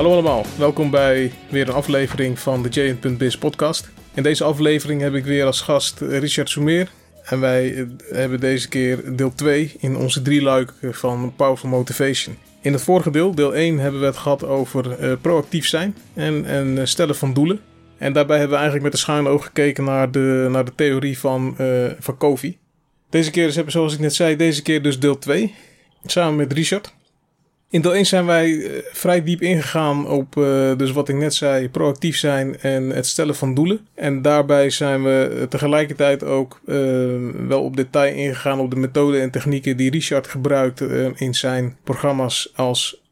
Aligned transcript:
Hallo 0.00 0.14
allemaal, 0.14 0.44
welkom 0.58 0.90
bij 0.90 1.32
weer 1.48 1.68
een 1.68 1.74
aflevering 1.74 2.38
van 2.38 2.62
de 2.62 2.68
J.Biz 2.68 3.38
podcast. 3.38 3.90
In 4.14 4.22
deze 4.22 4.44
aflevering 4.44 5.00
heb 5.00 5.14
ik 5.14 5.24
weer 5.24 5.44
als 5.44 5.60
gast 5.60 6.00
Richard 6.00 6.50
Soumeer. 6.50 6.90
En 7.24 7.40
wij 7.40 7.74
eh, 7.74 7.84
hebben 8.10 8.40
deze 8.40 8.68
keer 8.68 9.16
deel 9.16 9.34
2 9.34 9.74
in 9.78 9.96
onze 9.96 10.22
drieluik 10.22 10.72
van 10.80 11.32
Powerful 11.36 11.68
Motivation. 11.68 12.36
In 12.60 12.72
het 12.72 12.82
vorige 12.82 13.10
deel, 13.10 13.34
deel 13.34 13.54
1, 13.54 13.78
hebben 13.78 14.00
we 14.00 14.06
het 14.06 14.16
gehad 14.16 14.44
over 14.44 15.00
uh, 15.00 15.12
proactief 15.20 15.66
zijn 15.66 15.96
en, 16.14 16.44
en 16.44 16.76
uh, 16.76 16.84
stellen 16.84 17.16
van 17.16 17.32
doelen. 17.32 17.60
En 17.98 18.12
daarbij 18.12 18.38
hebben 18.38 18.56
we 18.56 18.62
eigenlijk 18.62 18.84
met 18.84 18.92
een 18.92 19.06
schuin 19.06 19.26
oog 19.26 19.44
gekeken 19.44 19.84
naar 19.84 20.10
de, 20.10 20.48
naar 20.50 20.64
de 20.64 20.74
theorie 20.74 21.18
van, 21.18 21.54
uh, 21.60 21.86
van 21.98 22.16
Covey. 22.16 22.58
Deze 23.10 23.30
keer, 23.30 23.46
is, 23.46 23.54
zoals 23.66 23.94
ik 23.94 24.00
net 24.00 24.14
zei, 24.14 24.36
deze 24.36 24.62
keer 24.62 24.82
dus 24.82 24.98
deel 24.98 25.18
2. 25.18 25.54
Samen 26.04 26.36
met 26.36 26.52
Richard. 26.52 26.98
In 27.70 27.80
deel 27.80 27.94
1 27.94 28.06
zijn 28.06 28.26
wij 28.26 28.48
uh, 28.48 28.70
vrij 28.92 29.22
diep 29.22 29.42
ingegaan 29.42 30.08
op, 30.08 30.36
uh, 30.36 30.76
dus 30.76 30.92
wat 30.92 31.08
ik 31.08 31.14
net 31.14 31.34
zei, 31.34 31.68
proactief 31.68 32.16
zijn 32.16 32.60
en 32.60 32.90
het 32.90 33.06
stellen 33.06 33.34
van 33.34 33.54
doelen. 33.54 33.86
En 33.94 34.22
daarbij 34.22 34.70
zijn 34.70 35.02
we 35.02 35.46
tegelijkertijd 35.48 36.24
ook 36.24 36.60
wel 37.48 37.62
op 37.62 37.76
detail 37.76 38.14
ingegaan 38.14 38.60
op 38.60 38.70
de 38.70 38.76
methoden 38.76 39.20
en 39.20 39.30
technieken 39.30 39.76
die 39.76 39.90
Richard 39.90 40.26
gebruikt 40.26 40.80
in 41.14 41.34
zijn 41.34 41.76
programma's 41.84 42.52
als 42.54 43.02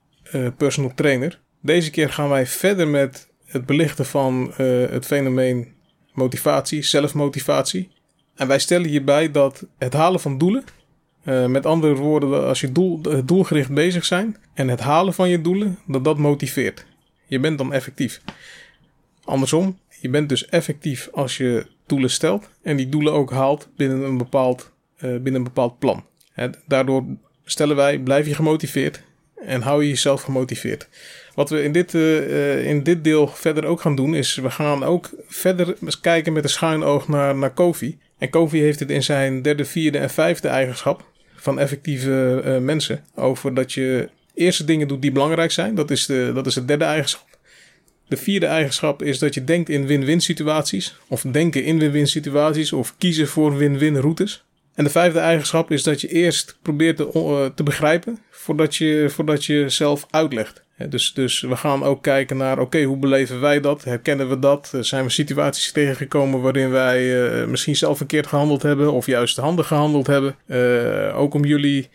personal 0.57 0.93
trainer. 0.95 1.41
Deze 1.63 1.91
keer 1.91 2.11
gaan 2.11 2.29
wij 2.29 2.47
verder 2.47 2.89
met 2.89 3.29
het 3.47 3.67
belichten 3.67 4.07
van 4.07 4.53
het 4.91 5.07
fenomeen 5.07 5.69
motivatie, 6.13 6.83
zelfmotivatie. 6.83 7.91
En 8.35 8.49
wij 8.49 8.59
stellen 8.59 8.89
hierbij 8.89 9.31
dat 9.31 9.67
het 9.79 9.93
halen 9.93 10.21
van 10.21 10.39
doelen 10.39 10.65
uh, 11.29 11.47
met 11.47 11.67
andere 11.67 11.95
woorden, 11.95 12.47
als 12.47 12.61
je 12.61 12.73
doel, 12.73 13.01
doelgericht 13.25 13.71
bezig 13.71 14.05
zijn 14.05 14.37
en 14.55 14.69
het 14.69 14.81
halen 14.81 15.15
van 15.15 15.29
je 15.29 15.41
doelen, 15.41 15.79
dat 15.87 16.05
dat 16.05 16.19
motiveert. 16.19 16.87
Je 17.27 17.41
bent 17.41 17.59
dan 17.59 17.73
effectief. 17.73 18.21
Andersom, 19.25 19.79
je 20.01 20.09
bent 20.09 20.29
dus 20.29 20.49
effectief 20.49 21.09
als 21.13 21.37
je 21.37 21.67
doelen 21.87 22.11
stelt 22.11 22.49
en 22.63 22.77
die 22.77 22.89
doelen 22.89 23.13
ook 23.13 23.31
haalt 23.31 23.69
binnen 23.77 24.03
een 24.03 24.19
bepaald, 24.19 24.73
uh, 24.97 25.01
binnen 25.01 25.35
een 25.35 25.45
bepaald 25.45 25.79
plan. 25.79 26.05
Daardoor 26.67 27.05
stellen 27.45 27.77
wij, 27.77 27.99
blijf 27.99 28.27
je 28.27 28.35
gemotiveerd 28.35 29.03
en 29.45 29.63
hou 29.63 29.83
je 29.83 29.89
jezelf 29.89 30.23
gemotiveerd. 30.23 30.89
Wat 31.35 31.51
we 31.51 31.63
in 31.63 31.73
dit, 31.73 31.95
uh, 31.95 32.67
in 32.67 32.83
dit 32.83 33.05
deel 33.05 33.29
verder 33.29 33.65
ook 33.65 33.81
gaan 33.81 33.97
doen, 33.97 34.15
is 34.15 34.35
we 34.35 34.51
gaan 34.51 34.85
ook 34.85 35.11
verder 35.27 35.77
kijken 36.01 36.33
met 36.33 36.45
een 36.45 36.51
schuin 36.51 36.83
oog 36.83 37.09
naar, 37.09 37.37
naar 37.37 37.53
Kofi. 37.53 37.99
En 38.19 38.31
Kofi 38.31 38.61
heeft 38.61 38.81
het 38.81 38.91
in 38.91 39.03
zijn 39.03 39.43
derde, 39.43 39.65
vierde 39.65 39.99
en 39.99 40.11
vijfde 40.11 40.49
eigenschap 40.49 41.05
van 41.49 41.59
effectieve 41.59 42.43
uh, 42.45 42.59
mensen 42.59 43.05
over 43.15 43.55
dat 43.55 43.73
je 43.73 44.09
eerste 44.35 44.65
dingen 44.65 44.89
doet 44.89 45.03
die 45.03 45.13
belangrijk 45.13 45.51
zijn. 45.51 45.75
Dat 45.75 45.91
is, 45.91 46.07
de, 46.07 46.31
dat 46.35 46.47
is 46.47 46.55
het 46.55 46.69
derde 46.69 46.85
eigenschap. 46.85 47.27
De 48.09 48.17
vierde 48.17 48.47
eigenschap 48.47 49.03
is 49.03 49.19
dat 49.19 49.35
je 49.35 49.45
denkt 49.45 49.69
in 49.69 49.87
win-win 49.87 50.21
situaties. 50.21 50.97
Of 51.09 51.23
denken 51.23 51.65
in 51.65 51.79
win-win 51.79 52.07
situaties. 52.07 52.73
Of 52.73 52.95
kiezen 52.99 53.29
voor 53.29 53.57
win-win 53.57 53.97
routes. 53.97 54.45
En 54.75 54.85
de 54.85 54.91
vijfde 54.91 55.19
eigenschap 55.19 55.71
is 55.71 55.83
dat 55.83 56.01
je 56.01 56.09
eerst 56.09 56.59
probeert 56.63 56.97
te, 56.97 57.11
uh, 57.15 57.47
te 57.55 57.63
begrijpen 57.63 58.19
voordat 58.31 58.77
je, 58.77 59.07
voordat 59.11 59.45
je 59.45 59.69
zelf 59.69 60.07
uitlegt. 60.11 60.63
Dus, 60.87 61.15
dus 61.15 61.41
we 61.41 61.57
gaan 61.57 61.85
ook 61.85 62.03
kijken 62.03 62.37
naar, 62.37 62.53
oké, 62.53 62.63
okay, 62.63 62.85
hoe 62.85 62.97
beleven 62.97 63.41
wij 63.41 63.61
dat? 63.61 63.85
Herkennen 63.85 64.29
we 64.29 64.39
dat? 64.39 64.73
Zijn 64.81 65.05
we 65.05 65.11
situaties 65.11 65.73
tegengekomen 65.73 66.41
waarin 66.41 66.71
wij 66.71 67.03
uh, 67.03 67.47
misschien 67.47 67.77
zelf 67.77 67.97
verkeerd 67.97 68.27
gehandeld 68.27 68.63
hebben 68.63 68.93
of 68.93 69.07
juist 69.07 69.37
handig 69.37 69.67
gehandeld 69.67 70.07
hebben? 70.07 70.37
Uh, 70.47 71.19
ook 71.19 71.35
om 71.35 71.45
jullie 71.45 71.89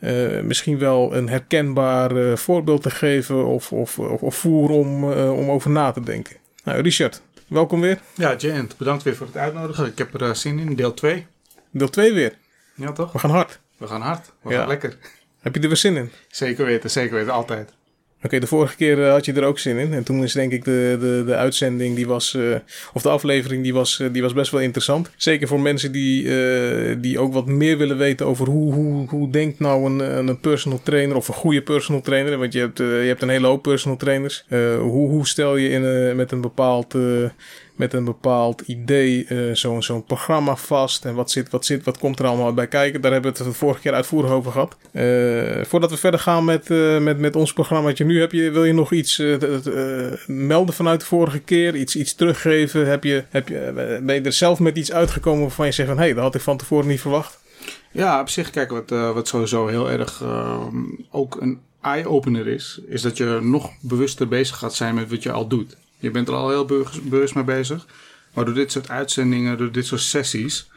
uh, 0.00 0.40
misschien 0.40 0.78
wel 0.78 1.14
een 1.14 1.28
herkenbaar 1.28 2.38
voorbeeld 2.38 2.82
te 2.82 2.90
geven 2.90 3.46
of, 3.46 3.72
of, 3.72 3.98
of, 3.98 4.22
of 4.22 4.34
voer 4.34 4.70
om, 4.70 5.04
om 5.12 5.50
over 5.50 5.70
na 5.70 5.90
te 5.90 6.00
denken. 6.00 6.36
Nou, 6.64 6.82
Richard, 6.82 7.22
welkom 7.48 7.80
weer. 7.80 7.98
Ja, 8.14 8.34
Jent, 8.36 8.76
bedankt 8.76 9.02
weer 9.02 9.16
voor 9.16 9.26
het 9.26 9.36
uitnodigen. 9.36 9.86
Ik 9.86 9.98
heb 9.98 10.20
er 10.20 10.36
zin 10.36 10.58
in, 10.58 10.74
deel 10.74 10.94
2. 10.94 11.26
Deel 11.70 11.90
2 11.90 12.12
weer? 12.12 12.32
Ja, 12.74 12.92
toch? 12.92 13.12
We 13.12 13.18
gaan 13.18 13.30
hard. 13.30 13.60
We 13.76 13.86
gaan 13.86 14.00
hard. 14.00 14.32
We 14.42 14.50
ja. 14.50 14.58
gaan 14.58 14.68
lekker. 14.68 14.96
Heb 15.40 15.54
je 15.54 15.60
er 15.60 15.68
weer 15.68 15.76
zin 15.76 15.96
in? 15.96 16.10
Zeker 16.28 16.64
weten, 16.64 16.90
zeker 16.90 17.14
weten, 17.14 17.32
altijd. 17.32 17.72
Oké, 18.24 18.38
de 18.38 18.46
vorige 18.46 18.76
keer 18.76 18.98
uh, 18.98 19.10
had 19.10 19.24
je 19.24 19.32
er 19.32 19.44
ook 19.44 19.58
zin 19.58 19.78
in. 19.78 19.92
En 19.92 20.02
toen 20.02 20.22
is 20.22 20.32
denk 20.32 20.52
ik 20.52 20.64
de, 20.64 20.96
de, 21.00 21.22
de 21.26 21.34
uitzending, 21.34 21.96
die 21.96 22.06
was, 22.06 22.34
uh, 22.34 22.56
of 22.92 23.02
de 23.02 23.08
aflevering, 23.08 23.62
die 23.62 23.74
was, 23.74 23.98
uh, 23.98 24.08
die 24.12 24.22
was 24.22 24.32
best 24.32 24.50
wel 24.50 24.60
interessant. 24.60 25.10
Zeker 25.16 25.48
voor 25.48 25.60
mensen 25.60 25.92
die, 25.92 26.30
die 27.00 27.18
ook 27.18 27.32
wat 27.32 27.46
meer 27.46 27.78
willen 27.78 27.98
weten 27.98 28.26
over 28.26 28.46
hoe, 28.46 28.72
hoe, 28.72 29.08
hoe 29.08 29.30
denkt 29.30 29.58
nou 29.58 29.84
een, 29.84 30.28
een 30.28 30.40
personal 30.40 30.80
trainer 30.82 31.16
of 31.16 31.28
een 31.28 31.34
goede 31.34 31.62
personal 31.62 32.00
trainer. 32.00 32.38
Want 32.38 32.52
je 32.52 32.58
hebt, 32.58 32.78
je 32.78 32.84
hebt 32.84 33.22
een 33.22 33.28
hele 33.28 33.46
hoop 33.46 33.62
personal 33.62 33.96
trainers. 33.96 34.44
hoe, 34.78 35.08
hoe 35.08 35.26
stel 35.26 35.56
je 35.56 35.68
in, 35.68 36.16
met 36.16 36.32
een 36.32 36.40
bepaald 36.40 36.94
met 37.76 37.92
een 37.92 38.04
bepaald 38.04 38.60
idee 38.60 39.26
uh, 39.28 39.54
zo'n 39.78 40.04
programma 40.04 40.56
vast. 40.56 41.04
En 41.04 41.14
wat 41.14 41.30
zit, 41.30 41.50
wat 41.50 41.64
zit, 41.64 41.84
wat 41.84 41.98
komt 41.98 42.18
er 42.18 42.26
allemaal 42.26 42.54
bij 42.54 42.66
kijken. 42.66 43.00
Daar 43.00 43.12
hebben 43.12 43.32
we 43.32 43.38
het 43.38 43.46
de 43.46 43.54
vorige 43.54 43.80
keer 43.80 43.92
uitvoerig 43.92 44.30
over 44.30 44.52
gehad. 44.52 44.76
Uh, 44.92 45.64
voordat 45.64 45.90
we 45.90 45.96
verder 45.96 46.20
gaan 46.20 46.44
met, 46.44 46.70
uh, 46.70 46.98
met, 46.98 47.18
met 47.18 47.36
ons 47.36 47.52
programmaatje 47.52 48.04
nu, 48.04 48.20
heb 48.20 48.32
je, 48.32 48.50
wil 48.50 48.64
je 48.64 48.72
nog 48.72 48.92
iets 48.92 49.22
melden 50.26 50.74
vanuit 50.74 51.00
de 51.00 51.06
vorige 51.06 51.38
keer? 51.38 51.76
Iets, 51.76 51.96
iets 51.96 52.14
teruggeven? 52.14 52.86
Heb 52.86 53.04
je, 53.04 53.24
heb 53.28 53.48
je, 53.48 54.00
ben 54.02 54.14
je 54.14 54.20
er 54.20 54.32
zelf 54.32 54.58
met 54.58 54.76
iets 54.76 54.92
uitgekomen 54.92 55.40
waarvan 55.40 55.66
je 55.66 55.72
zegt 55.72 55.88
van... 55.88 55.98
hé, 55.98 56.04
hey, 56.04 56.14
dat 56.14 56.22
had 56.22 56.34
ik 56.34 56.40
van 56.40 56.56
tevoren 56.56 56.88
niet 56.88 57.00
verwacht? 57.00 57.38
Ja, 57.90 58.20
op 58.20 58.28
zich, 58.28 58.50
kijk, 58.50 58.70
wat, 58.70 58.90
wat 58.90 59.28
sowieso 59.28 59.66
heel 59.66 59.90
erg 59.90 60.24
ook 61.10 61.40
een 61.40 61.60
eye-opener 61.80 62.46
is... 62.46 62.80
is 62.88 63.02
dat 63.02 63.16
je 63.16 63.38
nog 63.42 63.70
bewuster 63.80 64.28
bezig 64.28 64.58
gaat 64.58 64.74
zijn 64.74 64.94
met 64.94 65.10
wat 65.10 65.22
je 65.22 65.32
al 65.32 65.46
doet. 65.48 65.76
Je 66.02 66.10
bent 66.10 66.28
er 66.28 66.34
al 66.34 66.48
heel 66.48 66.64
bewust 67.08 67.34
mee 67.34 67.44
bezig. 67.44 67.86
Maar 68.34 68.44
door 68.44 68.54
dit 68.54 68.72
soort 68.72 68.88
uitzendingen, 68.88 69.58
door 69.58 69.72
dit 69.72 69.86
soort 69.86 70.00
sessies, 70.00 70.70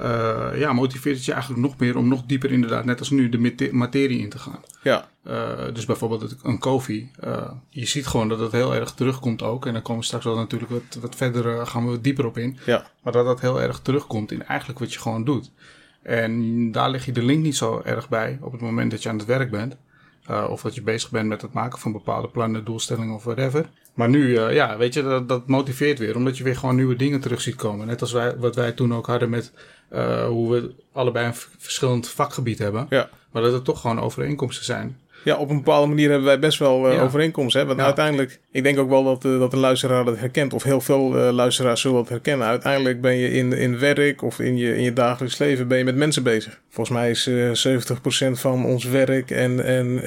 uh, 0.00 0.48
ja, 0.54 0.72
motiveert 0.72 1.16
het 1.16 1.24
je 1.24 1.32
eigenlijk 1.32 1.62
nog 1.62 1.78
meer 1.78 1.96
om 1.96 2.08
nog 2.08 2.22
dieper 2.26 2.50
inderdaad, 2.50 2.84
net 2.84 2.98
als 2.98 3.10
nu, 3.10 3.28
de 3.28 3.68
materie 3.72 4.20
in 4.20 4.28
te 4.28 4.38
gaan. 4.38 4.60
Ja. 4.82 5.08
Uh, 5.26 5.52
dus 5.72 5.84
bijvoorbeeld 5.84 6.36
een 6.42 6.58
koffie. 6.58 7.10
Uh, 7.24 7.50
je 7.68 7.86
ziet 7.86 8.06
gewoon 8.06 8.28
dat 8.28 8.40
het 8.40 8.52
heel 8.52 8.74
erg 8.74 8.92
terugkomt 8.92 9.42
ook. 9.42 9.66
En 9.66 9.72
dan 9.72 9.82
komen 9.82 10.00
we 10.00 10.06
straks 10.06 10.24
wel 10.24 10.36
natuurlijk 10.36 10.70
wat, 10.70 10.98
wat 11.00 11.16
verder, 11.16 11.66
gaan 11.66 11.90
we 11.90 12.00
dieper 12.00 12.26
op 12.26 12.38
in. 12.38 12.58
Ja. 12.66 12.86
Maar 13.02 13.12
dat 13.12 13.24
dat 13.24 13.40
heel 13.40 13.60
erg 13.60 13.80
terugkomt 13.80 14.32
in 14.32 14.44
eigenlijk 14.44 14.78
wat 14.78 14.92
je 14.92 14.98
gewoon 14.98 15.24
doet. 15.24 15.50
En 16.02 16.72
daar 16.72 16.90
leg 16.90 17.04
je 17.04 17.12
de 17.12 17.22
link 17.22 17.42
niet 17.42 17.56
zo 17.56 17.80
erg 17.84 18.08
bij 18.08 18.38
op 18.40 18.52
het 18.52 18.60
moment 18.60 18.90
dat 18.90 19.02
je 19.02 19.08
aan 19.08 19.18
het 19.18 19.26
werk 19.26 19.50
bent. 19.50 19.76
Uh, 20.30 20.46
of 20.50 20.62
dat 20.62 20.74
je 20.74 20.82
bezig 20.82 21.10
bent 21.10 21.28
met 21.28 21.42
het 21.42 21.52
maken 21.52 21.78
van 21.78 21.92
bepaalde 21.92 22.28
plannen, 22.28 22.64
doelstellingen 22.64 23.14
of 23.14 23.24
whatever. 23.24 23.68
Maar 23.94 24.08
nu, 24.08 24.26
uh, 24.26 24.52
ja, 24.54 24.76
weet 24.76 24.94
je, 24.94 25.02
dat, 25.02 25.28
dat 25.28 25.46
motiveert 25.46 25.98
weer. 25.98 26.16
Omdat 26.16 26.38
je 26.38 26.44
weer 26.44 26.56
gewoon 26.56 26.76
nieuwe 26.76 26.96
dingen 26.96 27.20
terug 27.20 27.40
ziet 27.40 27.54
komen. 27.54 27.86
Net 27.86 28.00
als 28.00 28.12
wij, 28.12 28.36
wat 28.36 28.54
wij 28.54 28.72
toen 28.72 28.94
ook 28.94 29.06
hadden 29.06 29.30
met 29.30 29.52
uh, 29.92 30.26
hoe 30.26 30.52
we 30.52 30.74
allebei 30.92 31.26
een 31.26 31.34
verschillend 31.58 32.08
vakgebied 32.08 32.58
hebben. 32.58 32.86
Ja. 32.88 33.08
Maar 33.30 33.42
dat 33.42 33.52
er 33.52 33.62
toch 33.62 33.80
gewoon 33.80 34.00
overeenkomsten 34.00 34.64
zijn. 34.64 34.98
Ja, 35.24 35.36
op 35.36 35.50
een 35.50 35.56
bepaalde 35.56 35.88
manier 35.88 36.08
hebben 36.08 36.26
wij 36.26 36.38
best 36.38 36.58
wel 36.58 36.88
uh, 36.88 36.94
ja. 36.94 37.00
overeenkomsten. 37.00 37.60
Hè? 37.60 37.66
Want 37.66 37.78
ja. 37.78 37.84
uiteindelijk, 37.84 38.40
ik 38.50 38.62
denk 38.62 38.78
ook 38.78 38.88
wel 38.88 39.04
dat, 39.04 39.24
uh, 39.24 39.38
dat 39.38 39.50
de 39.50 39.56
luisteraar 39.56 40.04
dat 40.04 40.18
herkent. 40.18 40.52
Of 40.52 40.62
heel 40.62 40.80
veel 40.80 41.16
uh, 41.16 41.32
luisteraars 41.32 41.80
zullen 41.80 41.96
dat 41.96 42.08
herkennen. 42.08 42.46
Uiteindelijk 42.46 43.00
ben 43.00 43.16
je 43.16 43.32
in, 43.32 43.52
in 43.52 43.78
werk 43.78 44.22
of 44.22 44.38
in 44.38 44.56
je, 44.56 44.76
in 44.76 44.82
je 44.82 44.92
dagelijks 44.92 45.38
leven 45.38 45.68
ben 45.68 45.78
je 45.78 45.84
met 45.84 45.96
mensen 45.96 46.22
bezig. 46.22 46.60
Volgens 46.68 46.96
mij 46.96 47.10
is 47.10 47.30
70% 48.28 48.30
van 48.30 48.64
ons 48.64 48.84
werk 48.84 49.30
en, 49.30 49.64
en, 49.64 50.02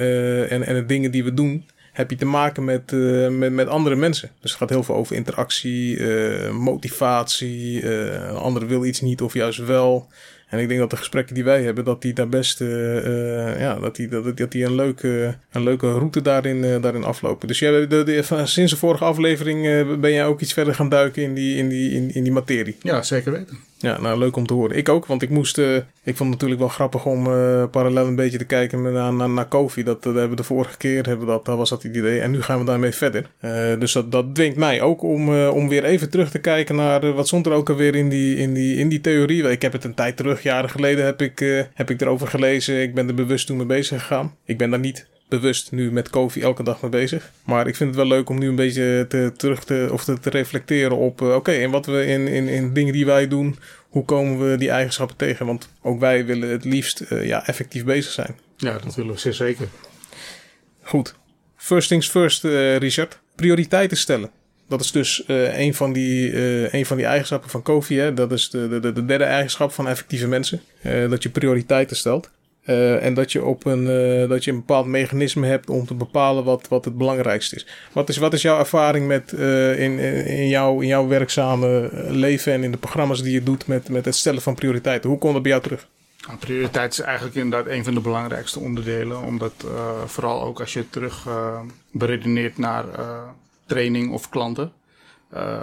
en, 0.48 0.62
en 0.62 0.74
de 0.74 0.86
dingen 0.86 1.10
die 1.10 1.24
we 1.24 1.34
doen 1.34 1.64
heb 1.94 2.10
je 2.10 2.16
te 2.16 2.24
maken 2.24 2.64
met, 2.64 2.92
uh, 2.92 3.28
met, 3.28 3.52
met 3.52 3.68
andere 3.68 3.96
mensen. 3.96 4.30
Dus 4.40 4.50
het 4.50 4.60
gaat 4.60 4.70
heel 4.70 4.82
veel 4.82 4.94
over 4.94 5.16
interactie, 5.16 5.96
uh, 5.96 6.50
motivatie. 6.50 7.82
Uh, 7.82 8.12
een 8.12 8.36
ander 8.36 8.66
wil 8.66 8.84
iets 8.84 9.00
niet 9.00 9.22
of 9.22 9.34
juist 9.34 9.64
wel. 9.64 10.08
En 10.54 10.60
ik 10.60 10.68
denk 10.68 10.80
dat 10.80 10.90
de 10.90 10.96
gesprekken 10.96 11.34
die 11.34 11.44
wij 11.44 11.62
hebben, 11.62 11.84
dat 11.84 12.02
die 12.02 12.12
daar 12.12 12.28
best, 12.28 12.58
ja, 13.58 13.74
dat 13.74 13.96
die, 13.96 14.08
dat, 14.08 14.36
dat 14.36 14.52
die 14.52 14.64
een 14.64 14.74
leuke, 14.74 15.34
een 15.52 15.62
leuke 15.62 15.92
route 15.92 16.22
daarin, 16.22 16.80
daarin 16.80 17.04
aflopen. 17.04 17.48
Dus 17.48 17.58
jij, 17.58 17.86
de, 17.86 18.22
sinds 18.44 18.72
de 18.72 18.78
vorige 18.78 19.04
aflevering 19.04 19.62
ben 20.00 20.12
jij 20.12 20.26
ook 20.26 20.40
iets 20.40 20.52
verder 20.52 20.74
gaan 20.74 20.88
duiken 20.88 21.22
in 21.22 21.34
die, 21.34 21.56
in 21.56 21.68
die, 21.68 21.90
in, 21.90 22.14
in 22.14 22.22
die 22.22 22.32
materie. 22.32 22.76
Ja, 22.80 23.02
zeker 23.02 23.32
weten. 23.32 23.58
Ja, 23.84 24.00
nou 24.00 24.18
leuk 24.18 24.36
om 24.36 24.46
te 24.46 24.54
horen. 24.54 24.76
Ik 24.76 24.88
ook, 24.88 25.06
want 25.06 25.22
ik 25.22 25.30
moest. 25.30 25.58
Uh, 25.58 25.76
ik 25.76 26.16
vond 26.16 26.18
het 26.18 26.28
natuurlijk 26.28 26.60
wel 26.60 26.68
grappig 26.68 27.06
om 27.06 27.26
uh, 27.26 27.64
parallel 27.70 28.06
een 28.06 28.16
beetje 28.16 28.38
te 28.38 28.44
kijken 28.44 28.92
naar, 28.92 29.28
naar, 29.28 29.46
Kofi. 29.46 29.82
Dat, 29.82 30.02
dat 30.02 30.12
hebben 30.12 30.30
we 30.30 30.36
de 30.36 30.42
vorige 30.42 30.76
keer, 30.76 31.06
hebben 31.06 31.26
dat, 31.26 31.44
dat 31.44 31.56
was 31.56 31.70
dat 31.70 31.82
het 31.82 31.96
idee. 31.96 32.20
En 32.20 32.30
nu 32.30 32.42
gaan 32.42 32.58
we 32.58 32.64
daarmee 32.64 32.92
verder. 32.92 33.30
Dus 33.78 33.92
dat, 33.92 34.12
dat 34.12 34.34
dwingt 34.34 34.56
mij 34.56 34.80
ook 34.80 35.02
om, 35.02 35.46
om 35.46 35.68
weer 35.68 35.84
even 35.84 36.10
terug 36.10 36.30
te 36.30 36.38
kijken 36.38 36.76
naar 36.76 37.12
wat 37.12 37.26
stond 37.26 37.46
er 37.46 37.52
ook 37.52 37.70
alweer 37.70 37.94
in 37.94 38.08
die, 38.08 38.36
in 38.36 38.54
die, 38.54 38.76
in 38.76 38.88
die 38.88 39.00
theorie. 39.00 39.50
Ik 39.50 39.62
heb 39.62 39.72
het 39.72 39.84
een 39.84 39.94
tijd 39.94 40.16
terug, 40.16 40.42
jaren 40.42 40.70
geleden, 40.70 41.04
heb 41.04 41.22
ik, 41.22 41.66
heb 41.74 41.90
ik 41.90 42.00
erover 42.00 42.28
gelezen. 42.28 42.82
Ik 42.82 42.94
ben 42.94 43.08
er 43.08 43.14
bewust 43.14 43.46
toen 43.46 43.56
mee 43.56 43.66
bezig 43.66 44.00
gegaan. 44.00 44.34
Ik 44.44 44.58
ben 44.58 44.70
daar 44.70 44.80
niet 44.80 45.06
bewust 45.38 45.72
nu 45.72 45.92
met 45.92 46.10
koffie 46.10 46.42
elke 46.42 46.62
dag 46.62 46.82
mee 46.82 46.90
bezig. 46.90 47.30
Maar 47.44 47.66
ik 47.66 47.76
vind 47.76 47.88
het 47.88 47.98
wel 47.98 48.08
leuk 48.08 48.28
om 48.28 48.38
nu 48.38 48.48
een 48.48 48.54
beetje 48.54 49.06
te, 49.08 49.32
terug 49.36 49.64
te, 49.64 49.88
of 49.92 50.04
te, 50.04 50.20
te 50.20 50.30
reflecteren 50.30 50.96
op... 50.96 51.20
Uh, 51.20 51.26
oké, 51.26 51.36
okay, 51.36 51.62
en 51.62 51.70
wat 51.70 51.86
we 51.86 52.06
in, 52.06 52.28
in, 52.28 52.48
in 52.48 52.72
dingen 52.72 52.92
die 52.92 53.06
wij 53.06 53.28
doen... 53.28 53.58
hoe 53.88 54.04
komen 54.04 54.50
we 54.50 54.56
die 54.56 54.70
eigenschappen 54.70 55.16
tegen? 55.16 55.46
Want 55.46 55.68
ook 55.82 56.00
wij 56.00 56.24
willen 56.24 56.48
het 56.48 56.64
liefst 56.64 57.04
uh, 57.10 57.26
ja, 57.26 57.46
effectief 57.46 57.84
bezig 57.84 58.12
zijn. 58.12 58.36
Ja, 58.56 58.78
dat 58.78 58.94
willen 58.94 59.12
we 59.12 59.20
zeer 59.20 59.34
zeker. 59.34 59.68
Goed. 60.82 61.14
First 61.56 61.88
things 61.88 62.08
first, 62.08 62.44
eh, 62.44 62.76
Richard. 62.76 63.18
Prioriteiten 63.34 63.96
stellen. 63.96 64.30
Dat 64.68 64.80
is 64.80 64.92
dus 64.92 65.24
eh, 65.24 65.58
een, 65.58 65.74
van 65.74 65.92
die, 65.92 66.32
eh, 66.32 66.72
een 66.72 66.86
van 66.86 66.96
die 66.96 67.06
eigenschappen 67.06 67.50
van 67.50 67.62
Kofi. 67.62 67.98
Hè? 67.98 68.14
Dat 68.14 68.32
is 68.32 68.50
de, 68.50 68.68
de, 68.68 68.92
de 68.92 69.04
derde 69.04 69.24
eigenschap 69.24 69.72
van 69.72 69.88
effectieve 69.88 70.26
mensen. 70.26 70.60
Eh, 70.80 71.10
dat 71.10 71.22
je 71.22 71.28
prioriteiten 71.28 71.96
stelt. 71.96 72.30
Eh, 72.64 73.04
en 73.04 73.14
dat 73.14 73.32
je, 73.32 73.44
op 73.44 73.64
een, 73.64 73.88
eh, 73.88 74.28
dat 74.28 74.44
je 74.44 74.50
een 74.50 74.56
bepaald 74.56 74.86
mechanisme 74.86 75.46
hebt 75.46 75.70
om 75.70 75.86
te 75.86 75.94
bepalen 75.94 76.44
wat, 76.44 76.68
wat 76.68 76.84
het 76.84 76.98
belangrijkste 76.98 77.56
is. 77.56 77.66
Wat 77.92 78.08
is, 78.08 78.16
wat 78.16 78.32
is 78.32 78.42
jouw 78.42 78.58
ervaring 78.58 79.06
met, 79.06 79.32
eh, 79.32 79.80
in, 79.80 79.98
in, 80.26 80.48
jouw, 80.48 80.80
in 80.80 80.86
jouw 80.86 81.06
werkzame 81.06 81.90
leven 82.08 82.52
en 82.52 82.64
in 82.64 82.70
de 82.70 82.78
programma's 82.78 83.22
die 83.22 83.32
je 83.32 83.42
doet 83.42 83.66
met, 83.66 83.88
met 83.88 84.04
het 84.04 84.16
stellen 84.16 84.42
van 84.42 84.54
prioriteiten? 84.54 85.10
Hoe 85.10 85.18
komt 85.18 85.32
dat 85.32 85.42
bij 85.42 85.50
jou 85.50 85.62
terug? 85.62 85.88
Nou, 86.26 86.38
prioriteit 86.38 86.92
is 86.92 87.00
eigenlijk 87.00 87.36
inderdaad 87.36 87.72
een 87.72 87.84
van 87.84 87.94
de 87.94 88.00
belangrijkste 88.00 88.60
onderdelen. 88.60 89.22
Omdat 89.22 89.66
vooral 90.06 90.42
ook 90.42 90.60
als 90.60 90.72
je 90.72 90.90
terug 90.90 91.28
beredeneert 91.90 92.58
naar 92.58 92.84
training 93.66 94.12
of 94.12 94.28
klanten. 94.28 94.72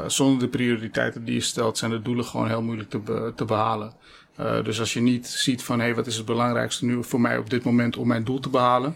zonder 0.08 0.40
de 0.40 0.48
prioriteiten 0.48 1.26
die 1.26 1.34
je 1.34 1.42
stelt 1.42 1.78
zijn 1.78 1.92
de 1.92 2.02
doelen 2.02 2.26
gewoon 2.26 2.48
heel 2.48 2.62
moeilijk 2.62 2.90
te, 2.90 3.32
te 3.36 3.46
behalen. 3.46 3.94
Dus 4.36 4.80
als 4.80 4.94
je 4.94 5.00
niet 5.00 5.28
ziet 5.28 5.64
van 5.64 5.80
hey, 5.80 5.96
wat 5.96 6.08
is 6.08 6.16
het 6.18 6.26
belangrijkste 6.26 6.86
nu 6.86 7.04
voor 7.04 7.22
mij 7.22 7.38
op 7.38 7.50
dit 7.50 7.64
moment 7.64 7.98
om 7.98 8.08
mijn 8.08 8.24
doel 8.24 8.40
te 8.40 8.50
behalen. 8.50 8.96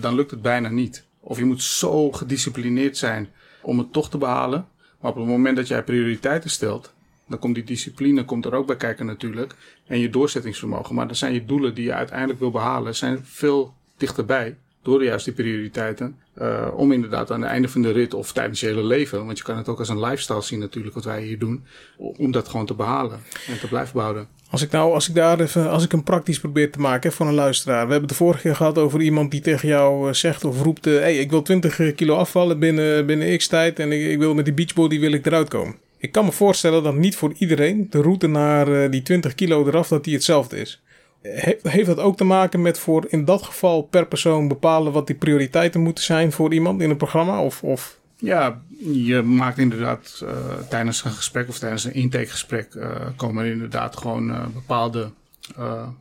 dan 0.00 0.14
lukt 0.14 0.30
het 0.30 0.42
bijna 0.42 0.68
niet. 0.68 1.04
Of 1.20 1.38
je 1.38 1.44
moet 1.44 1.62
zo 1.62 2.12
gedisciplineerd 2.12 2.96
zijn 2.96 3.28
om 3.62 3.78
het 3.78 3.92
toch 3.92 4.10
te 4.10 4.18
behalen. 4.18 4.66
Maar 5.00 5.10
op 5.10 5.16
het 5.16 5.26
moment 5.26 5.56
dat 5.56 5.68
jij 5.68 5.82
prioriteiten 5.82 6.50
stelt, 6.50 6.92
dan 7.26 7.38
komt 7.38 7.54
die 7.54 7.64
discipline 7.64 8.24
komt 8.24 8.44
er 8.44 8.54
ook 8.54 8.66
bij 8.66 8.76
kijken 8.76 9.06
natuurlijk. 9.06 9.54
En 9.86 9.98
je 9.98 10.10
doorzettingsvermogen. 10.10 10.94
Maar 10.94 11.06
dan 11.06 11.16
zijn 11.16 11.32
je 11.32 11.44
doelen 11.44 11.74
die 11.74 11.84
je 11.84 11.92
uiteindelijk 11.92 12.38
wil 12.38 12.50
behalen, 12.50 12.94
zijn 12.94 13.20
veel 13.24 13.74
dichterbij. 13.96 14.56
Door 14.82 15.04
juist 15.04 15.24
die 15.24 15.34
prioriteiten. 15.34 16.16
Uh, 16.40 16.68
om 16.76 16.92
inderdaad 16.92 17.30
aan 17.30 17.40
het 17.40 17.50
einde 17.50 17.68
van 17.68 17.82
de 17.82 17.90
rit 17.90 18.14
of 18.14 18.32
tijdens 18.32 18.60
je 18.60 18.66
hele 18.66 18.84
leven. 18.84 19.26
Want 19.26 19.38
je 19.38 19.44
kan 19.44 19.56
het 19.56 19.68
ook 19.68 19.78
als 19.78 19.88
een 19.88 20.00
lifestyle 20.00 20.42
zien 20.42 20.58
natuurlijk 20.58 20.94
wat 20.94 21.04
wij 21.04 21.22
hier 21.22 21.38
doen. 21.38 21.64
Om 21.96 22.30
dat 22.30 22.48
gewoon 22.48 22.66
te 22.66 22.74
behalen 22.74 23.20
en 23.48 23.58
te 23.58 23.68
blijven 23.68 23.92
behouden. 23.92 24.28
Als 24.50 24.62
ik 24.62 24.70
nou, 24.70 24.92
als 24.92 25.08
ik 25.08 25.14
daar 25.14 25.40
even, 25.40 25.70
als 25.70 25.84
ik 25.84 25.90
hem 25.90 26.02
praktisch 26.02 26.40
probeer 26.40 26.72
te 26.72 26.80
maken 26.80 27.12
voor 27.12 27.26
een 27.26 27.34
luisteraar. 27.34 27.86
We 27.86 27.90
hebben 27.90 28.08
het 28.08 28.18
de 28.18 28.24
vorige 28.24 28.42
keer 28.42 28.56
gehad 28.56 28.78
over 28.78 29.00
iemand 29.00 29.30
die 29.30 29.40
tegen 29.40 29.68
jou 29.68 30.14
zegt 30.14 30.44
of 30.44 30.62
roept. 30.62 30.84
Hé, 30.84 30.98
hey, 30.98 31.16
ik 31.16 31.30
wil 31.30 31.42
20 31.42 31.94
kilo 31.94 32.16
afvallen 32.16 32.58
binnen, 32.58 33.06
binnen 33.06 33.36
x 33.36 33.46
tijd. 33.46 33.78
En 33.78 33.92
ik, 33.92 34.10
ik 34.10 34.18
wil 34.18 34.34
met 34.34 34.44
die 34.44 34.54
beachbody 34.54 34.98
wil 35.00 35.12
ik 35.12 35.26
eruit 35.26 35.48
komen. 35.48 35.76
Ik 35.98 36.12
kan 36.12 36.24
me 36.24 36.32
voorstellen 36.32 36.82
dat 36.82 36.94
niet 36.94 37.16
voor 37.16 37.32
iedereen 37.38 37.86
de 37.90 38.02
route 38.02 38.26
naar 38.26 38.90
die 38.90 39.02
20 39.02 39.34
kilo 39.34 39.66
eraf, 39.66 39.88
dat 39.88 40.04
die 40.04 40.14
hetzelfde 40.14 40.60
is. 40.60 40.82
He 41.22 41.56
heeft 41.62 41.86
dat 41.86 41.98
ook 41.98 42.16
te 42.16 42.24
maken 42.24 42.62
met 42.62 42.78
voor 42.78 43.04
in 43.08 43.24
dat 43.24 43.42
geval 43.42 43.82
per 43.82 44.06
persoon 44.06 44.48
bepalen 44.48 44.92
wat 44.92 45.06
die 45.06 45.16
prioriteiten 45.16 45.80
moeten 45.80 46.04
zijn 46.04 46.32
voor 46.32 46.52
iemand 46.52 46.80
in 46.80 46.90
een 46.90 46.96
programma? 46.96 47.42
Of, 47.42 47.62
of... 47.62 47.98
Ja, 48.16 48.62
je 48.92 49.22
maakt 49.22 49.58
inderdaad 49.58 50.20
uh, 50.24 50.30
tijdens 50.68 51.04
een 51.04 51.10
gesprek 51.10 51.48
of 51.48 51.58
tijdens 51.58 51.84
een 51.84 51.94
intakegesprek 51.94 52.74
uh, 52.74 52.86
komen 53.16 53.44
er 53.44 53.50
inderdaad 53.50 53.96
gewoon 53.96 54.52
bepaalde 54.54 55.10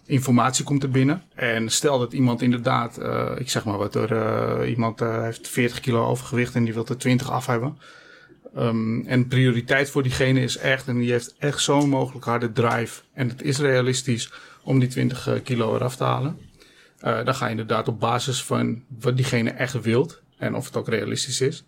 informatie 0.06 0.65
komt 0.65 0.83
er 0.83 0.89
binnen. 0.89 1.23
En 1.35 1.69
stel 1.69 2.00
dat 2.00 2.13
iemand 2.13 2.41
inderdaad, 2.41 3.00
ik 3.38 3.50
zeg 3.50 3.65
maar 3.65 3.77
wat 3.77 3.95
er, 3.95 4.68
iemand 4.68 5.00
heeft 5.00 5.47
40 5.47 5.79
kilo 5.79 6.06
overgewicht 6.06 6.56
en 6.56 6.63
die 6.63 6.73
wil 6.73 6.85
er 6.88 6.97
20 6.97 7.31
af 7.31 7.45
hebben. 7.45 7.77
Um, 8.57 9.07
en 9.07 9.27
prioriteit 9.27 9.89
voor 9.89 10.03
diegene 10.03 10.41
is 10.41 10.57
echt, 10.57 10.88
en 10.88 10.97
die 10.97 11.12
heeft 11.12 11.35
echt 11.39 11.62
zo'n 11.62 11.89
mogelijk 11.89 12.25
harde 12.25 12.51
drive. 12.51 13.01
En 13.13 13.29
het 13.29 13.41
is 13.41 13.59
realistisch 13.59 14.31
om 14.63 14.79
die 14.79 14.89
20 14.89 15.41
kilo 15.43 15.75
eraf 15.75 15.95
te 15.95 16.03
halen. 16.03 16.37
Uh, 17.05 17.25
dan 17.25 17.35
ga 17.35 17.45
je 17.45 17.51
inderdaad 17.51 17.87
op 17.87 17.99
basis 17.99 18.43
van 18.43 18.83
wat 18.99 19.15
diegene 19.15 19.49
echt 19.49 19.81
wilt. 19.81 20.21
En 20.37 20.55
of 20.55 20.65
het 20.65 20.77
ook 20.77 20.87
realistisch 20.87 21.41
is. 21.41 21.63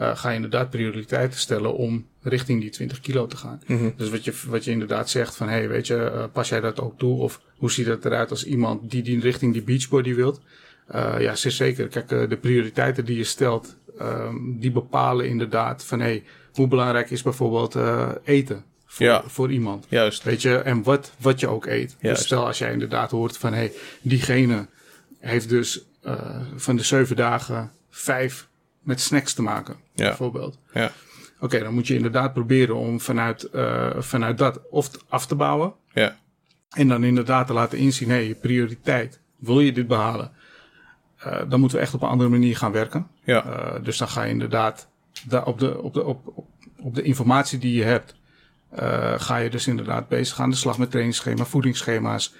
Uh, 0.00 0.16
ga 0.16 0.28
je 0.28 0.34
inderdaad 0.34 0.70
prioriteiten 0.70 1.38
stellen 1.38 1.74
om 1.74 2.06
richting 2.22 2.60
die 2.60 2.70
20 2.70 3.00
kilo 3.00 3.26
te 3.26 3.36
gaan. 3.36 3.62
Mm 3.66 3.78
-hmm. 3.78 3.92
Dus 3.96 4.10
wat 4.10 4.24
je, 4.24 4.32
wat 4.46 4.64
je 4.64 4.70
inderdaad 4.70 5.10
zegt 5.10 5.36
van, 5.36 5.48
hey, 5.48 5.68
weet 5.68 5.86
je, 5.86 6.10
uh, 6.14 6.24
pas 6.32 6.48
jij 6.48 6.60
dat 6.60 6.80
ook 6.80 6.98
toe? 6.98 7.20
Of 7.20 7.40
hoe 7.56 7.70
ziet 7.70 7.86
het 7.86 8.04
eruit 8.04 8.30
als 8.30 8.44
iemand 8.44 8.90
die, 8.90 9.02
die 9.02 9.20
richting 9.20 9.52
die 9.52 9.62
beachbody 9.62 10.14
wilt? 10.14 10.40
ja, 11.18 11.34
zeker. 11.34 11.88
Kijk, 11.88 12.08
de 12.08 12.38
prioriteiten 12.40 13.04
die 13.04 13.16
je 13.16 13.24
stelt, 13.24 13.76
um, 14.00 14.60
die 14.60 14.70
bepalen 14.70 15.28
inderdaad 15.28 15.84
van 15.84 16.00
hey, 16.00 16.24
hoe 16.52 16.68
belangrijk 16.68 17.10
is 17.10 17.22
bijvoorbeeld 17.22 17.76
eten 18.24 18.64
voor, 18.90 19.06
ja. 19.06 19.22
voor 19.26 19.52
iemand. 19.52 19.86
Juist. 19.88 20.22
Weet 20.22 20.42
je, 20.42 20.58
en 20.58 20.82
wat, 20.82 21.12
wat 21.18 21.40
je 21.40 21.48
ook 21.48 21.66
eet. 21.66 21.96
Dus 22.00 22.20
stel 22.20 22.46
als 22.46 22.58
jij 22.58 22.72
inderdaad 22.72 23.10
hoort 23.10 23.38
van 23.38 23.52
hey, 23.52 23.72
diegene 24.02 24.66
heeft 25.18 25.48
dus 25.48 25.84
uh, 26.04 26.40
van 26.56 26.76
de 26.76 26.82
zeven 26.82 27.16
dagen 27.16 27.70
vijf 27.90 28.48
met 28.82 29.00
snacks 29.00 29.32
te 29.32 29.42
maken, 29.42 29.76
ja. 29.94 30.04
bijvoorbeeld. 30.04 30.58
Ja. 30.72 30.84
Oké, 30.84 31.44
okay, 31.44 31.60
dan 31.60 31.74
moet 31.74 31.86
je 31.86 31.94
inderdaad 31.94 32.32
proberen 32.32 32.76
om 32.76 33.00
vanuit, 33.00 33.48
uh, 33.54 33.90
vanuit 33.98 34.38
dat 34.38 34.60
of 34.70 34.90
af 35.08 35.26
te 35.26 35.34
bouwen. 35.34 35.74
Ja. 35.92 36.16
En 36.68 36.88
dan 36.88 37.04
inderdaad 37.04 37.46
te 37.46 37.52
laten 37.52 37.78
inzien, 37.78 38.08
hé, 38.08 38.14
hey, 38.14 38.26
je 38.26 38.34
prioriteit. 38.34 39.20
Wil 39.36 39.60
je 39.60 39.72
dit 39.72 39.86
behalen? 39.86 40.32
Uh, 41.26 41.42
dan 41.48 41.60
moeten 41.60 41.78
we 41.78 41.84
echt 41.84 41.94
op 41.94 42.02
een 42.02 42.08
andere 42.08 42.30
manier 42.30 42.56
gaan 42.56 42.72
werken. 42.72 43.06
Ja. 43.24 43.78
Dus 43.82 43.98
dan 43.98 44.08
ga 44.08 44.22
je 44.22 44.30
inderdaad 44.30 44.88
daar 45.26 45.46
op, 45.46 45.58
de, 45.58 45.82
op, 45.82 45.94
de, 45.94 46.04
op, 46.04 46.32
op, 46.34 46.46
op 46.80 46.94
de 46.94 47.02
informatie 47.02 47.58
die 47.58 47.76
je 47.76 47.84
hebt, 47.84 48.14
ga 49.16 49.36
je 49.36 49.50
dus 49.50 49.66
inderdaad 49.66 50.08
bezig 50.08 50.40
aan 50.40 50.50
de 50.50 50.56
slag 50.56 50.78
met 50.78 50.90
trainingsschema, 50.90 51.44
voedingsschema's. 51.44 52.34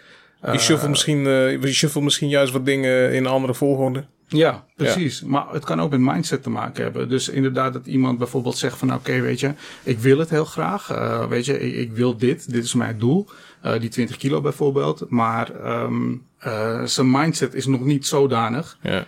je 0.53 0.59
shuffle 0.59 0.89
misschien, 0.89 1.21
je 1.61 1.73
shuffle 1.73 2.03
misschien 2.03 2.29
juist 2.29 2.53
wat 2.53 2.65
dingen 2.65 3.13
in 3.13 3.25
een 3.25 3.31
andere 3.31 3.55
volgorde. 3.55 4.05
Ja, 4.29 4.65
precies. 4.77 5.21
Ja. 5.21 5.27
Maar 5.27 5.47
het 5.53 5.65
kan 5.65 5.81
ook 5.81 5.91
met 5.91 6.01
mindset 6.01 6.43
te 6.43 6.51
maken 6.51 6.83
hebben. 6.83 7.09
Dus 7.09 7.29
inderdaad 7.29 7.73
dat 7.73 7.87
iemand 7.87 8.19
bijvoorbeeld 8.19 8.57
zegt 8.57 8.79
van... 8.79 8.89
oké, 8.89 8.99
okay, 8.99 9.23
weet 9.23 9.41
je, 9.41 9.53
ik 9.83 9.99
wil 9.99 10.19
het 10.19 10.31
heel 10.31 10.45
graag. 10.45 10.91
Uh, 10.91 11.27
weet 11.27 11.45
je, 11.45 11.61
ik, 11.61 11.75
ik, 11.75 11.93
wil 11.93 12.17
dit. 12.17 12.53
Dit 12.53 12.65
is 12.65 12.75
mijn 12.75 12.99
doel. 12.99 13.29
Uh, 13.65 13.81
die 13.81 13.89
20 13.89 14.17
kilo 14.17 14.41
bijvoorbeeld. 14.41 15.05
Maar 15.09 15.83
um, 15.83 16.27
uh, 16.47 16.85
zijn 16.85 17.11
mindset 17.11 17.55
is 17.55 17.67
nog 17.67 17.81
niet 17.81 18.07
zodanig... 18.07 18.79
Ja. 18.83 19.05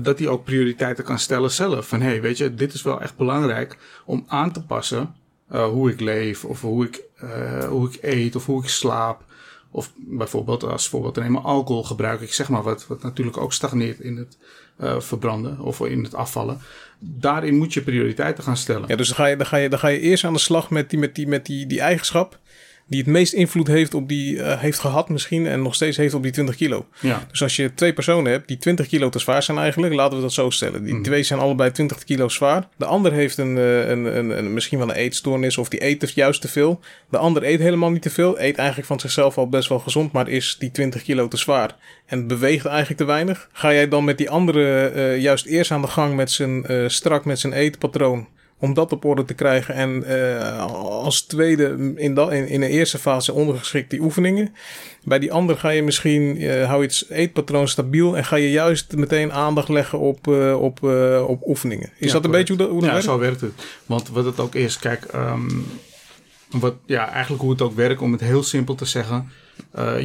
dat 0.00 0.18
hij 0.18 0.28
ook 0.28 0.44
prioriteiten 0.44 1.04
kan 1.04 1.18
stellen 1.18 1.50
zelf. 1.50 1.88
Van, 1.88 2.00
hé, 2.00 2.08
hey, 2.08 2.20
weet 2.20 2.38
je, 2.38 2.54
dit 2.54 2.72
is 2.72 2.82
wel 2.82 3.00
echt 3.00 3.16
belangrijk 3.16 3.76
om 4.04 4.24
aan 4.26 4.52
te 4.52 4.62
passen... 4.62 5.14
hoe 5.48 5.90
ik 5.90 6.00
leef 6.00 6.44
of 6.44 6.60
hoe 6.60 6.84
ik, 6.84 7.02
hoe 7.68 7.88
ik 7.88 7.98
eet 8.00 8.36
of 8.36 8.46
hoe 8.46 8.62
ik 8.62 8.68
slaap... 8.68 9.24
Of 9.70 9.92
bijvoorbeeld 9.96 10.62
als 10.62 10.88
voorbeeld 10.88 11.16
nemen 11.16 11.42
alcohol 11.42 11.84
gebruik 11.84 12.20
ik 12.20 12.32
zeg 12.32 12.48
maar 12.48 12.62
wat, 12.62 12.86
wat 12.86 13.02
natuurlijk 13.02 13.36
ook 13.36 13.52
stagneert 13.52 14.00
in 14.00 14.16
het 14.16 14.38
uh, 14.80 15.00
verbranden 15.00 15.60
of 15.60 15.80
in 15.80 16.04
het 16.04 16.14
afvallen. 16.14 16.60
Daarin 16.98 17.56
moet 17.56 17.74
je 17.74 17.82
prioriteiten 17.82 18.44
gaan 18.44 18.56
stellen. 18.56 18.88
Ja, 18.88 18.96
dus 18.96 19.06
dan 19.06 19.16
ga 19.16 19.26
je, 19.26 19.36
dan 19.36 19.46
ga 19.46 19.56
je, 19.56 19.68
dan 19.68 19.78
ga 19.78 19.88
je 19.88 20.00
eerst 20.00 20.24
aan 20.24 20.32
de 20.32 20.38
slag 20.38 20.70
met 20.70 20.90
die, 20.90 20.98
met 20.98 21.14
die, 21.14 21.26
met 21.26 21.46
die, 21.46 21.66
die 21.66 21.80
eigenschap 21.80 22.38
die 22.88 22.98
het 22.98 23.08
meest 23.08 23.32
invloed 23.32 23.66
heeft 23.66 23.94
op 23.94 24.08
die, 24.08 24.34
uh, 24.34 24.60
heeft 24.60 24.78
gehad 24.78 25.08
misschien 25.08 25.46
en 25.46 25.62
nog 25.62 25.74
steeds 25.74 25.96
heeft 25.96 26.14
op 26.14 26.22
die 26.22 26.32
20 26.32 26.56
kilo. 26.56 26.86
Ja. 27.00 27.26
Dus 27.30 27.42
als 27.42 27.56
je 27.56 27.74
twee 27.74 27.92
personen 27.92 28.32
hebt 28.32 28.48
die 28.48 28.56
20 28.56 28.86
kilo 28.86 29.08
te 29.08 29.18
zwaar 29.18 29.42
zijn 29.42 29.58
eigenlijk, 29.58 29.94
laten 29.94 30.16
we 30.16 30.22
dat 30.22 30.32
zo 30.32 30.50
stellen. 30.50 30.84
Die 30.84 30.94
mm. 30.94 31.02
twee 31.02 31.22
zijn 31.22 31.40
allebei 31.40 31.70
20 31.70 32.04
kilo 32.04 32.28
zwaar. 32.28 32.68
De 32.76 32.84
ander 32.84 33.12
heeft 33.12 33.38
een, 33.38 33.56
een, 33.56 34.16
een, 34.16 34.38
een, 34.38 34.52
misschien 34.52 34.78
wel 34.78 34.88
een 34.88 34.94
eetstoornis 34.94 35.58
of 35.58 35.68
die 35.68 35.84
eet 35.84 36.12
juist 36.14 36.40
te 36.40 36.48
veel. 36.48 36.80
De 37.10 37.18
ander 37.18 37.44
eet 37.44 37.60
helemaal 37.60 37.90
niet 37.90 38.02
te 38.02 38.10
veel, 38.10 38.40
eet 38.40 38.56
eigenlijk 38.56 38.88
van 38.88 39.00
zichzelf 39.00 39.38
al 39.38 39.48
best 39.48 39.68
wel 39.68 39.78
gezond, 39.78 40.12
maar 40.12 40.28
is 40.28 40.56
die 40.58 40.70
20 40.70 41.02
kilo 41.02 41.28
te 41.28 41.36
zwaar 41.36 41.76
en 42.06 42.26
beweegt 42.26 42.66
eigenlijk 42.66 42.98
te 42.98 43.04
weinig. 43.04 43.48
Ga 43.52 43.72
jij 43.72 43.88
dan 43.88 44.04
met 44.04 44.18
die 44.18 44.30
andere 44.30 44.92
uh, 44.94 45.18
juist 45.20 45.46
eerst 45.46 45.70
aan 45.70 45.82
de 45.82 45.88
gang 45.88 46.14
met 46.14 46.30
zijn 46.30 46.64
uh, 46.72 46.88
strak 46.88 47.24
met 47.24 47.38
zijn 47.38 47.52
eetpatroon? 47.52 48.28
Om 48.58 48.74
dat 48.74 48.92
op 48.92 49.04
orde 49.04 49.24
te 49.24 49.34
krijgen. 49.34 49.74
En 49.74 50.04
uh, 50.06 50.66
als 50.80 51.22
tweede 51.22 51.92
in, 51.96 52.14
dat, 52.14 52.32
in, 52.32 52.48
in 52.48 52.60
de 52.60 52.68
eerste 52.68 52.98
fase 52.98 53.32
ondergeschikt 53.32 53.90
die 53.90 54.00
oefeningen. 54.00 54.54
Bij 55.04 55.18
die 55.18 55.32
andere 55.32 55.58
ga 55.58 55.68
je 55.68 55.82
misschien, 55.82 56.42
uh, 56.42 56.66
hou 56.66 56.82
je 56.82 56.88
het 56.88 57.06
eetpatroon 57.08 57.68
stabiel 57.68 58.16
en 58.16 58.24
ga 58.24 58.36
je 58.36 58.50
juist 58.50 58.96
meteen 58.96 59.32
aandacht 59.32 59.68
leggen 59.68 59.98
op, 59.98 60.26
uh, 60.26 60.62
op, 60.62 60.82
op 61.26 61.46
oefeningen. 61.46 61.90
Is 61.98 62.06
ja, 62.06 62.12
dat 62.12 62.24
een 62.24 62.30
correct. 62.30 62.48
beetje 62.48 62.54
hoe 62.54 62.62
dat, 62.62 62.68
hoe 62.68 62.80
dat 62.80 62.88
ja, 62.88 62.94
werkt? 62.94 63.08
zo 63.08 63.18
werkt 63.18 63.40
het. 63.40 63.52
Want 63.86 64.08
wat 64.08 64.24
het 64.24 64.40
ook 64.40 64.54
is, 64.54 64.78
kijk, 64.78 65.06
um, 65.14 65.66
wat, 66.50 66.74
ja, 66.86 67.10
eigenlijk 67.10 67.42
hoe 67.42 67.50
het 67.50 67.62
ook 67.62 67.76
werkt, 67.76 68.00
om 68.00 68.12
het 68.12 68.20
heel 68.20 68.42
simpel 68.42 68.74
te 68.74 68.84
zeggen. 68.84 69.30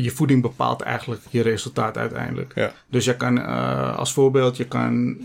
je 0.02 0.12
voeding 0.12 0.42
bepaalt 0.42 0.82
eigenlijk 0.82 1.22
je 1.30 1.42
resultaat 1.42 1.98
uiteindelijk. 1.98 2.52
Ja. 2.56 2.74
Dus 2.90 3.06
je 3.06 3.16
kan 3.16 3.46
als 3.96 4.14
voorbeeld, 4.14 4.58
je 4.58 4.66
kan 4.66 5.18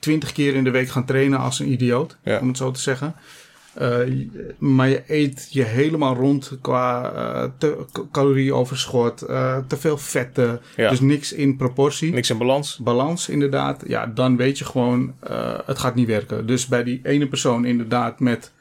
twintig 0.00 0.32
keer 0.32 0.54
in 0.54 0.64
de 0.64 0.70
week 0.70 0.88
gaan 0.88 1.04
trainen 1.04 1.38
als 1.38 1.58
een 1.58 1.72
idioot, 1.72 2.16
ja. 2.22 2.38
om 2.38 2.48
het 2.48 2.56
zo 2.56 2.70
te 2.70 2.80
zeggen. 2.80 3.14
Uh, 3.80 3.98
maar 4.58 4.88
je 4.88 5.02
eet 5.06 5.48
je 5.50 5.62
helemaal 5.62 6.14
rond 6.14 6.58
qua 6.60 7.12
uh, 7.14 7.50
te, 7.58 7.84
calorieoverschot, 8.12 9.28
uh, 9.28 9.56
te 9.66 9.76
veel 9.76 9.98
vetten, 9.98 10.60
ja. 10.76 10.90
dus 10.90 11.00
niks 11.00 11.32
in 11.32 11.56
proportie. 11.56 12.12
Niks 12.12 12.30
in 12.30 12.38
balans. 12.38 12.78
Balans, 12.82 13.28
inderdaad. 13.28 13.82
Ja, 13.86 14.06
dan 14.06 14.36
weet 14.36 14.58
je 14.58 14.64
gewoon, 14.64 15.14
het 15.64 15.78
gaat 15.78 15.94
niet 15.94 16.06
werken. 16.06 16.46
Dus 16.46 16.66
bij 16.66 16.84
die 16.84 17.00
ene 17.02 17.26
persoon 17.26 17.64
inderdaad 17.64 18.20
met, 18.20 18.52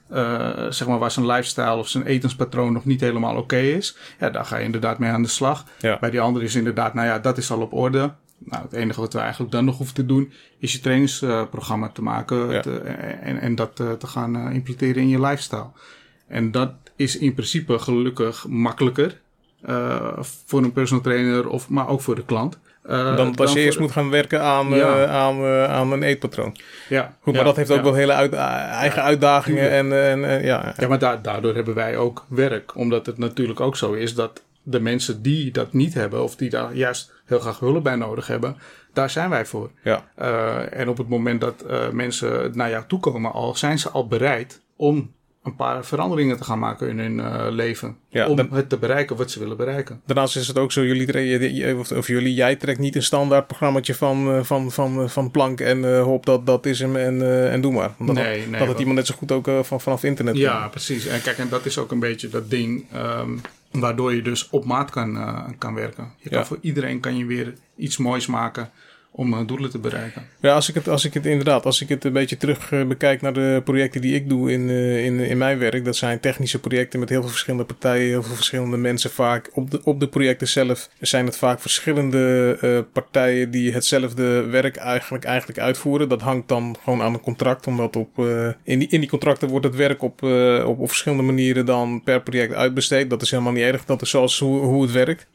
zeg 0.69 0.88
maar, 0.88 1.00
waar 1.00 1.12
zijn 1.12 1.25
lifestyle 1.25 1.75
of 1.75 1.88
zijn 1.88 2.05
etenspatroon 2.05 2.74
nog 2.74 2.86
niet 2.86 3.01
helemaal 3.01 3.31
oké 3.31 3.41
okay 3.41 3.72
is, 3.72 3.98
ja, 4.19 4.29
daar 4.29 4.46
ga 4.46 4.58
je 4.58 4.65
inderdaad 4.65 5.00
mee 5.00 5.12
aan 5.12 5.24
de 5.24 5.27
slag. 5.27 5.65
Ja. 5.79 5.98
Bij 6.00 6.10
die 6.10 6.22
andere 6.22 6.46
is 6.46 6.55
inderdaad, 6.55 6.93
nou 6.93 7.08
ja, 7.08 7.19
dat 7.19 7.38
is 7.38 7.51
al 7.51 7.62
op 7.62 7.74
orde. 7.74 8.12
Nou, 8.46 8.63
het 8.63 8.74
enige 8.74 9.00
wat 9.00 9.13
we 9.13 9.19
eigenlijk 9.19 9.51
dan 9.51 9.65
nog 9.65 9.77
hoeven 9.77 9.96
te 9.96 10.05
doen, 10.05 10.31
is 10.60 10.72
je 10.74 10.79
trainingsprogramma 10.79 11.89
te 11.89 12.01
maken 12.01 12.50
Ja. 12.51 12.62
te- 12.62 12.77
en, 13.22 13.39
en 13.39 13.55
dat 13.55 13.79
eh, 13.79 13.91
te 13.91 14.08
gaan 14.08 14.36
eh, 14.36 14.53
implementeren 14.55 15.01
in 15.01 15.10
je 15.10 15.22
lifestyle. 15.22 15.67
En 16.27 16.51
dat 16.51 16.72
is 16.96 17.17
in 17.17 17.34
principe 17.34 17.79
gelukkig 17.79 18.46
makkelijker 18.48 19.19
eh, 19.62 20.17
voor 20.46 20.63
een 20.63 20.72
personal 20.72 21.03
trainer, 21.03 21.50
of, 21.50 21.69
maar 21.69 21.88
ook 21.88 22.01
voor 22.01 22.15
de 22.15 22.25
klant. 22.25 22.60
Dan 23.15 23.36
als 23.36 23.53
je 23.53 23.60
eerst 23.60 23.79
moet 23.79 23.91
gaan 23.91 24.10
werken 24.10 24.41
aan, 24.43 24.69
Ja. 24.69 25.05
aan, 25.08 25.43
aan 25.67 25.91
een 25.91 26.03
eetpatroon. 26.03 26.55
Ja, 26.89 27.15
Goed, 27.22 27.34
maar 27.34 27.41
ja, 27.41 27.48
dat 27.48 27.55
heeft 27.55 27.69
ook 27.72 27.77
ja. 27.77 27.84
wel 27.84 27.93
hele 27.93 28.13
uit, 28.13 28.34
eigen 28.34 29.03
uitdagingen. 29.03 29.69
En, 29.72 30.03
en, 30.03 30.24
en 30.29 30.43
ja, 30.46 30.74
Ja, 30.77 30.88
maar 30.88 31.00
da- 31.00 31.15
daardoor 31.15 31.55
hebben 31.55 31.74
wij 31.75 31.98
ook 31.98 32.25
werk. 32.29 32.75
Omdat 32.75 33.05
het 33.05 33.17
natuurlijk 33.17 33.60
ook 33.60 33.77
zo 33.77 33.93
is 33.93 34.15
dat 34.15 34.43
de 34.63 34.79
mensen 34.79 35.22
die 35.22 35.51
dat 35.51 35.74
niet 35.74 35.93
hebben, 35.93 36.24
of 36.24 36.36
die 36.36 36.50
daar 36.50 36.75
juist 36.75 37.13
heel 37.29 37.39
graag 37.39 37.59
hulp 37.59 37.83
bij 37.83 37.95
nodig 37.95 38.27
hebben, 38.27 38.57
daar 38.93 39.09
zijn 39.09 39.29
wij 39.29 39.45
voor. 39.45 39.71
ja. 39.83 40.07
Eh, 40.15 40.79
en 40.79 40.89
op 40.89 40.98
het 40.98 41.09
moment 41.09 41.41
dat 41.41 41.62
eh, 41.62 41.89
mensen 41.89 42.51
naar 42.53 42.69
jou 42.69 42.83
toe 42.88 43.00
komen, 43.00 43.31
al, 43.31 43.55
zijn 43.55 43.79
ze 43.79 43.89
al 43.89 44.07
bereid 44.07 44.62
om 44.75 45.12
een 45.43 45.55
paar 45.55 45.86
veranderingen 45.86 46.38
te 46.38 46.43
gaan 46.43 46.59
maken 46.59 46.89
in 46.89 47.00
hun 47.00 47.19
eh, 47.19 47.45
leven. 47.50 47.98
Ja, 48.09 48.27
om 48.27 48.36
dan- 48.36 48.50
het 48.51 48.69
te 48.69 48.77
bereiken 48.77 49.15
wat 49.15 49.31
ze 49.31 49.39
willen 49.39 49.57
bereiken. 49.57 50.01
Daarnaast 50.05 50.36
is 50.36 50.48
het 50.48 50.57
ook 50.57 50.71
zo, 50.71 50.83
jullie, 50.86 51.75
of, 51.77 51.91
of 51.91 52.07
jullie, 52.07 52.33
jij 52.33 52.55
trekt 52.55 52.79
niet 52.79 52.95
een 52.95 53.03
standaard 53.03 53.48
programmaatje 53.48 53.95
van, 53.95 54.45
van, 54.45 54.71
van, 54.71 55.09
van 55.09 55.31
plank 55.31 55.59
en 55.59 55.86
eh, 55.95 56.03
hop, 56.03 56.25
dat, 56.25 56.45
dat 56.45 56.65
is 56.65 56.79
hem 56.79 56.95
en, 56.95 57.50
en 57.51 57.62
doe 57.62 57.71
maar. 57.74 57.91
Nee, 57.98 58.48
nee, 58.48 58.59
dat 58.59 58.67
het 58.67 58.79
iemand 58.79 58.98
net 58.98 59.07
zo 59.07 59.15
goed 59.17 59.31
ook 59.31 59.50
van, 59.62 59.81
vanaf 59.81 60.03
internet 60.03 60.38
Ja, 60.38 60.59
kan. 60.59 60.69
precies. 60.69 61.05
En 61.05 61.21
kijk, 61.21 61.38
en 61.38 61.50
dat 61.50 61.65
is 61.65 61.77
ook 61.77 61.91
een 61.91 62.00
beetje 62.00 62.29
dat 62.29 62.50
ding 62.50 62.86
ehm, 62.93 63.31
waardoor 63.72 64.16
je 64.16 64.22
dus 64.22 64.50
op 64.50 64.66
maat 64.66 64.92
kan, 64.92 65.18
eh, 65.18 65.44
kan 65.58 65.74
werken. 65.74 66.14
Je 66.18 66.30
kan 66.30 66.46
voor 66.46 66.58
iedereen 66.62 67.00
kan 67.00 67.18
je 67.18 67.26
weer 67.26 67.54
iets 67.76 67.98
moois 67.98 68.28
maken 68.28 68.72
om 69.12 69.34
eh, 69.34 69.39
doelen 69.48 69.70
te 69.70 69.80
bereiken. 69.80 70.22
Ja, 70.39 70.54
als 70.54 70.70
ik 70.70 70.75
het, 70.75 70.88
als 70.88 71.06
ik 71.06 71.13
het 71.13 71.25
inderdaad, 71.25 71.66
als 71.66 71.82
ik 71.82 71.89
het 71.89 72.06
een 72.06 72.13
beetje 72.13 72.38
terug 72.38 72.72
eh, 72.72 72.86
bekijk 72.86 73.22
naar 73.22 73.34
de 73.34 73.62
projecten 73.63 74.01
die 74.01 74.16
ik 74.16 74.30
doe 74.30 74.51
in, 74.51 74.70
eh, 74.70 75.06
in, 75.06 75.20
in 75.20 75.38
mijn 75.38 75.60
werk, 75.60 75.86
dat 75.86 75.96
zijn 75.96 76.20
technische 76.20 76.60
projecten 76.60 77.00
met 77.00 77.10
heel 77.10 77.22
veel 77.22 77.30
verschillende 77.30 77.66
partijen, 77.66 78.08
heel 78.08 78.24
veel 78.24 78.36
verschillende 78.36 78.78
mensen 78.78 79.10
vaak. 79.10 79.50
Op 79.54 79.72
de, 79.72 79.82
op 79.84 80.00
de 80.00 80.08
projecten 80.08 80.48
zelf 80.48 80.89
zijn 81.00 81.25
het 81.25 81.38
vaak 81.38 81.62
verschillende 81.62 82.88
partijen 82.94 83.51
die 83.51 83.74
hetzelfde 83.74 84.46
werk 84.46 84.75
eigenlijk, 84.75 85.24
eigenlijk 85.24 85.60
uitvoeren. 85.60 86.10
Dat 86.10 86.22
hangt 86.22 86.48
dan 86.48 86.75
gewoon 86.84 87.01
aan 87.01 87.13
een 87.13 87.22
contract, 87.22 87.68
omdat 87.68 87.96
op, 87.96 88.18
in, 88.63 88.80
die, 88.80 88.88
in 88.88 89.00
die 89.00 89.10
contracten 89.10 89.48
wordt 89.48 89.66
het 89.66 89.75
werk 89.75 90.01
op, 90.01 90.24
op, 90.24 90.80
op 90.80 90.88
verschillende 90.88 91.24
manieren 91.24 91.66
dan 91.66 92.01
per 92.04 92.22
project 92.22 92.54
uitbesteed. 92.54 93.10
Dat 93.10 93.22
is 93.22 93.32
helemaal 93.32 93.54
niet 93.54 93.63
erg, 93.63 93.86
dat 93.86 94.01
is 94.01 94.10
zoals 94.10 94.39
hoe, 94.39 94.60
hoe 94.60 94.82
het 94.82 94.92
werkt. 94.92 95.28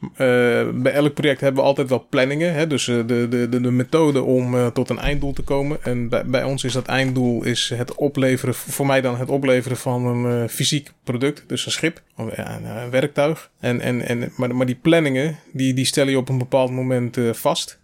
Bij 0.81 0.91
elk 0.91 1.13
project 1.13 1.41
hebben 1.41 1.61
we 1.61 1.67
altijd 1.67 1.89
wel 1.89 2.07
planningen, 2.09 2.53
hè? 2.53 2.67
dus 2.67 2.85
de, 2.85 3.05
de, 3.05 3.49
de, 3.49 3.64
de 3.65 3.71
methode 3.71 4.21
om 4.21 4.55
eh, 4.55 4.67
tot 4.67 4.89
een 4.89 4.99
einddoel 4.99 5.33
te 5.33 5.41
komen. 5.41 5.83
En 5.83 6.09
bij, 6.09 6.25
bij 6.25 6.43
ons 6.43 6.63
is 6.63 6.73
dat 6.73 6.85
einddoel 6.85 7.43
is 7.43 7.71
het 7.75 7.95
opleveren, 7.95 8.55
voor 8.55 8.85
mij 8.85 9.01
dan 9.01 9.17
het 9.17 9.29
opleveren 9.29 9.77
van 9.77 10.05
een 10.05 10.43
eh, 10.43 10.49
fysiek 10.49 10.91
product, 11.03 11.43
dus 11.47 11.65
een 11.65 11.71
schip, 11.71 12.01
een, 12.15 12.39
een 12.83 12.89
werktuig. 12.89 13.49
En, 13.59 13.81
en, 13.81 14.01
en, 14.01 14.31
maar, 14.37 14.55
maar 14.55 14.65
die 14.65 14.79
planningen, 14.81 15.37
die, 15.53 15.73
die 15.73 15.85
stel 15.85 16.07
je 16.07 16.17
op 16.17 16.29
een 16.29 16.37
bepaald 16.37 16.71
moment 16.71 17.17
eh, 17.17 17.33
vast. 17.33 17.79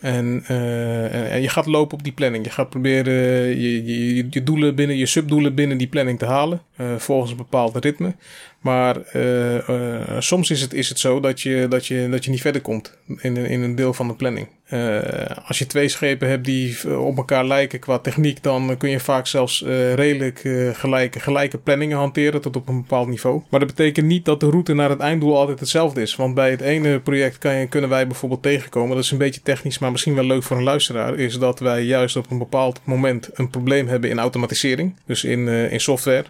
En, 0.00 0.42
eh, 0.46 1.32
en, 1.32 1.42
je 1.42 1.48
gaat 1.48 1.66
lopen 1.66 1.98
op 1.98 2.04
die 2.04 2.12
planning. 2.12 2.44
Je 2.44 2.50
gaat 2.50 2.70
proberen 2.70 3.14
je, 3.60 3.84
je, 3.84 4.26
je 4.30 4.42
doelen 4.42 4.74
binnen, 4.74 4.96
je 4.96 5.06
subdoelen 5.06 5.54
binnen 5.54 5.78
die 5.78 5.86
planning 5.86 6.18
te 6.18 6.26
halen. 6.26 6.62
eh, 6.76 6.96
volgens 6.96 7.30
een 7.30 7.36
bepaald 7.36 7.84
ritme. 7.84 8.14
Maar 8.60 9.02
eh, 9.02 9.68
eh, 9.68 10.20
soms 10.20 10.50
is 10.50 10.60
het, 10.60 10.74
is 10.74 10.88
het 10.88 10.98
zo 10.98 11.20
dat 11.20 11.40
je, 11.40 11.66
dat, 11.68 11.86
je, 11.86 12.08
dat 12.10 12.24
je 12.24 12.30
niet 12.30 12.40
verder 12.40 12.60
komt 12.60 12.98
in, 13.16 13.36
in 13.36 13.62
een 13.62 13.74
deel 13.74 13.92
van 13.92 14.08
de 14.08 14.14
planning. 14.14 14.48
Eh, 14.66 15.36
als 15.44 15.58
je 15.58 15.66
twee 15.66 15.88
schepen 15.88 16.28
hebt 16.28 16.44
die 16.44 16.78
eh, 16.84 17.06
op 17.06 17.16
elkaar 17.16 17.46
lijken 17.46 17.78
qua 17.78 17.98
techniek, 17.98 18.42
dan 18.42 18.76
kun 18.76 18.90
je 18.90 19.00
vaak 19.00 19.26
zelfs 19.26 19.62
eh, 19.62 19.94
redelijk 19.94 20.42
gelijke, 20.72 21.20
gelijke 21.20 21.58
planningen 21.58 21.96
hanteren 21.96 22.40
tot 22.40 22.56
op 22.56 22.68
een 22.68 22.80
bepaald 22.80 23.08
niveau. 23.08 23.42
Maar 23.50 23.60
dat 23.60 23.68
betekent 23.68 24.06
niet 24.06 24.24
dat 24.24 24.40
de 24.40 24.50
route 24.50 24.74
naar 24.74 24.90
het 24.90 25.00
einddoel 25.00 25.36
altijd 25.36 25.60
hetzelfde 25.60 26.02
is. 26.02 26.16
Want 26.16 26.34
bij 26.34 26.50
het 26.50 26.60
ene 26.60 27.00
project 27.00 27.38
kan 27.38 27.54
je, 27.54 27.66
kunnen 27.66 27.90
wij 27.90 28.06
bijvoorbeeld 28.06 28.42
tegenkomen, 28.42 28.94
dat 28.94 29.04
is 29.04 29.10
een 29.10 29.18
beetje 29.18 29.42
technisch, 29.42 29.78
maar 29.78 29.90
misschien 29.90 30.14
wel 30.14 30.24
leuk 30.24 30.42
voor 30.42 30.56
een 30.56 30.62
luisteraar, 30.62 31.14
is 31.14 31.38
dat 31.38 31.58
wij 31.58 31.82
juist 31.82 32.16
op 32.16 32.30
een 32.30 32.38
bepaald 32.38 32.80
moment 32.84 33.30
een 33.34 33.50
probleem 33.50 33.88
hebben 33.88 34.10
in 34.10 34.18
automatisering. 34.18 34.94
Dus 35.06 35.24
in, 35.24 35.48
in 35.48 35.80
software. 35.80 36.24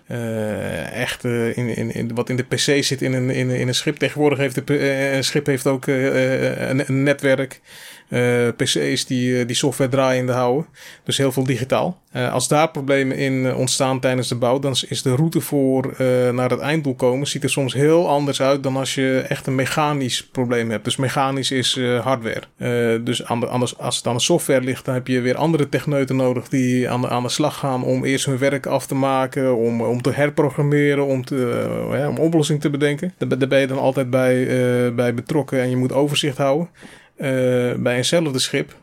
Echt 0.92 1.24
in, 1.24 1.94
in, 1.94 2.14
wat 2.14 2.28
in 2.28 2.36
de 2.36 2.42
PC 2.42 2.84
zit 2.84 3.02
in 3.02 3.12
een, 3.12 3.30
in, 3.30 3.50
een 3.50 3.74
schip. 3.74 3.96
Tegenwoordig 3.96 4.38
heeft 4.38 4.66
de, 4.66 5.12
een 5.12 5.24
schip 5.24 5.46
heeft 5.46 5.66
ook 5.66 5.86
een 5.86 7.02
netwerk. 7.02 7.60
Eh, 8.08 8.48
PC's 8.56 9.06
die, 9.06 9.38
eh, 9.38 9.46
die 9.46 9.56
software 9.56 9.90
draaiende 9.90 10.32
houden. 10.32 10.66
Dus 11.04 11.16
heel 11.18 11.32
veel 11.32 11.44
digitaal. 11.44 12.00
Eh, 12.12 12.32
als 12.32 12.48
daar 12.48 12.70
problemen 12.70 13.16
in 13.16 13.54
ontstaan 13.54 14.00
tijdens 14.00 14.28
de 14.28 14.34
bouw, 14.34 14.58
dan 14.58 14.74
is 14.88 15.02
de 15.02 15.14
route 15.14 15.40
voor 15.40 15.94
naar 16.32 16.50
het 16.50 16.60
einddoel 16.60 16.94
komen, 16.94 17.26
ziet 17.26 17.42
er 17.42 17.50
soms 17.50 17.74
heel 17.74 18.08
anders 18.08 18.42
uit 18.42 18.62
dan 18.62 18.76
als 18.76 18.94
je 18.94 19.24
echt 19.28 19.46
een 19.46 19.54
mechanisch 19.54 20.26
probleem 20.26 20.70
hebt. 20.70 20.84
Dus 20.84 20.96
mechanisch 20.96 21.50
is 21.50 21.80
hardware. 22.02 23.02
Dus 23.02 23.24
anders, 23.24 23.78
als 23.78 23.96
het 23.96 24.06
aan 24.06 24.14
de 24.14 24.20
software 24.20 24.60
ligt, 24.60 24.84
dan 24.84 24.94
heb 24.94 25.06
je 25.06 25.20
weer 25.20 25.36
andere 25.36 25.68
techneuten 25.68 26.16
nodig 26.16 26.48
die 26.48 26.90
aan 26.90 27.00
de, 27.00 27.08
aan 27.08 27.22
de 27.22 27.28
slag 27.28 27.58
gaan 27.58 27.84
om 27.84 28.04
eerst 28.04 28.26
hun 28.26 28.38
werk 28.38 28.66
af 28.66 28.86
te 28.86 28.94
maken, 28.94 29.56
om, 29.56 29.82
om 29.82 30.02
te 30.02 30.10
herprogrammeren, 30.10 31.06
om, 31.06 31.24
te, 31.24 31.68
ja, 31.90 32.08
om 32.08 32.18
oplossing 32.18 32.60
te 32.60 32.70
bedenken. 32.70 33.14
Daar, 33.18 33.28
ben- 33.28 33.38
daar 33.38 33.48
ben 33.48 33.60
je 33.60 33.66
dan 33.66 33.78
altijd 33.78 34.10
bij, 34.10 34.94
bij 34.94 35.14
betrokken 35.14 35.60
en 35.60 35.70
je 35.70 35.76
moet 35.76 35.92
overzicht 35.92 36.36
houden. 36.36 36.68
Eh, 37.16 37.28
bij 37.76 37.96
eenzelfde 37.96 38.38
schip, 38.38 38.74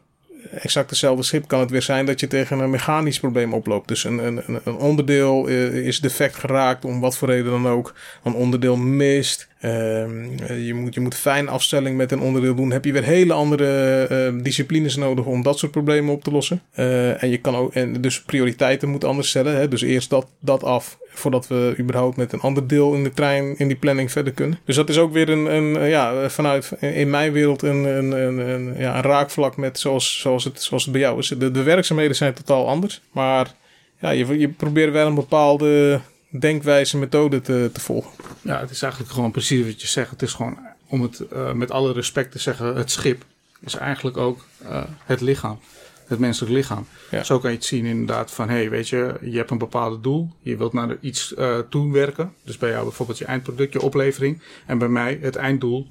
exact 0.52 0.90
hetzelfde 0.90 1.24
schip, 1.24 1.48
kan 1.48 1.60
het 1.60 1.70
weer 1.72 1.82
zijn 1.82 2.06
dat 2.06 2.20
je 2.20 2.28
tegen 2.28 2.60
een 2.60 2.70
mechanisch 2.70 3.20
probleem 3.20 3.54
oploopt. 3.54 3.88
Dus 3.88 4.04
een, 4.04 4.18
een, 4.18 4.42
een- 4.64 4.76
onderdeel 4.76 5.48
eh, 5.48 5.74
is 5.88 6.00
defect 6.00 6.36
geraakt, 6.36 6.86
om 6.86 7.00
wat 7.00 7.18
voor 7.18 7.28
reden 7.28 7.52
dan 7.52 7.68
ook. 7.68 7.94
Een 8.24 8.34
onderdeel 8.34 8.78
mist. 8.78 9.48
Ehm, 9.64 10.40
eh, 10.48 10.66
je, 10.66 10.74
moet, 10.74 10.94
je 10.94 11.00
moet 11.00 11.16
fijn 11.16 11.50
afstelling 11.50 11.98
met 11.98 12.12
een 12.12 12.20
onderdeel 12.20 12.56
doen. 12.56 12.72
Heb 12.72 12.86
je 12.86 12.92
weer 12.92 13.04
hele 13.04 13.34
andere 13.34 14.04
eh, 14.04 14.44
disciplines 14.44 14.96
nodig 14.96 15.26
om 15.26 15.44
dat 15.44 15.60
soort 15.60 15.72
problemen 15.72 16.14
op 16.14 16.24
te 16.24 16.32
lossen. 16.32 16.62
Eh, 16.72 17.24
en 17.24 17.30
je 17.30 17.38
kan 17.38 17.56
ook, 17.56 17.74
en 17.74 18.02
dus 18.02 18.22
prioriteiten 18.22 18.90
moet 18.90 19.04
anders 19.04 19.30
stellen. 19.30 19.56
Hè? 19.56 19.68
Dus 19.68 19.82
eerst 19.82 20.10
dat, 20.10 20.28
dat 20.40 20.64
af 20.64 20.98
voordat 21.08 21.48
we 21.48 21.76
überhaupt 21.80 22.18
met 22.18 22.34
een 22.34 22.40
ander 22.40 22.68
deel 22.68 22.94
in 22.94 23.04
de 23.04 23.14
trein 23.14 23.58
in 23.58 23.68
die 23.68 23.78
planning 23.78 24.12
verder 24.12 24.34
kunnen. 24.34 24.60
Dus 24.66 24.76
dat 24.76 24.90
is 24.90 24.98
ook 24.98 25.14
weer 25.14 25.30
een, 25.30 25.56
een 25.56 25.78
eh, 25.78 25.90
ja, 25.90 26.30
vanuit 26.30 26.72
in 26.80 27.10
mijn 27.10 27.32
wereld 27.32 27.62
een, 27.62 27.84
een, 27.84 28.12
een, 28.12 28.38
een, 28.38 28.76
ja, 28.78 28.96
een 28.96 29.02
raakvlak 29.02 29.58
met 29.58 29.80
zoals, 29.80 30.20
zoals, 30.20 30.44
het, 30.44 30.62
zoals 30.62 30.84
het 30.84 30.92
bij 30.92 31.02
jou 31.02 31.20
is. 31.20 31.28
De, 31.28 31.52
de 31.52 31.64
werkzaamheden 31.64 32.16
zijn 32.16 32.34
totaal 32.34 32.68
anders, 32.68 33.02
maar 33.12 33.54
ja, 34.02 34.10
je, 34.10 34.40
je 34.40 34.50
probeert 34.50 34.92
wel 34.92 35.08
een 35.08 35.16
bepaalde 35.16 36.02
denkwijze, 36.40 36.98
methode 36.98 37.42
te, 37.42 37.70
te 37.74 37.80
volgen. 37.80 38.12
Ja, 38.42 38.60
het 38.60 38.70
is 38.70 38.82
eigenlijk 38.82 39.14
gewoon 39.14 39.32
precies 39.32 39.66
wat 39.66 39.82
je 39.82 39.88
zegt. 39.88 40.10
Het 40.10 40.22
is 40.22 40.34
gewoon, 40.34 40.58
om 40.88 41.02
het 41.02 41.28
eh, 41.28 41.52
met 41.52 41.72
alle 41.72 41.94
respect 41.94 42.32
te 42.32 42.40
zeggen, 42.40 42.76
het 42.76 42.92
schip 42.92 43.26
is 43.60 43.76
eigenlijk 43.76 44.18
ook 44.18 44.46
eh, 44.68 44.84
het 45.06 45.22
lichaam. 45.22 45.60
Het 46.08 46.20
menselijk 46.20 46.54
lichaam. 46.54 46.88
Ja. 47.12 47.24
Zo 47.24 47.40
kan 47.40 47.50
je 47.52 47.56
het 47.56 47.66
zien 47.66 47.86
inderdaad 47.86 48.32
van, 48.32 48.50
hé, 48.50 48.56
hey, 48.56 48.70
weet 48.70 48.90
je, 48.90 49.18
je 49.22 49.38
hebt 49.38 49.52
een 49.52 49.58
bepaald 49.58 50.04
doel. 50.04 50.30
Je 50.40 50.58
wilt 50.58 50.74
naar 50.74 50.98
iets 51.02 51.34
eh 51.34 51.60
toe 51.70 51.92
werken. 51.92 52.34
Dus 52.44 52.58
bij 52.58 52.70
jou 52.70 52.84
bijvoorbeeld 52.84 53.18
je 53.18 53.26
eindproduct, 53.26 53.74
je 53.74 53.82
oplevering. 53.82 54.42
En 54.66 54.78
bij 54.78 54.88
mij 54.88 55.20
het 55.22 55.36
einddoel, 55.36 55.88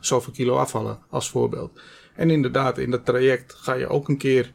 zoveel 0.00 0.32
kilo 0.32 0.56
afvallen 0.56 0.98
als 1.10 1.30
voorbeeld. 1.30 1.80
En 2.14 2.30
inderdaad, 2.30 2.78
in 2.78 2.90
dat 2.90 3.04
traject 3.04 3.54
ga 3.54 3.74
je 3.74 3.88
ook 3.88 4.08
een 4.08 4.16
keer 4.16 4.52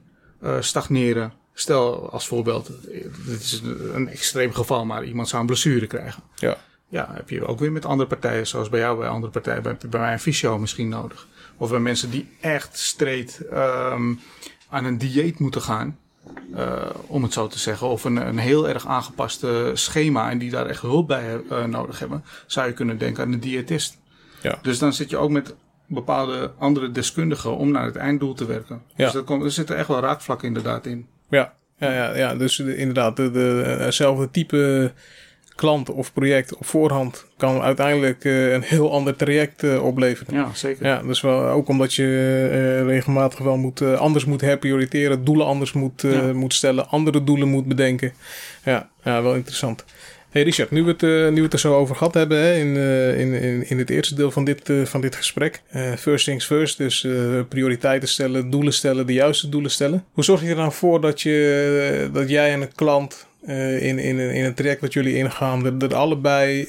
stagneren. 0.60 1.34
Stel 1.54 2.10
als 2.10 2.28
voorbeeld, 2.28 2.72
dit 3.26 3.42
is 3.42 3.62
een, 3.94 4.08
extreem 4.08 4.54
geval, 4.54 4.86
maar 4.86 5.04
iemand 5.04 5.28
zou 5.28 5.42
een 5.42 5.48
blessure 5.48 5.88
krijgen. 5.88 6.24
Ja. 6.36 6.58
Ja, 6.88 7.10
heb 7.14 7.30
je 7.30 7.46
ook 7.46 7.60
weer 7.60 7.72
met 7.72 7.86
andere 7.86 8.10
partijen, 8.10 8.48
zoals 8.48 8.70
bij 8.70 8.80
jou 8.80 8.98
bij 8.98 9.08
andere 9.08 9.32
partijen, 9.32 9.64
bij, 9.64 9.78
bij 9.90 10.00
mij 10.00 10.14
een 10.14 10.20
fysio 10.20 10.60
misschien 10.60 10.90
nodig. 10.90 11.28
Of 11.58 11.70
bij 11.70 11.80
mensen 11.80 12.10
die 12.10 12.30
echt 12.42 12.78
streed 12.78 13.42
ehm, 13.52 14.14
aan 14.70 14.86
een 14.86 14.98
dieet 14.98 15.40
moeten 15.40 15.62
gaan, 15.62 15.98
eh, 16.56 16.90
om 17.08 17.24
het 17.24 17.34
zo 17.34 17.48
te 17.48 17.60
zeggen. 17.60 17.88
Of 17.88 18.04
een, 18.04 18.16
een 18.16 18.38
heel 18.38 18.70
erg 18.70 18.88
aangepaste 18.88 19.72
schema 19.74 20.30
en 20.30 20.38
die 20.38 20.50
daar 20.50 20.66
echt 20.66 20.82
hulp 20.82 21.08
bij 21.08 21.42
eh, 21.50 21.66
nodig 21.66 22.00
hebben, 22.00 22.24
zou 22.48 22.68
je 22.68 22.74
kunnen 22.74 22.98
denken 22.98 23.24
aan 23.24 23.32
een 23.32 23.40
diëtist. 23.40 23.98
Ja. 24.42 24.60
Dus 24.62 24.80
dan 24.80 24.94
zit 24.94 25.10
je 25.10 25.18
ook 25.18 25.30
met 25.30 25.56
bepaalde 25.88 26.52
andere 26.58 26.92
deskundigen 26.92 27.58
om 27.58 27.72
naar 27.72 27.86
het 27.86 27.96
einddoel 27.96 28.34
te 28.34 28.46
werken. 28.46 28.82
Ja. 28.96 29.04
Dus 29.04 29.14
dat 29.14 29.24
komt, 29.24 29.44
er 29.44 29.52
zitten 29.52 29.78
echt 29.78 29.88
wel 29.88 30.00
raakvlakken 30.00 30.48
inderdaad 30.48 30.86
in. 30.86 31.08
Ja, 31.34 31.54
ja, 31.78 31.94
ja, 31.94 32.16
ja. 32.18 32.36
dus 32.36 32.56
de- 32.56 32.76
inderdaad, 32.78 33.16
de, 33.16 33.32
de, 33.32 33.76
hetzelfde 33.80 34.32
type 34.32 34.92
klant 35.56 35.90
of 35.90 36.14
project 36.14 36.56
op 36.56 36.66
voorhand 36.66 37.26
kan 37.38 37.62
uiteindelijk 37.62 38.26
eh, 38.26 38.52
een 38.52 38.62
heel 38.62 38.92
ander 38.92 39.16
traject 39.16 39.64
eh, 39.64 39.86
opleveren. 39.86 40.34
Ja, 40.36 40.50
zeker. 40.54 40.86
Ja, 40.86 41.02
dus 41.02 41.22
wel, 41.22 41.46
ook 41.46 41.68
omdat 41.68 41.94
je 41.94 42.04
eh, 42.52 42.86
regelmatig 42.86 43.40
wel 43.40 43.58
moet, 43.58 43.82
anders 43.82 44.26
moet 44.26 44.42
herprioriteren, 44.42 45.24
doelen 45.24 45.46
anders 45.46 45.74
moet, 45.74 46.02
Ja. 46.02 46.34
moet 46.34 46.54
stellen, 46.54 46.88
andere 46.90 47.24
doelen 47.24 47.48
moet 47.48 47.68
bedenken. 47.68 48.14
Ja, 48.64 48.90
ja 49.04 49.22
wel 49.22 49.36
interessant. 49.36 49.86
Hey 50.34 50.44
Richard, 50.44 50.72
nu 50.72 50.84
we 50.84 50.92
het, 50.92 51.04
uh, 51.04 51.30
nu 51.30 51.36
we 51.36 51.42
het 51.42 51.54
er 51.54 51.60
zo 51.60 51.76
over 51.76 51.96
gehad 51.96 52.14
hebben 52.14 52.58
in, 52.58 52.68
uh, 52.68 53.20
in, 53.20 53.34
in, 53.34 53.70
in 53.70 53.78
het 53.78 53.90
eerste 53.90 54.16
deel 54.16 54.32
van 54.32 54.44
dit, 54.44 54.70
uh, 54.70 54.86
van 54.86 55.02
dit 55.02 55.16
gesprek. 55.16 55.62
first 55.98 56.26
things 56.26 56.46
first, 56.46 56.78
dus 56.78 57.08
prioriteiten 57.50 58.10
stellen, 58.10 58.50
doelen 58.50 58.74
stellen, 58.74 59.06
de 59.08 59.14
juiste 59.14 59.50
doelen 59.50 59.72
stellen. 59.72 60.06
Hoe 60.12 60.24
zorg 60.24 60.42
je 60.42 60.48
er 60.48 60.56
dan 60.56 60.74
voor 60.74 61.02
dat, 61.02 61.22
je, 61.22 62.10
dat 62.14 62.30
jij 62.30 62.54
en 62.54 62.62
een 62.62 62.76
klant 62.76 63.28
in, 63.46 64.00
in, 64.00 64.20
in 64.20 64.46
een 64.46 64.54
traject 64.54 64.82
wat 64.82 64.94
jullie 64.94 65.16
ingaan, 65.16 65.66
er, 65.66 65.74
er 65.80 65.96
allebei 65.96 66.68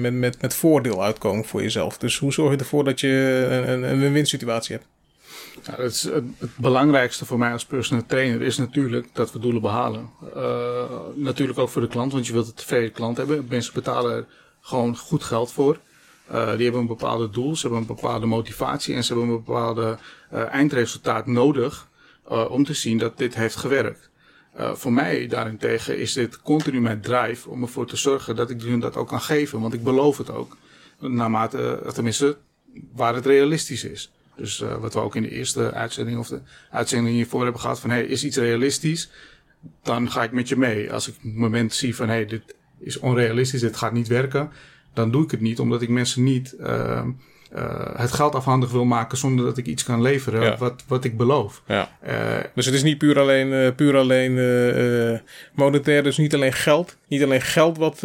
met, 0.00 0.12
met, 0.12 0.42
met 0.42 0.54
voordeel 0.54 1.04
uitkomen 1.04 1.44
voor 1.44 1.62
jezelf? 1.62 1.98
Dus 1.98 2.18
hoe 2.18 2.32
zorg 2.32 2.52
je 2.52 2.58
ervoor 2.58 2.84
dat 2.84 3.00
je 3.00 3.46
een, 3.66 3.82
een 3.82 4.00
win-win 4.00 4.26
situatie 4.26 4.74
hebt? 4.74 4.86
Ja, 5.66 5.82
het, 5.82 6.02
het, 6.38 6.56
belangrijkste 6.56 7.24
voor 7.24 7.38
mij 7.38 7.52
als 7.52 7.64
personal 7.64 8.06
trainer 8.06 8.42
is 8.42 8.56
natuurlijk 8.56 9.08
dat 9.12 9.32
we 9.32 9.38
doelen 9.38 9.62
behalen. 9.62 10.10
Uh, 10.36 10.84
natuurlijk 11.14 11.58
ook 11.58 11.68
voor 11.68 11.82
de 11.82 11.88
klant, 11.88 12.12
want 12.12 12.26
je 12.26 12.32
wilt 12.32 12.46
een 12.46 12.54
tevreden 12.54 12.92
klant 12.92 13.16
hebben. 13.16 13.46
Mensen 13.48 13.74
betalen 13.74 14.16
er 14.16 14.26
gewoon 14.60 14.96
goed 14.96 15.24
geld 15.24 15.52
voor. 15.52 15.78
Uh, 16.32 16.52
die 16.52 16.62
hebben 16.62 16.80
een 16.80 16.86
bepaalde 16.86 17.30
doel, 17.30 17.56
ze 17.56 17.60
hebben 17.60 17.80
een 17.80 17.94
bepaalde 17.94 18.26
motivatie 18.26 18.94
en 18.94 19.04
ze 19.04 19.12
hebben 19.12 19.30
een 19.30 19.44
bepaalde 19.44 19.98
eindresultaat 20.30 21.26
nodig 21.26 21.88
om 22.48 22.64
te 22.64 22.74
zien 22.74 22.98
dat 22.98 23.18
dit 23.18 23.34
heeft 23.34 23.56
gewerkt. 23.56 24.10
voor 24.54 24.92
mij 24.92 25.26
daarentegen 25.26 25.98
is 25.98 26.12
dit 26.12 26.42
continu 26.42 26.80
mijn 26.80 27.00
drive 27.00 27.48
om 27.48 27.62
ervoor 27.62 27.86
te 27.86 27.96
zorgen 27.96 28.36
dat 28.36 28.50
ik 28.50 28.62
hun 28.62 28.80
dat 28.80 28.96
ook 28.96 29.08
kan 29.08 29.20
geven, 29.20 29.60
want 29.60 29.74
ik 29.74 29.84
beloof 29.84 30.18
het 30.18 30.30
ook. 30.30 30.56
Naarmate, 30.98 31.82
tenminste, 31.94 32.36
waar 32.92 33.14
het 33.14 33.26
realistisch 33.26 33.84
is. 33.84 34.10
Dus 34.36 34.60
uh, 34.60 34.76
wat 34.76 34.94
we 34.94 35.00
ook 35.00 35.16
in 35.16 35.22
de 35.22 35.30
eerste 35.30 35.72
uitzending 35.72 36.18
of 36.18 36.28
de 36.28 36.40
uitzending 36.70 37.14
hiervoor 37.14 37.42
hebben 37.42 37.60
gehad 37.60 37.80
van 37.80 37.90
hey, 37.90 38.04
is 38.04 38.24
iets 38.24 38.36
realistisch? 38.36 39.10
Dan 39.82 40.10
ga 40.10 40.22
ik 40.22 40.32
met 40.32 40.48
je 40.48 40.56
mee. 40.56 40.92
Als 40.92 41.08
ik 41.08 41.14
het 41.22 41.34
moment 41.34 41.74
zie 41.74 41.96
van 41.96 42.08
hey, 42.08 42.26
dit 42.26 42.54
is 42.78 42.98
onrealistisch, 42.98 43.60
dit 43.60 43.76
gaat 43.76 43.92
niet 43.92 44.08
werken, 44.08 44.50
dan 44.92 45.10
doe 45.10 45.24
ik 45.24 45.30
het 45.30 45.40
niet, 45.40 45.60
omdat 45.60 45.82
ik 45.82 45.88
mensen 45.88 46.22
niet 46.22 46.56
uh, 47.54 47.62
uh, 47.62 47.68
het 47.96 48.12
geld 48.12 48.34
afhandig 48.34 48.70
wil 48.70 48.84
maken 48.84 49.18
zonder 49.18 49.44
dat 49.44 49.58
ik 49.58 49.66
iets 49.66 49.84
kan 49.84 50.02
leveren 50.02 50.42
ja. 50.42 50.56
wat, 50.56 50.84
wat 50.88 51.04
ik 51.04 51.16
beloof. 51.16 51.62
Ja. 51.66 51.90
Uh, 52.06 52.12
dus 52.54 52.66
het 52.66 52.74
is 52.74 52.82
niet 52.82 52.98
puur 52.98 53.18
alleen, 53.18 53.48
uh, 53.48 53.68
puur 53.76 53.96
alleen 53.96 54.34
monetair, 55.54 56.02
dus 56.02 56.16
niet 56.16 56.34
alleen 56.34 56.52
geld. 56.52 56.96
Niet 57.08 57.22
alleen 57.22 57.40
geld 57.40 57.78
wat, 57.78 58.00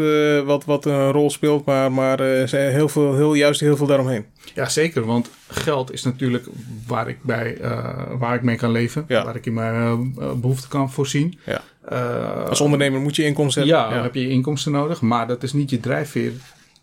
wat, 0.46 0.66
wat 0.66 0.86
een 0.86 1.12
rol 1.12 1.30
speelt, 1.30 1.66
maar, 1.66 1.92
maar 1.92 2.20
heel 2.22 2.90
veel, 2.90 3.16
heel, 3.16 3.34
juist 3.34 3.60
heel 3.60 3.78
veel 3.78 3.88
daaromheen. 3.88 4.26
Ja, 4.54 4.70
zeker, 4.70 5.06
want 5.06 5.30
geld 5.48 5.94
is 5.94 6.04
natuurlijk 6.04 6.46
waar 6.88 7.08
ik, 7.08 7.24
bij, 7.24 7.58
waar 8.20 8.36
ik 8.36 8.42
mee 8.42 8.56
kan 8.56 8.72
leven, 8.72 9.06
ja. 9.08 9.26
waar 9.26 9.36
ik 9.36 9.46
in 9.46 9.54
mijn 9.54 10.14
behoeften 10.42 10.70
kan 10.70 10.92
voorzien. 10.92 11.40
Ja. 11.46 11.62
Als 12.48 12.62
ondernemer 12.62 13.02
moet 13.02 13.16
je 13.16 13.24
inkomsten 13.24 13.62
hebben. 13.62 13.82
Ja, 13.82 13.94
dan 13.94 14.04
heb 14.04 14.16
je 14.16 14.30
inkomsten 14.30 14.72
nodig, 14.72 15.02
maar 15.02 15.28
dat 15.28 15.44
is 15.44 15.54
niet 15.54 15.70
je 15.70 15.80
drijfveer 15.80 16.32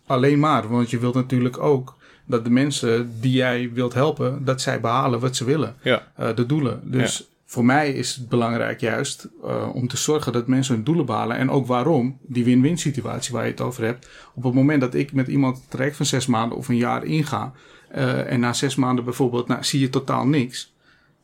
alleen 0.05 0.39
maar, 0.39 0.67
want 0.67 0.89
je 0.89 0.99
wilt 0.99 1.15
natuurlijk 1.15 1.57
ook 1.57 1.97
dat 2.29 2.43
de 2.43 2.49
mensen 2.49 3.11
die 3.19 3.31
jij 3.31 3.71
wilt 3.73 3.93
helpen, 3.93 4.45
dat 4.45 4.61
zij 4.61 4.79
behalen 4.79 5.19
wat 5.19 5.35
ze 5.35 5.45
willen. 5.45 5.75
Ja. 5.81 6.07
Uh, 6.19 6.35
de 6.35 6.45
doelen. 6.45 6.81
Dus 6.83 7.29
voor 7.45 7.65
mij 7.65 7.93
is 7.93 8.15
het 8.15 8.29
belangrijk 8.29 8.79
juist 8.79 9.27
uh, 9.43 9.69
om 9.75 9.87
te 9.87 9.97
zorgen 9.97 10.31
dat 10.31 10.47
mensen 10.47 10.75
hun 10.75 10.83
doelen 10.83 11.05
behalen. 11.05 11.37
En 11.37 11.49
ook 11.49 11.67
waarom, 11.67 12.17
die 12.21 12.43
win-win 12.43 12.77
situatie 12.77 13.33
waar 13.33 13.43
je 13.43 13.51
het 13.51 13.61
over 13.61 13.83
hebt. 13.83 14.09
Op 14.33 14.43
het 14.43 14.53
moment 14.53 14.81
dat 14.81 14.93
ik 14.93 15.13
met 15.13 15.27
iemand 15.27 15.57
een 15.57 15.63
traject 15.69 15.95
van 15.95 16.05
zes 16.05 16.25
maanden 16.25 16.57
of 16.57 16.67
een 16.67 16.77
jaar 16.77 17.03
inga. 17.03 17.51
Uh, 17.95 18.31
en 18.31 18.39
na 18.39 18.53
zes 18.53 18.75
maanden 18.75 19.03
bijvoorbeeld 19.03 19.47
nou, 19.47 19.63
zie 19.63 19.79
je 19.79 19.89
totaal 19.89 20.27
niks. 20.27 20.73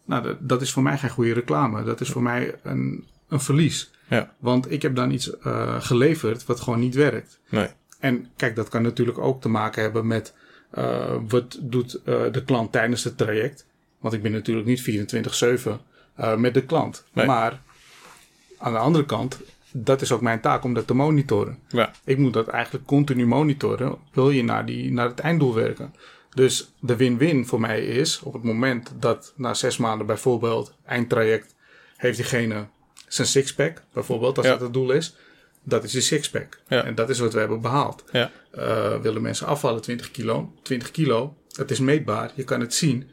Nou, 0.05 0.23
dat, 0.23 0.37
dat 0.39 0.61
is 0.61 0.71
voor 0.71 0.83
mij 0.83 0.97
geen 0.97 1.09
goede 1.09 1.33
reclame. 1.33 1.83
Dat 1.83 2.01
is 2.01 2.09
voor 2.09 2.23
mij 2.23 2.55
een, 2.63 3.05
een 3.29 3.39
verlies. 3.39 3.91
Ja. 4.09 4.33
Want 4.39 4.71
ik 4.71 4.81
heb 4.81 4.95
dan 4.95 5.11
iets 5.11 5.31
geleverd 5.79 6.45
wat 6.45 6.59
gewoon 6.59 6.79
niet 6.79 6.95
werkt. 6.95 7.39
Nee. 7.49 7.67
En 7.99 8.27
kijk, 8.35 8.55
dat 8.55 8.69
kan 8.69 8.81
natuurlijk 8.81 9.17
ook 9.17 9.41
te 9.41 9.49
maken 9.49 9.81
hebben 9.81 10.07
met 10.07 10.33
uh, 10.77 11.15
wat 11.27 11.57
doet 11.61 11.99
uh, 12.05 12.21
de 12.31 12.43
klant 12.43 12.71
tijdens 12.71 13.03
het 13.03 13.17
traject? 13.17 13.65
Want 13.99 14.13
ik 14.13 14.21
ben 14.21 14.31
natuurlijk 14.31 14.67
niet 14.67 15.13
24-7 15.65 15.69
uh, 16.19 16.35
met 16.35 16.53
de 16.53 16.65
klant. 16.65 17.05
Nee. 17.13 17.25
Maar 17.25 17.61
aan 18.57 18.73
de 18.73 18.79
andere 18.79 19.05
kant, 19.05 19.39
dat 19.71 20.01
is 20.01 20.11
ook 20.11 20.21
mijn 20.21 20.41
taak 20.41 20.63
om 20.63 20.73
dat 20.73 20.87
te 20.87 20.93
monitoren. 20.93 21.59
Ja. 21.67 21.91
Ik 22.03 22.17
moet 22.17 22.33
dat 22.33 22.47
eigenlijk 22.47 22.85
continu 22.85 23.25
monitoren. 23.27 23.95
Wil 24.13 24.29
je 24.29 24.43
naar, 24.43 24.65
die, 24.65 24.91
naar 24.91 25.07
het 25.07 25.19
einddoel 25.19 25.53
werken? 25.53 25.93
Dus 26.33 26.71
de 26.79 26.95
win-win 26.95 27.47
voor 27.47 27.59
mij 27.59 27.85
is 27.85 28.19
op 28.19 28.33
het 28.33 28.43
moment 28.43 28.91
dat 28.99 29.33
na 29.35 29.53
zes 29.53 29.77
maanden 29.77 30.07
bijvoorbeeld 30.07 30.73
eindtraject 30.85 31.55
heeft 31.97 32.17
diegene 32.17 32.65
zijn 33.07 33.27
sixpack, 33.27 33.81
bijvoorbeeld, 33.93 34.37
als 34.37 34.45
Ja. 34.45 34.51
dat 34.51 34.61
het 34.61 34.73
doel 34.73 34.91
is. 34.91 35.15
Dat 35.63 35.83
is 35.83 35.91
de 35.91 36.01
sixpack. 36.01 36.59
Ja. 36.67 36.83
En 36.83 36.95
dat 36.95 37.09
is 37.09 37.19
wat 37.19 37.33
we 37.33 37.39
hebben 37.39 37.61
behaald. 37.61 38.03
Ja. 38.11 38.31
Uh, 38.57 38.95
willen 39.01 39.21
mensen 39.21 39.47
afvallen 39.47 39.81
20 39.81 40.11
kilo? 40.11 40.51
20 40.61 40.91
kilo, 40.91 41.35
het 41.55 41.71
is 41.71 41.79
meetbaar, 41.79 42.31
je 42.35 42.43
kan 42.43 42.59
het 42.59 42.73
zien. 42.73 43.09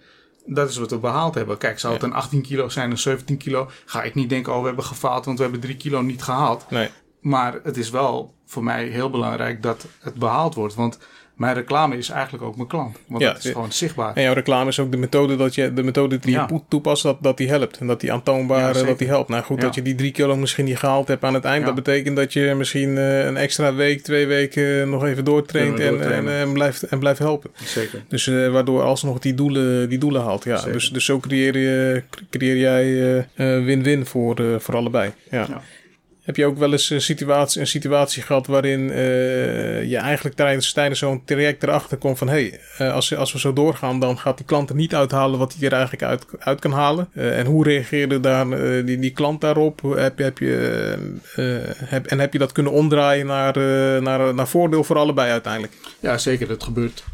Dat 0.46 0.68
is 0.70 0.76
wat 0.76 0.90
we 0.90 0.98
behaald 0.98 1.34
hebben. 1.34 1.58
Kijk, 1.58 1.78
zou 1.78 1.92
het 1.92 2.02
Ja. 2.02 2.08
een 2.08 2.14
18 2.14 2.42
kilo 2.42 2.68
zijn, 2.68 2.90
een 2.90 2.98
17 2.98 3.36
kilo, 3.36 3.70
ga 3.84 4.02
ik 4.02 4.14
niet 4.14 4.28
denken, 4.28 4.52
oh, 4.54 4.60
we 4.60 4.66
hebben 4.66 4.84
gefaald, 4.84 5.24
want 5.24 5.36
we 5.36 5.42
hebben 5.42 5.60
3 5.62 5.76
kilo 5.76 6.02
niet 6.02 6.22
gehaald. 6.22 6.70
Nee. 6.70 6.88
Maar 7.20 7.60
het 7.62 7.76
is 7.76 7.90
wel 7.90 8.34
voor 8.46 8.64
mij 8.64 8.86
heel 8.86 9.10
belangrijk 9.10 9.62
dat 9.62 9.86
het 10.00 10.14
behaald 10.14 10.54
wordt. 10.54 10.74
Want 10.74 10.98
mijn 11.42 11.54
reclame 11.54 11.96
is 11.96 12.08
eigenlijk 12.08 12.44
ook 12.44 12.56
mijn 12.56 12.68
klant. 12.68 12.96
Want 13.06 13.22
Ja, 13.22 13.32
dat 13.32 13.44
is 13.44 13.50
gewoon 13.50 13.72
zichtbaar. 13.72 14.14
En 14.14 14.22
jouw 14.22 14.32
reclame 14.34 14.68
is 14.68 14.78
ook 14.78 14.90
de 14.90 14.96
methode, 14.96 15.36
dat 15.36 15.54
je, 15.54 15.72
de 15.74 15.82
methode 15.82 16.18
die 16.18 16.32
Ja. 16.32 16.46
je 16.50 16.60
toepast, 16.68 17.02
dat, 17.02 17.16
dat 17.20 17.36
die 17.36 17.48
helpt. 17.48 17.78
En 17.78 17.86
dat 17.86 18.00
die 18.00 18.12
aantoonbaar, 18.12 18.74
Ja, 18.74 18.80
eh, 18.80 18.86
dat 18.86 18.98
die 18.98 19.08
helpt. 19.08 19.28
Nou 19.28 19.42
goed, 19.42 19.60
dat 19.60 19.74
je 19.74 19.82
die 19.82 19.94
drie 19.94 20.10
kilo 20.12 20.36
misschien 20.36 20.64
niet 20.64 20.78
gehaald 20.78 21.08
hebt 21.08 21.24
aan 21.24 21.34
het 21.34 21.44
eind. 21.44 21.64
Dat 21.64 21.74
betekent 21.74 22.16
dat 22.16 22.32
je 22.32 22.54
misschien 22.56 22.98
eh, 22.98 23.24
een 23.26 23.36
extra 23.36 23.74
week, 23.74 24.02
twee 24.02 24.26
weken 24.26 24.80
eh, 24.82 24.88
nog 24.88 25.04
even 25.04 25.24
doortraint 25.24 25.80
en, 25.80 25.98
we 25.98 26.04
en, 26.04 26.52
blijft, 26.52 26.82
en 26.82 26.98
blijft 26.98 27.18
helpen. 27.18 27.50
Zeker. 27.64 28.02
Dus 28.08 28.26
eh, 28.26 28.48
waardoor 28.48 28.82
alsnog 28.82 29.18
die 29.18 29.34
doelen, 29.34 29.88
die 29.88 29.98
doelen 29.98 30.22
haalt. 30.22 30.44
Ja. 30.44 30.56
Zeker. 30.56 30.72
Dus, 30.72 30.90
dus 30.90 31.04
zo 31.04 31.18
creëer, 31.20 31.58
je, 31.58 32.02
creëer 32.30 32.56
jij 32.56 32.84
eh, 32.84 33.18
eh, 33.56 33.64
win-win 33.64 34.06
voor, 34.06 34.38
eh, 34.38 34.58
voor 34.58 34.76
allebei. 34.76 35.12
Ja. 35.30 35.62
Heb 36.32 36.40
je 36.40 36.46
ook 36.46 36.58
wel 36.58 36.72
eens 36.72 36.90
een 36.90 37.00
situatie, 37.02 37.60
een 37.60 37.66
situatie 37.66 38.22
gehad 38.22 38.46
waarin 38.46 38.90
eh, 38.90 39.84
je 39.90 39.96
eigenlijk 39.96 40.36
tijdens, 40.36 40.72
tijdens 40.72 40.98
zo'n 40.98 41.22
traject 41.24 41.62
erachter 41.62 41.96
komt 41.96 42.18
van 42.18 42.28
hé, 42.28 42.34
hey, 42.48 42.60
eh, 42.88 42.94
als, 42.94 43.16
als 43.16 43.32
we 43.32 43.38
zo 43.38 43.52
doorgaan, 43.52 44.00
dan 44.00 44.18
gaat 44.18 44.36
die 44.36 44.46
klant 44.46 44.68
er 44.70 44.74
niet 44.76 44.94
uithalen 44.94 45.38
wat 45.38 45.54
hij 45.58 45.66
er 45.68 45.72
eigenlijk 45.72 46.02
uit, 46.02 46.24
uit 46.38 46.60
kan 46.60 46.72
halen. 46.72 47.08
Eh, 47.14 47.38
en 47.38 47.46
hoe 47.46 47.64
reageerde 47.64 48.20
daar, 48.20 48.50
eh, 48.50 48.86
die, 48.86 48.98
die 48.98 49.10
klant 49.10 49.40
daarop? 49.40 49.80
Heb, 49.96 50.18
je- 50.18 50.24
heb 50.24 50.38
je, 50.38 50.56
eh, 51.36 51.56
eh, 51.56 51.62
heb, 51.74 52.06
en 52.06 52.18
heb 52.18 52.32
je 52.32 52.38
dat 52.38 52.52
kunnen 52.52 52.72
omdraaien 52.72 53.26
naar, 53.26 53.56
eh, 53.56 54.02
naar, 54.02 54.34
naar 54.34 54.48
voordeel 54.48 54.84
voor 54.84 54.96
allebei 54.96 55.30
uiteindelijk? 55.30 55.72
Ja, 56.00 56.18
zeker. 56.18 56.48
Dat 56.48 56.62
gebeurt 56.64 57.04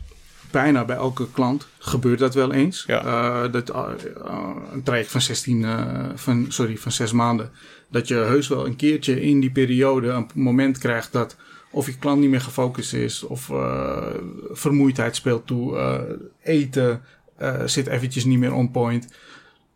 bijna 0.51 0.85
bij 0.85 0.97
elke 0.97 1.31
klant. 1.31 1.67
Gebeurt 1.79 2.19
dat 2.19 2.35
wel 2.35 2.53
eens. 2.53 2.85
Ja. 2.87 3.05
Eh, 3.05 3.53
dat, 3.53 3.71
eh, 3.71 3.79
eh, 4.27 4.35
een 4.73 4.83
traject 4.83 5.11
van 5.11 5.21
16, 5.21 5.65
eh, 5.65 5.85
van, 6.15 6.47
sorry, 6.49 6.77
van 6.77 6.93
6 6.93 7.13
maanden. 7.13 7.51
Dat 7.91 8.09
je 8.09 8.15
heus 8.15 8.49
wel 8.49 8.67
een 8.67 8.77
keertje 8.77 9.21
in 9.21 9.41
die 9.41 9.51
periode 9.51 10.09
een 10.09 10.31
moment 10.35 10.79
krijgt 10.79 11.13
dat 11.13 11.37
of 11.71 11.87
je 11.87 11.99
klant 11.99 12.21
niet 12.21 12.31
meer 12.31 12.41
gefocust 12.41 12.93
is, 12.95 13.23
of 13.23 13.51
eh, 13.51 14.07
vermoeidheid 14.51 15.17
speelt 15.17 15.47
toe, 15.47 15.77
eh, 15.77 16.01
eten 16.43 17.03
eh, 17.37 17.63
zit 17.65 17.87
eventjes 17.87 18.25
niet 18.25 18.39
meer 18.39 18.53
on 18.53 18.71
point. 18.71 19.09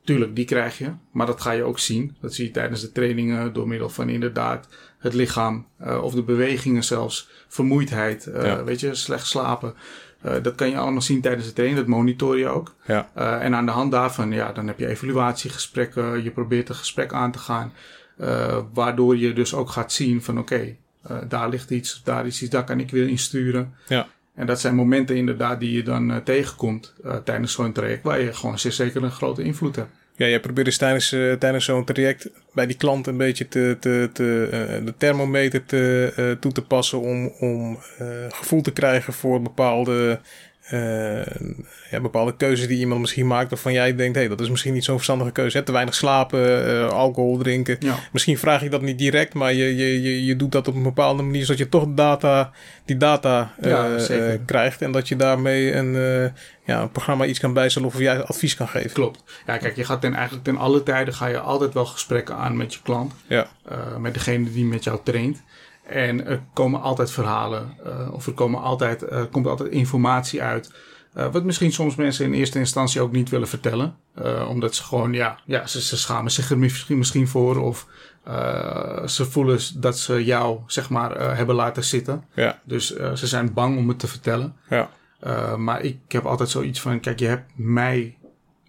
Tuurlijk, 0.05 0.37
die 0.37 0.45
krijg 0.45 0.79
je, 0.79 0.91
maar 1.11 1.27
dat 1.27 1.41
ga 1.41 1.51
je 1.51 1.63
ook 1.63 1.79
zien. 1.79 2.17
Dat 2.21 2.35
zie 2.35 2.45
je 2.45 2.51
tijdens 2.51 2.81
de 2.81 2.93
trainingen 2.93 3.53
door 3.53 3.69
middel 3.69 3.89
van 3.89 4.09
inderdaad 4.09 4.69
het 4.99 5.15
lichaam 5.15 5.67
of 6.03 6.15
de 6.15 6.23
bewegingen 6.23 6.85
zelfs, 6.85 7.29
vermoeidheid, 7.49 8.31
Ja. 8.35 8.65
weet 8.65 8.81
je, 8.81 8.95
slecht 8.95 9.27
slapen. 9.27 9.75
Dat 10.43 10.55
kan 10.55 10.71
je 10.71 10.77
allemaal 10.77 11.03
zien 11.03 11.21
tijdens 11.21 11.47
de 11.47 11.53
training, 11.53 11.81
dat 11.81 11.89
monitor 11.89 12.39
je 12.39 12.49
ook. 12.49 12.75
Ja. 12.87 13.11
En 13.41 13.55
aan 13.55 13.67
de 13.67 13.73
hand 13.73 13.93
daarvan, 13.93 14.33
ja, 14.33 14.53
dan 14.53 14.67
heb 14.67 14.79
je 14.79 14.87
evaluatiegesprekken, 14.87 16.23
je 16.23 16.31
probeert 16.31 16.69
een 16.69 16.75
gesprek 16.75 17.13
aan 17.13 17.33
te 17.33 17.39
gaan, 17.39 17.73
eh, 18.17 18.59
waardoor 18.73 19.17
je 19.17 19.33
dus 19.33 19.55
ook 19.55 19.71
gaat 19.71 19.93
zien 19.93 20.23
van 20.23 20.39
oké, 20.39 20.77
eh, 21.03 21.17
daar 21.29 21.49
ligt 21.49 21.71
iets, 21.71 22.01
daar 22.05 22.27
is 22.27 22.43
iets, 22.43 22.51
daar 22.51 22.65
kan 22.65 22.81
ik 22.81 22.91
weer 22.91 23.09
insturen. 23.09 23.75
Ja. 23.89 24.07
En 24.35 24.47
dat 24.47 24.61
zijn 24.61 24.75
momenten 24.75 25.17
inderdaad 25.17 25.61
die 25.61 25.73
je 25.73 25.83
dan 25.83 26.13
eh, 26.13 26.17
tegenkomt 26.17 26.95
tijdens 27.25 27.53
zo'n 27.53 27.73
traject, 27.73 28.03
waar 28.03 28.21
je 28.21 28.33
gewoon 28.33 28.59
zeer 28.59 28.73
zeker 28.73 29.03
een 29.03 29.11
grote 29.11 29.43
invloed 29.43 29.77
hebt. 29.77 29.91
Ja, 30.17 30.27
jij 30.27 30.41
probeert 30.41 30.67
dus 30.67 30.77
tijdens, 30.77 31.09
tijdens 31.39 31.65
zo'n 31.65 31.85
traject 31.85 32.31
bij 32.53 32.67
die 32.67 32.77
klant 32.77 33.07
een 33.07 33.17
beetje 33.17 33.49
te, 33.49 33.77
te, 33.81 34.11
te, 34.13 34.49
de 34.85 34.95
thermometer 34.97 35.65
te, 35.65 36.37
toe 36.41 36.53
te 36.53 36.63
passen 36.63 37.01
om, 37.01 37.27
om 37.27 37.79
gevoel 38.29 38.63
te 38.63 38.71
krijgen 38.73 39.13
voor 39.13 39.43
bepaalde, 39.43 40.21
ja, 41.91 42.01
bepaalde 42.01 42.37
keuzes 42.37 42.67
die 42.67 42.79
iemand 42.79 43.01
misschien 43.01 43.27
maakt 43.27 43.51
waarvan 43.51 43.73
jij 43.73 43.95
denkt, 43.97 44.15
hé, 44.15 44.21
hey, 44.21 44.29
dat 44.29 44.41
is 44.41 44.51
misschien 44.51 44.73
niet 44.73 44.85
zo'n 44.85 44.95
verstandige 44.95 45.33
keuze. 45.33 45.57
Hè? 45.57 45.63
Te 45.63 45.73
weinig 45.73 45.95
slapen, 45.95 46.67
eh, 46.67 46.89
alcohol 46.89 47.39
drinken. 47.39 47.77
Ja, 47.81 47.99
Misschien 48.13 48.39
vraag 48.39 48.63
je 48.63 48.71
dat 48.71 48.83
niet 48.83 48.99
direct, 48.99 49.35
maar 49.35 49.53
je, 49.53 49.77
je, 49.77 50.03
je, 50.03 50.25
je 50.25 50.37
doet 50.37 50.53
dat 50.53 50.69
op 50.69 50.75
een 50.75 50.83
bepaalde 50.83 51.23
manier 51.23 51.45
zodat 51.45 51.59
je 51.59 51.69
toch 51.69 51.87
data, 51.89 52.51
die 52.85 52.97
data 52.97 53.55
eh, 53.61 53.71
Ja, 53.71 53.97
eh, 53.97 54.39
krijgt 54.47 54.83
en 54.83 54.93
dat 54.93 55.09
je 55.09 55.17
daarmee 55.17 55.75
een, 55.75 55.93
ja, 56.65 56.83
een 56.83 56.91
programma 56.91 57.25
iets 57.25 57.39
kan 57.39 57.53
bijstellen 57.53 57.89
of 57.89 57.99
jij 57.99 58.23
advies 58.23 58.55
kan 58.55 58.69
geven. 58.69 58.93
klopt. 58.93 59.23
Ja, 59.47 59.57
kijk, 59.57 59.77
je 59.77 59.85
gaat 59.85 60.01
ten, 60.01 60.15
eigenlijk 60.15 60.45
ten 60.45 60.57
alle 60.57 60.83
tijden 60.83 61.15
ga 61.15 61.27
je 61.27 61.39
altijd 61.39 61.75
wel 61.75 61.87
gesprekken 61.87 62.37
aan 62.37 62.57
met 62.57 62.75
je 62.75 62.81
klant. 62.83 63.13
Ja. 63.27 63.47
met 63.99 64.15
degene 64.15 64.53
die 64.53 64.65
met 64.65 64.85
jou 64.85 64.99
traint. 65.05 65.43
En 65.83 66.27
er 66.27 66.43
komen 66.53 66.81
altijd 66.81 67.11
verhalen, 67.11 67.77
of 68.13 68.27
er 68.27 68.33
komen 68.33 68.61
altijd, 68.61 69.05
komt 69.31 69.47
altijd 69.47 69.71
informatie 69.71 70.43
uit. 70.43 70.73
wat 71.13 71.45
misschien 71.45 71.73
soms 71.73 71.95
mensen 71.95 72.25
in 72.25 72.33
eerste 72.33 72.59
instantie 72.59 73.01
ook 73.01 73.13
niet 73.13 73.29
willen 73.29 73.49
vertellen. 73.49 73.97
omdat 74.49 74.75
ze 74.75 74.83
gewoon, 74.83 75.13
ja, 75.13 75.39
ja 75.45 75.67
ze, 75.67 75.83
ze 75.83 75.97
schamen 75.97 76.31
zich 76.31 76.51
er 76.51 76.59
misschien, 76.59 76.99
misschien 76.99 77.29
voor. 77.29 77.57
Of 77.61 77.87
ze 79.07 79.25
voelen 79.31 79.61
dat 79.77 79.99
ze 79.99 80.25
jou, 80.25 80.61
zeg 80.67 80.91
maar, 80.91 81.37
hebben 81.37 81.55
laten 81.55 81.85
zitten. 81.85 82.25
Ja. 82.35 82.61
Dus 82.65 82.87
ze 82.97 83.27
zijn 83.27 83.53
bang 83.53 83.77
om 83.77 83.89
het 83.89 83.99
te 83.99 84.07
vertellen. 84.07 84.57
Ja. 84.69 84.91
maar 85.57 85.83
ik 85.83 85.99
heb 86.09 86.27
altijd 86.27 86.49
zoiets 86.49 86.81
van, 86.81 87.01
kijk, 87.01 87.19
je 87.19 87.27
hebt 87.27 87.51
mij 87.55 88.17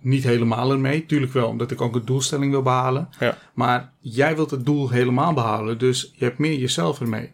niet 0.03 0.23
helemaal 0.23 0.71
ermee. 0.71 1.05
Tuurlijk 1.05 1.33
wel, 1.33 1.47
omdat 1.47 1.71
ik 1.71 1.81
ook 1.81 1.95
een 1.95 2.05
doelstelling 2.05 2.51
wil 2.51 2.61
behalen. 2.61 3.09
Ja. 3.19 3.37
Maar 3.53 3.91
jij 3.99 4.35
wilt 4.35 4.51
het 4.51 4.65
doel 4.65 4.89
helemaal 4.89 5.33
behalen. 5.33 5.77
Dus 5.77 6.13
je 6.15 6.25
hebt 6.25 6.37
meer 6.37 6.57
jezelf 6.59 6.99
ermee. 6.99 7.31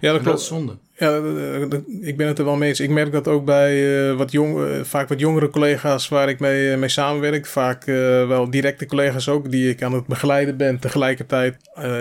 Ja, 0.00 0.12
dat, 0.12 0.24
dat 0.24 0.40
is 0.40 0.46
zonde. 0.46 0.76
Ja, 0.96 1.16
ik 2.00 2.16
ben 2.16 2.26
het 2.26 2.38
er 2.38 2.44
wel 2.44 2.56
mee 2.56 2.68
eens. 2.68 2.80
Ik 2.80 2.90
merk 2.90 3.12
dat 3.12 3.28
ook 3.28 3.44
bij 3.44 3.74
uh, 4.10 4.16
wat 4.16 4.32
jong, 4.32 4.58
uh, 4.58 4.80
vaak 4.82 5.08
wat 5.08 5.20
jongere 5.20 5.50
collega's 5.50 6.08
waar 6.08 6.28
ik 6.28 6.40
mee, 6.40 6.72
uh, 6.72 6.78
mee 6.78 6.88
samenwerk. 6.88 7.46
Vaak 7.46 7.84
wel 7.84 8.50
directe 8.50 8.86
collega's 8.86 9.28
ook, 9.28 9.50
die 9.50 9.70
ik 9.70 9.82
aan 9.82 9.92
het 9.92 10.06
begeleiden 10.06 10.56
ben. 10.56 10.78
Tegelijkertijd 10.78 11.56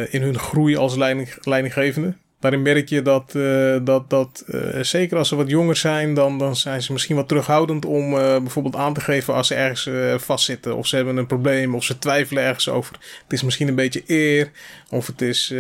in 0.10 0.22
hun 0.22 0.40
groei 0.40 0.76
als 0.76 0.96
leiding, 0.96 1.30
leidinggevende. 1.42 2.14
Daarin 2.42 2.62
merk 2.62 2.90
je 2.90 3.02
dat, 3.02 3.34
uh, 3.36 3.76
dat, 3.84 4.10
dat 4.10 4.44
uh, 4.48 4.62
zeker 4.82 5.18
als 5.18 5.28
ze 5.28 5.36
wat 5.36 5.50
jonger 5.50 5.76
zijn, 5.76 6.14
dan, 6.14 6.38
dan 6.38 6.56
zijn 6.56 6.82
ze 6.82 6.92
misschien 6.92 7.16
wat 7.16 7.28
terughoudend 7.28 7.86
om 7.86 8.14
uh, 8.14 8.20
bijvoorbeeld 8.38 8.76
aan 8.76 8.94
te 8.94 9.02
geven 9.02 9.34
als 9.34 9.48
ze 9.48 9.56
ergens 9.56 9.90
vastzitten. 10.24 10.76
Of 10.76 10.88
ze 10.88 10.96
hebben 10.96 11.18
een 11.18 11.28
probleem, 11.28 11.76
of 11.76 11.84
ze 11.84 12.00
twijfelen 12.00 12.44
ergens 12.44 12.70
over. 12.70 12.96
Het 13.24 13.34
is 13.34 13.44
misschien 13.44 13.68
een 13.68 13.76
beetje 13.76 14.04
eer, 14.08 14.52
of 14.90 15.08
het 15.08 15.22
is 15.22 15.54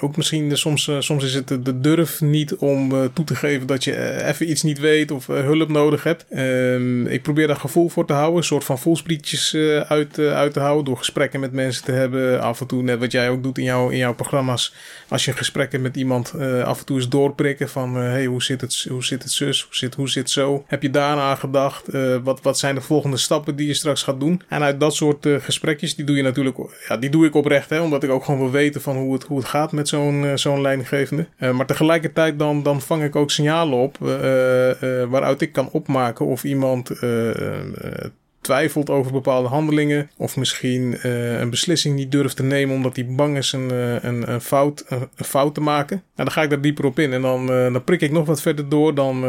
ook 0.00 0.16
misschien 0.16 0.56
soms, 0.56 0.90
soms 0.98 1.24
is 1.24 1.34
het 1.34 1.48
de 1.48 1.80
durf 1.80 2.20
niet 2.20 2.54
om 2.54 3.10
toe 3.12 3.24
te 3.24 3.34
geven 3.34 3.66
dat 3.66 3.84
je 3.84 4.24
even 4.24 4.50
iets 4.50 4.62
niet 4.62 4.78
weet 4.78 5.10
of 5.10 5.26
hulp 5.26 5.68
nodig 5.68 6.02
hebt. 6.02 6.26
Ehm, 6.30 7.06
ik 7.06 7.22
probeer 7.22 7.46
daar 7.46 7.56
gevoel 7.56 7.88
voor 7.88 8.06
te 8.06 8.12
houden, 8.12 8.36
een 8.36 8.44
soort 8.44 8.64
van 8.64 8.78
voelsprietjes 8.78 9.54
uit, 9.88 10.18
uit 10.18 10.52
te 10.52 10.60
houden 10.60 10.84
door 10.84 10.96
gesprekken 10.96 11.40
met 11.40 11.52
mensen 11.52 11.84
te 11.84 11.92
hebben. 11.92 12.40
Af 12.40 12.60
en 12.60 12.66
toe, 12.66 12.82
net 12.82 12.98
wat 12.98 13.12
jij 13.12 13.30
ook 13.30 13.42
doet 13.42 13.58
in, 13.58 13.64
jouw 13.64 13.88
in 13.88 13.98
jouw 13.98 14.14
programma's, 14.14 14.74
als 15.08 15.24
je 15.24 15.32
gesprekken 15.32 15.84
met 15.86 15.96
iemand 15.96 16.32
uh, 16.36 16.62
af 16.62 16.78
en 16.78 16.86
toe 16.86 16.96
eens 16.96 17.08
doorprikken 17.08 17.68
van 17.68 17.96
uh, 17.96 18.02
hey, 18.02 18.24
hoe 18.24 18.42
zit 18.42 18.60
het, 18.60 18.86
hoe 18.88 19.04
zit 19.04 19.22
het 19.22 19.32
zus, 19.32 19.62
hoe 19.62 19.74
zit, 19.74 19.94
hoe 19.94 20.08
zit 20.08 20.30
zo? 20.30 20.64
Heb 20.66 20.82
je 20.82 20.90
daarna 20.90 21.34
gedacht? 21.34 21.94
Uh, 21.94 22.16
wat, 22.22 22.42
wat 22.42 22.58
zijn 22.58 22.74
de 22.74 22.80
volgende 22.80 23.16
stappen 23.16 23.56
die 23.56 23.66
je 23.66 23.74
straks 23.74 24.02
gaat 24.02 24.20
doen? 24.20 24.42
En 24.48 24.62
uit 24.62 24.80
dat 24.80 24.94
soort 24.94 25.26
gesprekjes, 25.38 25.96
die 25.96 26.04
doe 26.04 26.16
je 26.16 26.22
natuurlijk, 26.22 26.56
ja, 26.88 26.96
die 26.96 27.10
doe 27.10 27.26
ik 27.26 27.34
oprecht, 27.34 27.70
hè, 27.70 27.80
omdat 27.80 28.02
ik 28.02 28.10
ook 28.10 28.24
gewoon 28.24 28.40
wil 28.40 28.50
weten 28.50 28.80
van 28.80 28.96
hoe 28.96 29.12
het, 29.12 29.22
hoe 29.22 29.38
het 29.38 29.48
gaat 29.48 29.72
met 29.72 29.88
zo'n 29.88 30.32
zo'n 30.34 30.60
leidinggevende. 30.60 31.26
maar 31.38 31.66
tegelijkertijd 31.66 32.38
dan, 32.38 32.62
dan 32.62 32.80
vang 32.80 33.02
ik 33.02 33.16
ook 33.16 33.30
signalen 33.30 33.78
op 33.78 33.96
waaruit 35.08 35.40
ik 35.40 35.52
kan 35.52 35.68
opmaken 35.72 36.26
of 36.26 36.44
iemand 36.44 36.90
twijfelt 38.46 38.90
over 38.90 39.12
bepaalde 39.12 39.48
handelingen. 39.48 40.10
Of 40.16 40.36
misschien 40.36 40.98
uh, 41.04 41.38
een 41.38 41.50
beslissing 41.50 41.96
niet 41.96 42.12
durft 42.12 42.36
te 42.36 42.42
nemen 42.42 42.74
omdat 42.74 42.96
hij 42.96 43.06
bang 43.06 43.36
is 43.36 43.52
een, 43.52 43.72
uh, 43.72 44.02
een, 44.02 44.32
een, 44.32 44.40
fout, 44.40 44.84
een, 44.88 45.24
fout 45.24 45.54
te 45.54 45.60
maken. 45.60 45.96
Nou, 45.96 46.28
dan 46.28 46.30
ga 46.30 46.42
ik 46.42 46.50
daar 46.50 46.60
dieper 46.60 46.84
op 46.84 46.98
in. 46.98 47.12
En 47.12 47.22
dan, 47.22 47.42
uh, 47.42 47.72
dan 47.72 47.84
prik 47.84 48.00
ik 48.00 48.10
nog 48.10 48.26
wat 48.26 48.40
verder 48.40 48.68
door. 48.68 48.94
Dan 48.94 49.20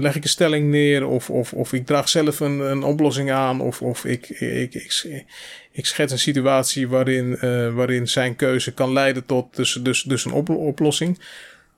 leg 0.00 0.16
ik 0.16 0.22
een 0.22 0.28
stelling 0.28 0.70
neer. 0.70 1.06
Of, 1.06 1.30
of, 1.30 1.52
of 1.52 1.72
ik 1.72 1.86
draag 1.86 2.08
zelf 2.08 2.40
een, 2.40 2.60
een 2.60 2.82
oplossing 2.82 3.30
aan. 3.30 3.60
Of, 3.60 3.82
of 3.82 4.04
ik, 4.04 4.28
ik, 4.28 4.74
ik, 4.74 5.24
ik 5.72 5.86
schets 5.86 6.12
een 6.12 6.18
situatie 6.18 6.88
waarin, 6.88 7.38
waarin 7.74 8.08
zijn 8.08 8.36
keuze 8.36 8.72
kan 8.72 8.92
leiden 8.92 9.26
tot 9.26 9.56
dus, 9.56 9.78
dus, 9.82 10.02
dus 10.02 10.24
een 10.24 10.32
oplossing. 10.48 11.18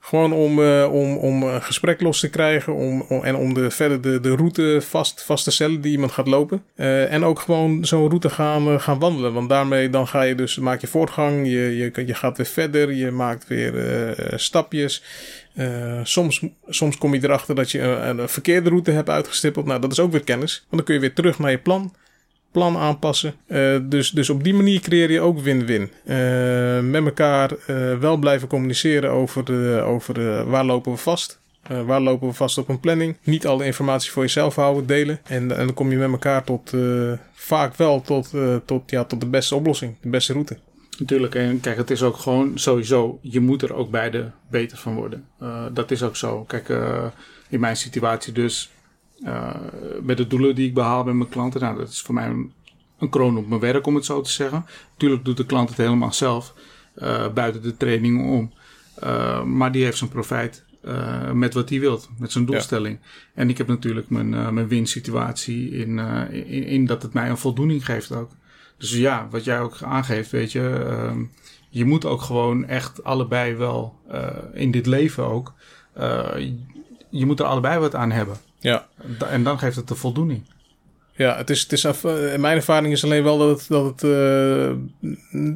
Gewoon 0.07 0.33
om, 0.33 0.59
uh, 0.59 0.93
om, 0.93 1.17
om 1.17 1.43
een 1.43 1.63
gesprek 1.63 2.01
los 2.01 2.21
te 2.21 2.31
krijgen 2.31 2.75
om, 2.75 3.05
en 3.23 3.37
om 3.37 3.55
de, 3.55 3.71
verder 3.71 4.01
de, 4.01 4.21
de 4.21 4.37
route 4.37 4.79
vast, 4.83 5.23
vast 5.25 5.45
te 5.45 5.51
stellen 5.51 5.81
die 5.81 5.93
iemand 5.93 6.13
gaat 6.13 6.27
lopen. 6.27 6.63
Uh, 6.77 7.13
en 7.13 7.25
ook 7.25 7.39
gewoon 7.41 7.85
zo'n 7.85 8.09
route 8.09 8.31
gaan, 8.31 8.69
uh, 8.69 8.81
gaan 8.81 8.99
wandelen. 8.99 9.33
Want 9.33 9.49
daarmee 9.49 9.91
dan 9.91 10.09
ga 10.09 10.23
je 10.23 10.35
dus, 10.35 10.57
maak 10.57 10.81
je 10.81 10.87
voortgang, 10.87 11.47
je, 11.47 11.77
je, 11.77 12.07
je 12.07 12.15
gaat 12.15 12.37
weer 12.37 12.47
verder, 12.47 12.93
je 12.93 13.11
maakt 13.11 13.47
weer 13.49 13.75
stapjes. 14.37 15.03
soms, 16.03 16.43
soms 16.69 16.99
kom 16.99 17.15
je 17.15 17.25
erachter 17.25 17.55
dat 17.55 17.71
je 17.71 17.81
een, 17.81 18.19
een 18.19 18.29
verkeerde 18.29 18.69
route 18.69 18.91
hebt 18.91 19.11
uitgestippeld. 19.11 19.67
Nou, 19.67 19.81
dat 19.81 19.93
is 19.93 20.01
ook 20.01 20.13
weer 20.13 20.25
kennis. 20.25 20.59
Want 20.59 20.71
dan 20.71 20.85
kun 20.85 20.95
je 20.95 21.01
weer 21.01 21.15
terug 21.15 21.39
naar 21.39 21.51
je 21.51 21.59
plan 21.59 21.95
plan 22.57 22.77
aanpassen. 22.77 23.35
Uh, 23.47 23.79
dus, 23.83 24.11
dus 24.11 24.31
op 24.31 24.45
die 24.45 24.55
manier 24.55 24.81
creëer 24.81 25.11
je 25.11 25.21
ook 25.21 25.41
win-win. 25.41 25.91
Uh, 26.05 26.81
met 26.81 27.05
elkaar 27.05 27.51
uh, 27.53 27.99
wel 27.99 28.17
blijven 28.17 28.49
communiceren 28.49 29.11
over, 29.11 29.45
de, 29.45 29.83
over 29.85 30.15
de, 30.15 30.45
waar 30.47 30.65
lopen 30.65 30.93
we 30.93 30.99
vast. 30.99 31.39
waar 31.87 32.01
lopen 32.01 32.29
we 32.29 32.35
vast 32.35 32.59
op 32.59 32.69
een 32.69 32.81
planning. 32.81 33.17
Niet 33.23 33.47
alle 33.47 33.65
informatie 33.65 34.11
voor 34.11 34.23
jezelf 34.23 34.55
houden, 34.55 34.87
delen. 34.87 35.21
En, 35.25 35.57
en 35.57 35.67
dan 35.67 35.75
kom 35.75 35.91
je 35.91 35.97
met 35.97 36.11
elkaar 36.11 36.45
tot 36.45 36.73
vaak 37.35 37.77
wel 37.77 38.01
tot, 38.01 38.31
tot, 38.65 38.91
ja, 38.91 39.05
tot 39.05 39.21
de 39.21 39.27
beste 39.27 39.55
oplossing, 39.55 39.95
de 40.01 40.09
beste 40.09 40.33
route. 40.33 40.57
Natuurlijk, 40.99 41.35
en 41.35 41.61
kijk, 41.61 41.77
het 41.77 41.91
is 41.91 42.03
ook 42.03 42.17
gewoon 42.17 42.59
sowieso, 42.59 43.19
je 43.23 43.41
moet 43.41 43.63
er 43.63 43.75
ook 43.75 43.91
beide 43.91 44.31
beter 44.51 44.79
van 44.79 44.95
worden. 44.95 45.25
dat 45.73 45.91
is 45.91 46.03
ook 46.03 46.17
zo. 46.17 46.45
Kijk, 46.45 46.69
in 47.49 47.61
mijn 47.61 47.77
situatie 47.77 48.33
dus, 48.33 48.71
uh, 49.25 49.55
met 50.03 50.17
de 50.17 50.27
doelen 50.27 50.55
die 50.55 50.69
ik 50.69 50.75
behaal 50.75 51.05
bij 51.05 51.15
mijn 51.15 51.29
klanten. 51.29 51.61
Nou, 51.61 51.79
dat 51.79 51.89
is 51.89 52.01
voor 52.01 52.15
mij 52.15 52.27
een, 52.27 52.53
een, 52.99 53.09
kroon 53.09 53.37
op 53.37 53.49
mijn 53.49 53.61
werk, 53.61 53.87
om 53.87 53.95
het 53.95 54.05
zo 54.05 54.21
te 54.21 54.31
zeggen. 54.31 54.67
Tuurlijk 54.97 55.25
doet 55.25 55.37
de 55.37 55.47
klant 55.47 55.69
het 55.69 55.79
helemaal 55.79 56.13
zelf, 56.13 56.55
uh, 56.97 57.33
buiten 57.33 57.63
de 57.63 57.77
training 57.77 58.31
om. 58.31 58.53
Uh, 59.05 59.43
maar 59.43 59.73
die 59.73 59.85
heeft 59.85 59.99
zijn 59.99 60.11
profijt 60.11 60.65
met 61.33 61.55
wat 61.55 61.69
hij 61.69 61.81
wilt, 61.81 62.09
met 62.19 62.33
zijn 62.33 62.45
doelstelling. 62.45 62.99
Ja. 63.03 63.09
En 63.35 63.49
ik 63.49 63.59
heb 63.59 63.67
natuurlijk 63.67 64.11
mijn, 64.11 64.55
mijn 64.55 64.69
winsituatie 64.69 65.71
in, 65.71 65.99
in, 66.31 66.65
in, 66.65 66.87
dat 66.87 67.03
het 67.03 67.13
mij 67.13 67.29
een 67.29 67.39
voldoening 67.39 67.85
geeft 67.85 68.13
ook. 68.13 68.31
Dus 68.79 68.93
ja, 68.93 69.29
wat 69.31 69.45
jij 69.45 69.61
ook 69.61 69.83
aangeeft, 69.83 70.31
weet 70.31 70.53
je, 70.53 70.85
ehm, 70.89 71.25
je 71.69 71.85
moet 71.85 72.05
ook 72.05 72.21
gewoon 72.21 72.65
echt 72.65 73.05
allebei 73.05 73.55
wel 73.55 74.01
in 74.55 74.71
dit 74.71 74.87
leven 74.87 75.25
ook. 75.25 75.53
je 77.11 77.27
moet 77.27 77.41
er 77.41 77.47
allebei 77.47 77.79
wat 77.79 77.95
aan 77.95 78.11
hebben. 78.11 78.37
Ja. 78.67 78.87
En 79.29 79.43
dan 79.43 79.59
geeft 79.59 79.77
het 79.77 79.89
de 79.89 79.95
voldoening. 79.95 80.43
Ja, 81.17 81.37
het 81.37 81.51
is, 81.51 81.63
het 81.63 81.73
is, 81.73 82.03
mijn 82.37 82.57
ervaring 82.57 82.93
is 82.93 83.05
alleen 83.05 83.23
wel 83.23 83.39
dat 83.39 83.59
het, 83.59 83.69
dat 83.69 83.85
het 83.85 84.03
uh, 84.03 85.53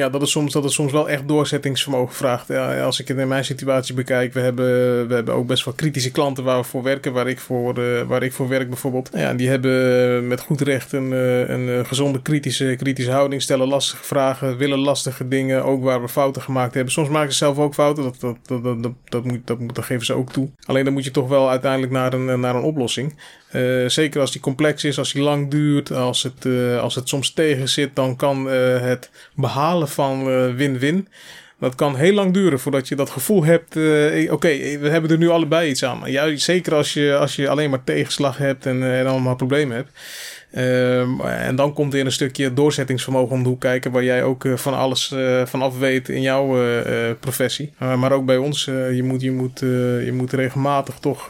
ja, 0.00 0.10
dat 0.10 0.20
het, 0.20 0.30
soms, 0.30 0.52
dat 0.52 0.64
het 0.64 0.72
soms 0.72 0.92
wel 0.92 1.08
echt 1.08 1.28
doorzettingsvermogen 1.28 2.14
vraagt. 2.14 2.48
Ja, 2.48 2.82
als 2.82 3.00
ik 3.00 3.08
het 3.08 3.18
in 3.18 3.28
mijn 3.28 3.44
situatie 3.44 3.94
bekijk, 3.94 4.32
we 4.32 4.40
hebben, 4.40 4.66
we 5.08 5.14
hebben 5.14 5.34
ook 5.34 5.46
best 5.46 5.64
wel 5.64 5.74
kritische 5.74 6.10
klanten 6.10 6.44
waar 6.44 6.58
we 6.58 6.64
voor 6.64 6.82
werken, 6.82 7.12
waar 7.12 7.28
ik 7.28 7.38
voor, 7.38 7.78
uh, 7.78 8.02
waar 8.02 8.22
ik 8.22 8.32
voor 8.32 8.48
werk 8.48 8.68
bijvoorbeeld. 8.68 9.10
Ja, 9.14 9.34
die 9.34 9.48
hebben 9.48 10.26
met 10.26 10.40
goed 10.40 10.60
recht 10.60 10.92
een, 10.92 11.12
uh, 11.12 11.48
een 11.48 11.86
gezonde 11.86 12.22
kritische, 12.22 12.74
kritische 12.78 13.10
houding, 13.10 13.42
stellen 13.42 13.68
lastige 13.68 14.04
vragen, 14.04 14.56
willen 14.56 14.78
lastige 14.78 15.28
dingen, 15.28 15.64
ook 15.64 15.82
waar 15.82 16.00
we 16.00 16.08
fouten 16.08 16.42
gemaakt 16.42 16.74
hebben. 16.74 16.92
Soms 16.92 17.08
maken 17.08 17.32
ze 17.32 17.38
zelf 17.38 17.58
ook 17.58 17.74
fouten, 17.74 18.02
dat, 18.02 18.20
dat, 18.20 18.36
dat, 18.46 18.62
dat, 18.62 18.82
dat, 18.82 18.92
dat, 19.04 19.24
moet, 19.24 19.46
dat, 19.46 19.58
dat 19.74 19.84
geven 19.84 20.06
ze 20.06 20.14
ook 20.14 20.32
toe. 20.32 20.50
Alleen 20.64 20.84
dan 20.84 20.92
moet 20.92 21.04
je 21.04 21.10
toch 21.10 21.28
wel 21.28 21.50
uiteindelijk 21.50 21.92
naar 21.92 22.12
een, 22.12 22.40
naar 22.40 22.54
een 22.54 22.62
oplossing. 22.62 23.14
Uh, 23.52 23.88
zeker 23.88 24.20
als 24.20 24.32
die 24.32 24.40
complex 24.40 24.84
is, 24.84 24.98
als 24.98 25.12
die 25.12 25.22
lang 25.22 25.50
duurt, 25.50 25.92
als 25.92 26.22
het, 26.22 26.44
uh, 26.44 26.80
als 26.80 26.94
het 26.94 27.08
soms 27.08 27.32
tegen 27.32 27.68
zit, 27.68 27.96
dan 27.96 28.16
kan 28.16 28.46
uh, 28.46 28.80
het 28.80 29.10
behalen 29.34 29.88
van 29.88 30.24
win-win. 30.56 31.08
dat 31.58 31.74
kan 31.74 31.96
heel 31.96 32.12
lang 32.12 32.34
duren 32.34 32.60
voordat 32.60 32.88
je 32.88 32.94
dat 32.94 33.10
gevoel 33.10 33.44
hebt. 33.44 33.76
Oké, 34.30 34.78
we 34.78 34.88
hebben 34.88 35.10
er 35.10 35.18
nu 35.18 35.28
allebei 35.28 35.70
iets 35.70 35.84
aan. 35.84 36.02
Juist, 36.10 36.44
zeker 36.44 36.74
als 36.74 36.92
je, 36.92 37.16
als 37.16 37.36
je 37.36 37.48
alleen 37.48 37.70
maar 37.70 37.84
tegenslag 37.84 38.38
hebt 38.38 38.66
en, 38.66 38.82
en 38.82 39.06
allemaal 39.06 39.36
problemen 39.36 39.76
hebt. 39.76 39.90
Uh, 40.54 41.46
en 41.46 41.56
dan 41.56 41.72
komt 41.72 41.94
er 41.94 42.04
een 42.04 42.12
stukje 42.12 42.52
doorzettingsvermogen 42.52 43.36
om 43.36 43.42
de 43.42 43.48
hoek 43.48 43.60
kijken, 43.60 43.90
waar 43.90 44.04
jij 44.04 44.22
ook 44.22 44.48
van 44.54 44.74
alles 44.74 45.10
uh, 45.14 45.46
van 45.46 45.62
af 45.62 45.78
weet 45.78 46.08
in 46.08 46.22
jouw 46.22 46.56
professie. 47.20 47.72
maar 47.78 48.12
ook 48.12 48.24
bij 48.24 48.36
ons, 48.36 48.64
je, 48.64 49.02
moet, 49.04 49.20
je, 49.20 49.32
moet, 49.32 49.60
je 50.04 50.10
moet 50.12 50.32
regelmatig 50.32 50.98
toch 50.98 51.28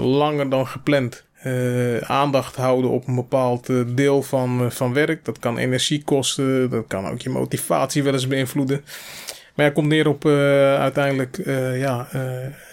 langer 0.00 0.50
dan 0.50 0.66
gepland 0.66 1.24
uh, 1.46 1.96
aandacht 1.98 2.56
houden 2.56 2.90
op 2.90 3.06
een 3.08 3.14
bepaald 3.14 3.68
uh, 3.68 3.82
deel 3.86 4.22
van, 4.22 4.62
uh, 4.62 4.70
van 4.70 4.92
werk. 4.92 5.24
Dat 5.24 5.38
kan 5.38 5.58
energie 5.58 6.04
kosten, 6.04 6.70
dat 6.70 6.84
kan 6.86 7.06
ook 7.06 7.20
je 7.20 7.30
motivatie 7.30 8.02
wel 8.02 8.12
eens 8.12 8.26
beïnvloeden. 8.26 8.84
Maar 9.54 9.66
ja, 9.66 9.72
komt 9.72 9.88
neer 9.88 10.08
op 10.08 10.26
uiteindelijk 10.26 11.40
ja, 11.74 12.08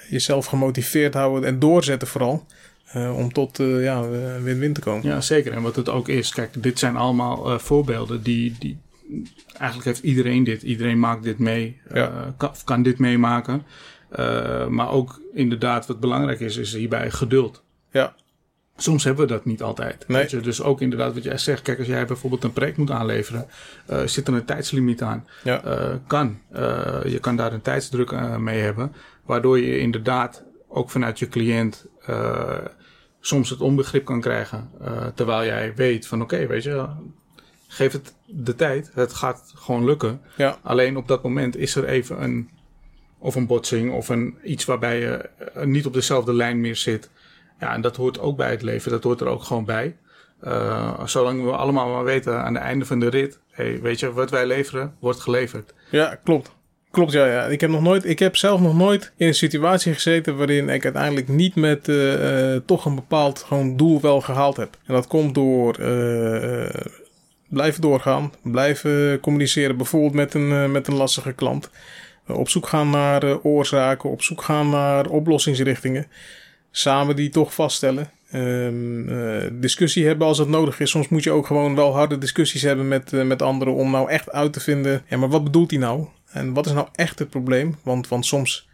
jezelf 0.10 0.46
gemotiveerd 0.46 1.14
houden 1.14 1.50
en 1.50 1.60
doorzetten 1.60 2.08
vooral. 2.08 2.46
om 2.94 3.34
tot 3.34 3.58
ja, 3.58 4.10
win-win 4.42 4.74
te 4.74 4.80
komen. 4.80 5.06
Ja, 5.06 5.22
zeker. 5.22 5.54
En 5.54 5.62
wat 5.62 5.76
het 5.76 5.90
ook 5.90 6.08
is, 6.08 6.34
kijk, 6.34 6.64
dit 6.64 6.80
zijn 6.80 6.96
allemaal 6.96 7.60
voorbeelden 7.60 8.24
die, 8.24 8.56
die. 8.60 8.78
Eigenlijk 9.58 9.86
heeft 9.86 10.04
iedereen 10.04 10.44
dit. 10.44 10.62
Iedereen 10.62 11.00
maakt 11.00 11.24
dit 11.24 11.40
mee. 11.40 11.82
Ja. 11.94 12.34
kan, 12.38 12.52
kan 12.64 12.84
dit 12.84 13.00
meemaken. 13.00 13.64
maar 14.70 14.90
ook 14.90 15.22
inderdaad, 15.34 15.86
wat 15.86 16.00
belangrijk 16.00 16.40
is, 16.40 16.58
is 16.58 16.74
hierbij 16.74 17.12
geduld. 17.12 17.64
Ja, 17.92 18.16
Soms 18.82 19.04
hebben 19.04 19.28
we 19.28 19.34
dat 19.34 19.46
niet 19.46 19.62
altijd. 19.62 20.08
Nee. 20.08 20.22
Weet 20.22 20.32
je? 20.32 20.40
Dus 20.40 20.62
ook 20.62 20.82
inderdaad 20.82 21.14
wat 21.14 21.24
jij 21.24 21.38
zegt. 21.38 21.62
Kijk, 21.62 21.78
als 21.78 21.88
jij 21.88 22.06
bijvoorbeeld 22.06 22.44
een 22.44 22.54
project 22.54 22.78
moet 22.78 22.92
aanleveren. 22.92 23.48
eh, 23.86 24.02
zit 24.06 24.28
er 24.28 24.34
een 24.34 24.46
tijdslimiet 24.46 25.02
aan. 25.02 25.28
Ja. 25.44 25.64
Eh, 25.64 25.96
kan. 26.08 26.40
Eh, 26.52 27.00
je 27.06 27.20
kan 27.20 27.36
daar 27.36 27.54
een 27.54 27.62
tijdsdruk 27.62 28.38
mee 28.40 28.60
hebben. 28.60 28.94
Waardoor 29.26 29.60
je 29.60 29.80
inderdaad 29.80 30.44
ook 30.68 30.90
vanuit 30.90 31.20
je 31.20 31.28
cliënt 31.28 31.86
soms 33.20 33.50
het 33.50 33.62
onbegrip 33.62 34.06
kan 34.06 34.22
krijgen. 34.22 34.70
Terwijl 35.16 35.46
jij 35.46 35.76
weet 35.76 36.08
van 36.08 36.22
oké, 36.22 36.48
weet 36.48 36.64
je, 36.64 36.86
geef 37.68 37.92
het 37.92 38.14
de 38.26 38.56
tijd. 38.56 38.92
Het 38.94 39.14
gaat 39.14 39.52
gewoon 39.56 39.86
lukken. 39.86 40.22
Ja. 40.36 40.58
Alleen 40.64 40.98
op 40.98 41.08
dat 41.08 41.24
moment 41.24 41.58
is 41.58 41.76
er 41.76 41.86
even 41.86 42.24
een 42.24 42.50
of 43.18 43.36
een 43.36 43.48
botsing 43.48 43.92
of 43.92 44.10
een 44.10 44.38
iets 44.44 44.66
waarbij 44.66 45.00
je 45.00 45.30
niet 45.66 45.86
op 45.86 45.94
dezelfde 45.94 46.34
lijn 46.34 46.62
meer 46.62 46.76
zit. 46.76 47.10
Ja, 47.60 47.74
en 47.74 47.82
dat 47.82 47.96
hoort 47.96 48.20
ook 48.20 48.38
bij 48.38 48.50
het 48.50 48.62
leven. 48.62 48.92
Dat 48.92 49.04
hoort 49.04 49.22
er 49.22 49.28
ook 49.28 49.44
gewoon 49.44 49.66
bij. 49.66 49.96
Eh, 50.40 51.06
zolang 51.06 51.44
we 51.44 51.52
allemaal 51.52 51.90
maar 51.90 52.04
weten 52.04 52.44
aan 52.44 52.54
het 52.54 52.64
einde 52.64 52.86
van 52.86 53.00
de 53.00 53.10
rit, 53.10 53.40
hey, 53.52 53.82
weet 53.82 54.00
je, 54.00 54.14
wat 54.14 54.30
wij 54.30 54.46
leveren, 54.46 54.96
wordt 55.00 55.20
geleverd. 55.20 55.74
Ja, 55.92 56.20
klopt. 56.24 56.58
Klopt, 56.92 57.12
ja, 57.12 57.26
ja. 57.26 57.46
Ik 57.46 57.62
heb, 57.62 57.70
nog 57.70 57.82
nooit, 57.82 58.06
ik 58.06 58.20
heb 58.20 58.36
zelf 58.36 58.62
nog 58.62 58.76
nooit 58.76 59.12
in 59.18 59.28
een 59.28 59.34
situatie 59.34 59.94
gezeten 59.94 60.38
waarin 60.38 60.70
ik 60.70 60.84
uiteindelijk 60.84 61.28
niet 61.28 61.56
met 61.56 61.88
eh, 61.88 62.54
eh, 62.56 62.62
toch 62.66 62.86
een 62.86 62.96
bepaald 62.96 63.44
gewoon 63.48 63.78
doel 63.78 64.02
wel 64.02 64.22
gehaald 64.22 64.58
heb. 64.58 64.78
En 64.86 64.94
dat 64.94 65.08
komt 65.08 65.36
door 65.36 65.72
blijven 67.50 67.82
doorgaan, 67.82 68.34
blijven 68.42 69.20
communiceren, 69.20 69.78
bijvoorbeeld 69.78 70.14
met 70.14 70.34
een, 70.34 70.72
met 70.72 70.88
een 70.88 70.96
lastige 70.96 71.34
klant. 71.34 71.70
Op 72.28 72.50
zoek 72.50 72.68
gaan 72.68 72.90
naar 72.90 73.42
oorzaken, 73.42 74.10
op 74.10 74.22
zoek 74.22 74.42
gaan 74.42 74.70
naar 74.70 75.06
oplossingsrichtingen. 75.06 76.08
Samen 76.72 77.16
die 77.16 77.30
toch 77.30 77.54
vaststellen. 77.54 78.12
Ehm, 78.32 79.10
eh, 79.10 79.48
discussie 79.52 80.06
hebben 80.06 80.28
als 80.28 80.38
dat 80.38 80.48
nodig 80.48 80.80
is. 80.80 80.90
Soms 80.90 81.08
moet 81.08 81.24
je 81.24 81.32
ook 81.32 81.46
gewoon 81.48 81.76
wel 81.76 81.94
harde 81.94 82.18
discussies 82.18 82.62
hebben 82.62 82.88
met, 82.88 83.14
eh, 83.14 83.24
met 83.24 83.42
anderen 83.42 83.74
om 83.74 83.92
nou 83.92 84.10
echt 84.10 84.32
uit 84.32 84.54
te 84.54 84.60
vinden. 84.60 85.04
Ja, 85.08 85.18
maar 85.18 85.30
wat 85.30 85.44
bedoelt 85.44 85.72
hij 85.72 85.80
nou? 85.80 86.06
En 86.32 86.54
wat 86.54 86.66
is 86.66 86.72
nou 86.72 86.88
echt 86.96 87.20
het 87.20 87.30
probleem? 87.30 87.78
Want, 87.84 88.08
want 88.08 88.26
soms 88.26 88.70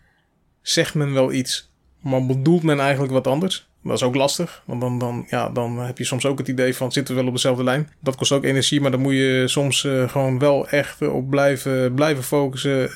zegt 0.62 0.94
men 0.94 1.14
wel 1.14 1.32
iets, 1.32 1.72
maar 2.02 2.26
bedoelt 2.26 2.64
men 2.64 2.80
eigenlijk 2.80 3.14
wat 3.14 3.28
anders. 3.28 3.68
Dat 3.84 3.94
is 3.94 4.04
ook 4.04 4.16
lastig, 4.16 4.64
want 4.66 4.82
dan, 4.82 5.00
dan, 5.00 5.26
ja, 5.30 5.50
dan 5.50 5.80
heb 5.80 5.98
je 5.98 6.04
soms 6.04 6.26
ook 6.26 6.38
het 6.38 6.48
idee 6.48 6.76
van 6.76 6.92
zitten 6.92 7.14
we 7.14 7.20
wel 7.20 7.30
op 7.30 7.36
dezelfde 7.36 7.64
lijn. 7.64 7.90
Dat 8.00 8.16
kost 8.16 8.32
ook 8.32 8.44
energie, 8.44 8.82
maar 8.82 8.92
dan 8.92 9.00
moet 9.00 9.14
je 9.14 9.44
soms 9.46 9.84
eh, 9.84 10.10
gewoon 10.10 10.40
wel 10.40 10.70
echt 10.70 11.02
op 11.02 11.30
blijven, 11.30 11.94
blijven 11.94 12.24
focussen, 12.24 12.90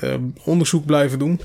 onderzoek 0.43 0.85
blijven 0.85 1.19
doen. 1.19 1.41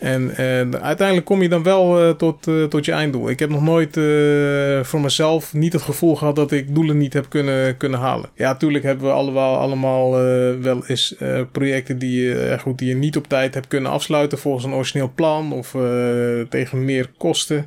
En, 0.00 0.36
en 0.36 0.82
uiteindelijk 0.82 1.26
kom 1.26 1.42
je 1.42 1.48
dan 1.48 1.62
wel 1.62 2.00
eh, 2.00 2.10
tot, 2.10 2.46
eh, 2.46 2.64
tot 2.64 2.84
je 2.84 2.92
einddoel. 2.92 3.30
Ik 3.30 3.38
heb 3.38 3.50
nog 3.50 3.62
nooit 3.62 3.96
eh, 3.96 4.84
voor 4.84 5.00
mezelf 5.00 5.54
niet 5.54 5.72
het 5.72 5.82
gevoel 5.82 6.16
gehad 6.16 6.36
dat 6.36 6.52
ik 6.52 6.74
doelen 6.74 6.98
niet 6.98 7.12
heb 7.12 7.26
kunnen, 7.28 7.76
kunnen 7.76 7.98
halen. 7.98 8.30
Ja, 8.34 8.52
natuurlijk 8.52 8.84
hebben 8.84 9.06
we 9.06 9.12
allemaal, 9.12 9.56
allemaal 9.56 10.14
eh, 10.14 10.54
wel 10.60 10.86
eens 10.86 11.16
eh, 11.16 11.40
projecten 11.52 11.98
die 11.98 12.20
je, 12.22 12.38
eh, 12.40 12.58
goed, 12.58 12.78
die 12.78 12.88
je 12.88 12.94
niet 12.94 13.16
op 13.16 13.28
tijd 13.28 13.54
hebt 13.54 13.66
kunnen 13.68 13.90
afsluiten 13.90 14.38
volgens 14.38 14.64
een 14.64 14.72
origineel 14.72 15.12
plan 15.14 15.52
of 15.52 15.74
eh, 15.74 16.40
tegen 16.48 16.84
meer 16.84 17.10
kosten. 17.18 17.66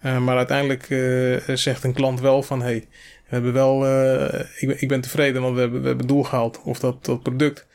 Eh, 0.00 0.18
maar 0.18 0.36
uiteindelijk 0.36 0.90
eh, 0.90 1.54
zegt 1.56 1.84
een 1.84 1.94
klant 1.94 2.20
wel 2.20 2.42
van 2.42 2.62
hey, 2.62 2.84
we 3.28 3.34
hebben 3.34 3.52
wel, 3.52 3.86
eh, 3.86 4.40
ik, 4.56 4.68
ben, 4.68 4.76
ik 4.82 4.88
ben 4.88 5.00
tevreden, 5.00 5.42
want 5.42 5.54
we 5.54 5.60
hebben, 5.60 5.80
we 5.80 5.86
hebben 5.86 6.06
doel 6.06 6.22
gehaald. 6.22 6.60
Of 6.64 6.78
dat, 6.78 7.04
dat 7.04 7.22
product 7.22 7.66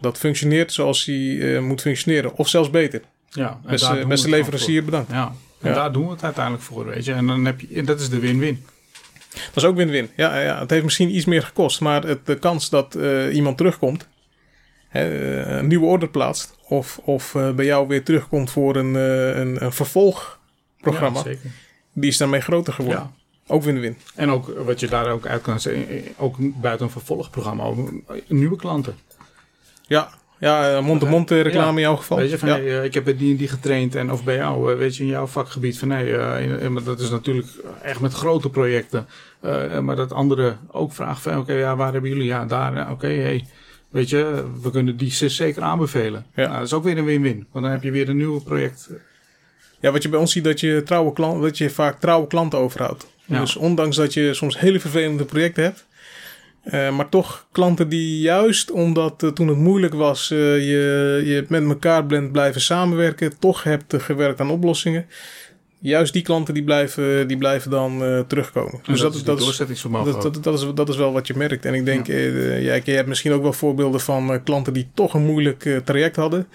dat 0.00 0.18
functioneert 0.18 0.72
zoals 0.72 1.04
hij 1.04 1.54
eh, 1.54 1.62
moet 1.62 1.80
functioneren, 1.80 2.36
of 2.36 2.48
zelfs 2.48 2.70
beter. 2.70 3.00
Ja, 3.30 3.60
en 3.64 4.08
Beste, 4.08 4.28
leverancier, 4.28 4.84
bedankt. 4.84 5.10
Ja, 5.10 5.32
en 5.60 5.68
Ja. 5.68 5.74
daar 5.74 5.92
doen 5.92 6.04
we 6.06 6.10
het 6.12 6.22
uiteindelijk 6.24 6.64
voor, 6.64 6.86
weet 6.86 7.04
je. 7.04 7.12
En 7.12 7.26
dan 7.26 7.44
heb 7.44 7.60
je, 7.60 7.68
en 7.74 7.84
dat 7.84 8.00
is 8.00 8.08
de 8.08 8.18
win-win. 8.18 8.64
Dat 9.28 9.56
is 9.56 9.64
ook 9.64 9.76
win-win. 9.76 10.10
Ja, 10.16 10.38
ja, 10.40 10.58
het 10.60 10.70
heeft 10.70 10.84
misschien 10.84 11.14
iets 11.16 11.24
meer 11.24 11.42
gekost, 11.42 11.80
maar 11.80 12.02
het, 12.02 12.26
de 12.26 12.38
kans 12.38 12.70
dat 12.70 12.94
eh, 12.94 13.34
iemand 13.34 13.56
terugkomt, 13.56 14.08
hè, 14.88 15.00
eh, 15.42 15.56
een 15.56 15.66
nieuwe 15.66 15.86
order 15.86 16.08
plaatst, 16.08 16.56
of, 16.68 16.98
of 16.98 17.34
eh, 17.34 17.50
bij 17.50 17.64
jou 17.64 17.88
weer 17.88 18.04
terugkomt 18.04 18.50
voor 18.50 18.76
een, 18.76 18.94
een, 18.94 19.64
een 19.64 19.72
vervolgprogramma, 19.72 21.22
Ja, 21.24 21.34
die 21.92 22.10
is 22.10 22.16
daarmee 22.16 22.40
groter 22.40 22.72
geworden. 22.72 23.02
Ja. 23.02 23.12
Ook 23.54 23.62
win-win. 23.62 23.96
En 24.14 24.30
ook 24.30 24.52
wat 24.64 24.80
je 24.80 24.88
daar 24.88 25.10
ook 25.10 25.26
uit 25.26 25.42
kan 25.42 25.60
zeggen, 25.60 26.02
ook 26.16 26.36
buiten 26.38 26.86
een 26.86 26.92
vervolgprogramma, 26.92 27.72
nieuwe 28.26 28.56
klanten. 28.56 28.96
Ja, 29.86 30.10
ja 30.40 30.76
eh, 30.76 30.82
mond-to-mond 30.82 31.30
eh, 31.30 31.42
reclame 31.42 31.66
Ja. 31.66 31.76
in 31.76 31.80
jouw 31.80 31.96
geval. 31.96 32.16
Weet 32.16 32.30
je, 32.30 32.38
van 32.38 32.48
ja. 32.48 32.54
hey, 32.54 32.78
eh, 32.78 32.84
ik 32.84 32.94
heb 32.94 33.06
het 33.06 33.18
die 33.18 33.30
en 33.30 33.36
die 33.36 33.48
getraind 33.48 33.94
en 33.94 34.12
of 34.12 34.24
bij 34.24 34.36
jou, 34.36 34.76
weet 34.76 34.96
je, 34.96 35.02
in 35.02 35.08
jouw 35.08 35.26
vakgebied 35.26 35.78
van 35.78 35.88
nee, 35.88 36.68
maar 36.68 36.82
dat 36.82 37.00
is 37.00 37.10
natuurlijk 37.10 37.48
echt 37.82 38.00
met 38.00 38.12
grote 38.12 38.50
projecten. 38.50 39.06
Maar 39.82 39.96
dat 39.96 40.12
anderen 40.12 40.58
ook 40.70 40.92
vragen 40.92 41.22
van 41.22 41.38
oké, 41.38 41.52
ja, 41.52 41.76
waar 41.76 41.92
hebben 41.92 42.10
jullie? 42.10 42.26
Ja, 42.26 42.44
daar, 42.44 42.90
oké, 42.90 43.06
hey, 43.06 43.46
weet 43.88 44.08
je, 44.08 44.44
we 44.62 44.70
kunnen 44.70 44.96
die 44.96 45.10
zeker 45.12 45.62
aanbevelen. 45.62 46.26
Ja. 46.34 46.42
Nou, 46.42 46.54
dat 46.54 46.66
is 46.66 46.72
ook 46.72 46.84
weer 46.84 46.98
een 46.98 47.04
win-win, 47.04 47.46
want 47.52 47.64
dan 47.64 47.74
heb 47.74 47.82
je 47.82 47.90
weer 47.90 48.08
een 48.08 48.16
nieuw 48.16 48.40
project. 48.40 48.90
Ja, 49.80 49.92
wat 49.92 50.02
je 50.02 50.08
bij 50.08 50.18
ons 50.18 50.32
ziet, 50.32 50.44
dat 50.44 50.60
je, 50.60 50.82
trouwe 50.84 51.12
klant, 51.12 51.42
dat 51.42 51.58
je 51.58 51.70
vaak 51.70 52.00
trouwe 52.00 52.26
klanten 52.26 52.58
overhoudt. 52.58 53.06
Ja. 53.24 53.40
Dus 53.40 53.56
ondanks 53.56 53.96
dat 53.96 54.14
je 54.14 54.34
soms 54.34 54.58
hele 54.58 54.80
vervelende 54.80 55.24
projecten 55.24 55.62
hebt, 55.62 55.86
eh, 56.62 56.96
maar 56.96 57.08
toch 57.08 57.46
klanten 57.52 57.88
die 57.88 58.20
juist 58.20 58.70
omdat 58.70 59.30
toen 59.34 59.48
het 59.48 59.58
moeilijk 59.58 59.94
was, 59.94 60.30
eh, 60.30 60.38
je, 60.38 61.22
je 61.24 61.44
met 61.48 61.64
elkaar 61.64 62.06
bent 62.06 62.32
blijven 62.32 62.60
samenwerken, 62.60 63.38
toch 63.38 63.62
hebt 63.62 63.94
gewerkt 64.02 64.40
aan 64.40 64.50
oplossingen. 64.50 65.06
Juist 65.80 66.12
die 66.12 66.22
klanten 66.22 66.54
die 66.54 66.64
blijven, 66.64 67.28
die 67.28 67.36
blijven 67.36 67.70
dan 67.70 68.04
eh, 68.04 68.20
terugkomen. 68.20 68.72
Dus 68.72 68.86
Dus 68.86 69.00
dat, 69.00 69.12
dat, 69.24 69.38
is 69.40 69.56
dat 69.56 69.68
is, 69.68 70.22
dat, 70.22 70.44
dat, 70.44 70.58
is, 70.58 70.66
dat 70.74 70.88
is 70.88 70.96
wel 70.96 71.12
wat 71.12 71.26
je 71.26 71.34
merkt. 71.36 71.64
En 71.64 71.74
ik 71.74 71.84
denk, 71.84 72.06
ja, 72.06 72.74
je 72.84 72.92
hebt 72.92 73.08
misschien 73.08 73.32
ook 73.32 73.42
wel 73.42 73.52
voorbeelden 73.52 74.00
van 74.00 74.42
klanten 74.42 74.72
die 74.72 74.88
toch 74.94 75.14
een 75.14 75.24
moeilijk 75.24 75.80
traject 75.84 76.16
hadden. 76.16 76.46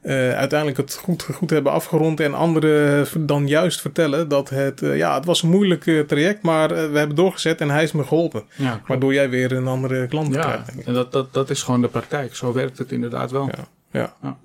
Eh, 0.00 0.32
uiteindelijk 0.36 0.78
het 0.78 0.94
goed, 0.94 1.22
goed 1.32 1.50
hebben 1.50 1.72
afgerond. 1.72 2.20
En 2.20 2.34
anderen 2.34 3.06
dan 3.26 3.48
juist 3.48 3.80
vertellen 3.80 4.28
dat 4.28 4.48
het, 4.48 4.82
eh, 4.82 4.96
ja, 4.96 5.14
het 5.14 5.24
was 5.24 5.42
een 5.42 5.48
moeilijk 5.50 5.86
eh, 5.86 6.00
traject, 6.00 6.42
maar 6.42 6.70
eh, 6.70 6.90
we 6.90 6.98
hebben 6.98 7.16
doorgezet 7.16 7.60
en 7.60 7.70
hij 7.70 7.82
is 7.82 7.92
me 7.92 8.04
geholpen. 8.04 8.42
ja. 8.56 8.82
Waardoor 8.86 9.14
jij 9.14 9.30
weer 9.30 9.52
een 9.52 9.66
andere 9.66 10.06
klant 10.06 10.34
ja, 10.34 10.40
krijgt. 10.40 10.84
en 10.86 10.94
dat, 10.94 11.12
dat, 11.12 11.32
dat 11.32 11.50
is 11.50 11.62
gewoon 11.62 11.80
de 11.80 11.88
praktijk. 11.88 12.34
Zo 12.36 12.52
werkt 12.52 12.78
het 12.78 12.92
inderdaad 12.92 13.30
wel. 13.30 13.50
Ja. 13.92 14.12
Ja. 14.22 14.38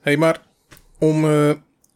Hey, 0.00 0.16
maar 0.16 0.40
om 0.98 1.24
eh, 1.24 1.50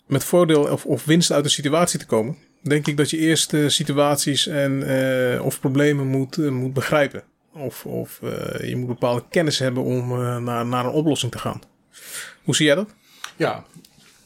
met 0.06 0.24
voordeel 0.24 0.62
of, 0.62 0.84
of 0.86 1.04
winst 1.04 1.32
uit 1.32 1.44
de 1.44 1.50
situatie 1.50 1.98
te 1.98 2.06
komen, 2.06 2.36
denk 2.62 2.86
ik 2.86 2.96
dat 2.96 3.10
je 3.10 3.18
eerst 3.18 3.52
eh, 3.54 3.68
situaties 3.68 4.46
en, 4.46 4.82
eh, 5.34 5.44
of 5.44 5.60
problemen 5.60 6.06
moet, 6.06 6.38
eh, 6.38 6.48
moet 6.48 6.72
begrijpen. 6.72 7.22
Of, 7.54 7.86
of 7.86 8.20
eh, 8.22 8.68
je 8.68 8.76
moet 8.76 8.86
bepaalde 8.88 9.24
kennis 9.30 9.58
hebben 9.58 9.82
om 9.82 10.12
eh, 10.12 10.36
naar, 10.36 10.66
naar 10.66 10.84
een 10.84 10.90
oplossing 10.90 11.32
te 11.32 11.38
gaan. 11.38 11.60
Hoe 12.42 12.54
zie 12.56 12.66
jij 12.66 12.74
dat? 12.74 12.94
Ja, 13.36 13.64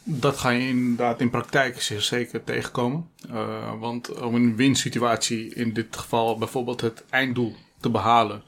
dat 0.03 0.39
ga 0.39 0.51
je 0.51 0.69
inderdaad 0.69 1.21
in 1.21 1.31
praktijk 1.31 1.81
zeker 1.81 2.45
tegenkomen. 2.45 3.09
Eh, 3.31 3.81
want 3.81 4.21
om 4.21 4.35
een 4.35 4.57
winsituatie, 4.57 5.55
in 5.55 5.73
dit 5.73 5.97
geval 5.97 6.39
bijvoorbeeld 6.39 6.81
het 6.81 7.05
einddoel 7.11 7.55
te 7.81 7.91
behalen, 7.91 8.43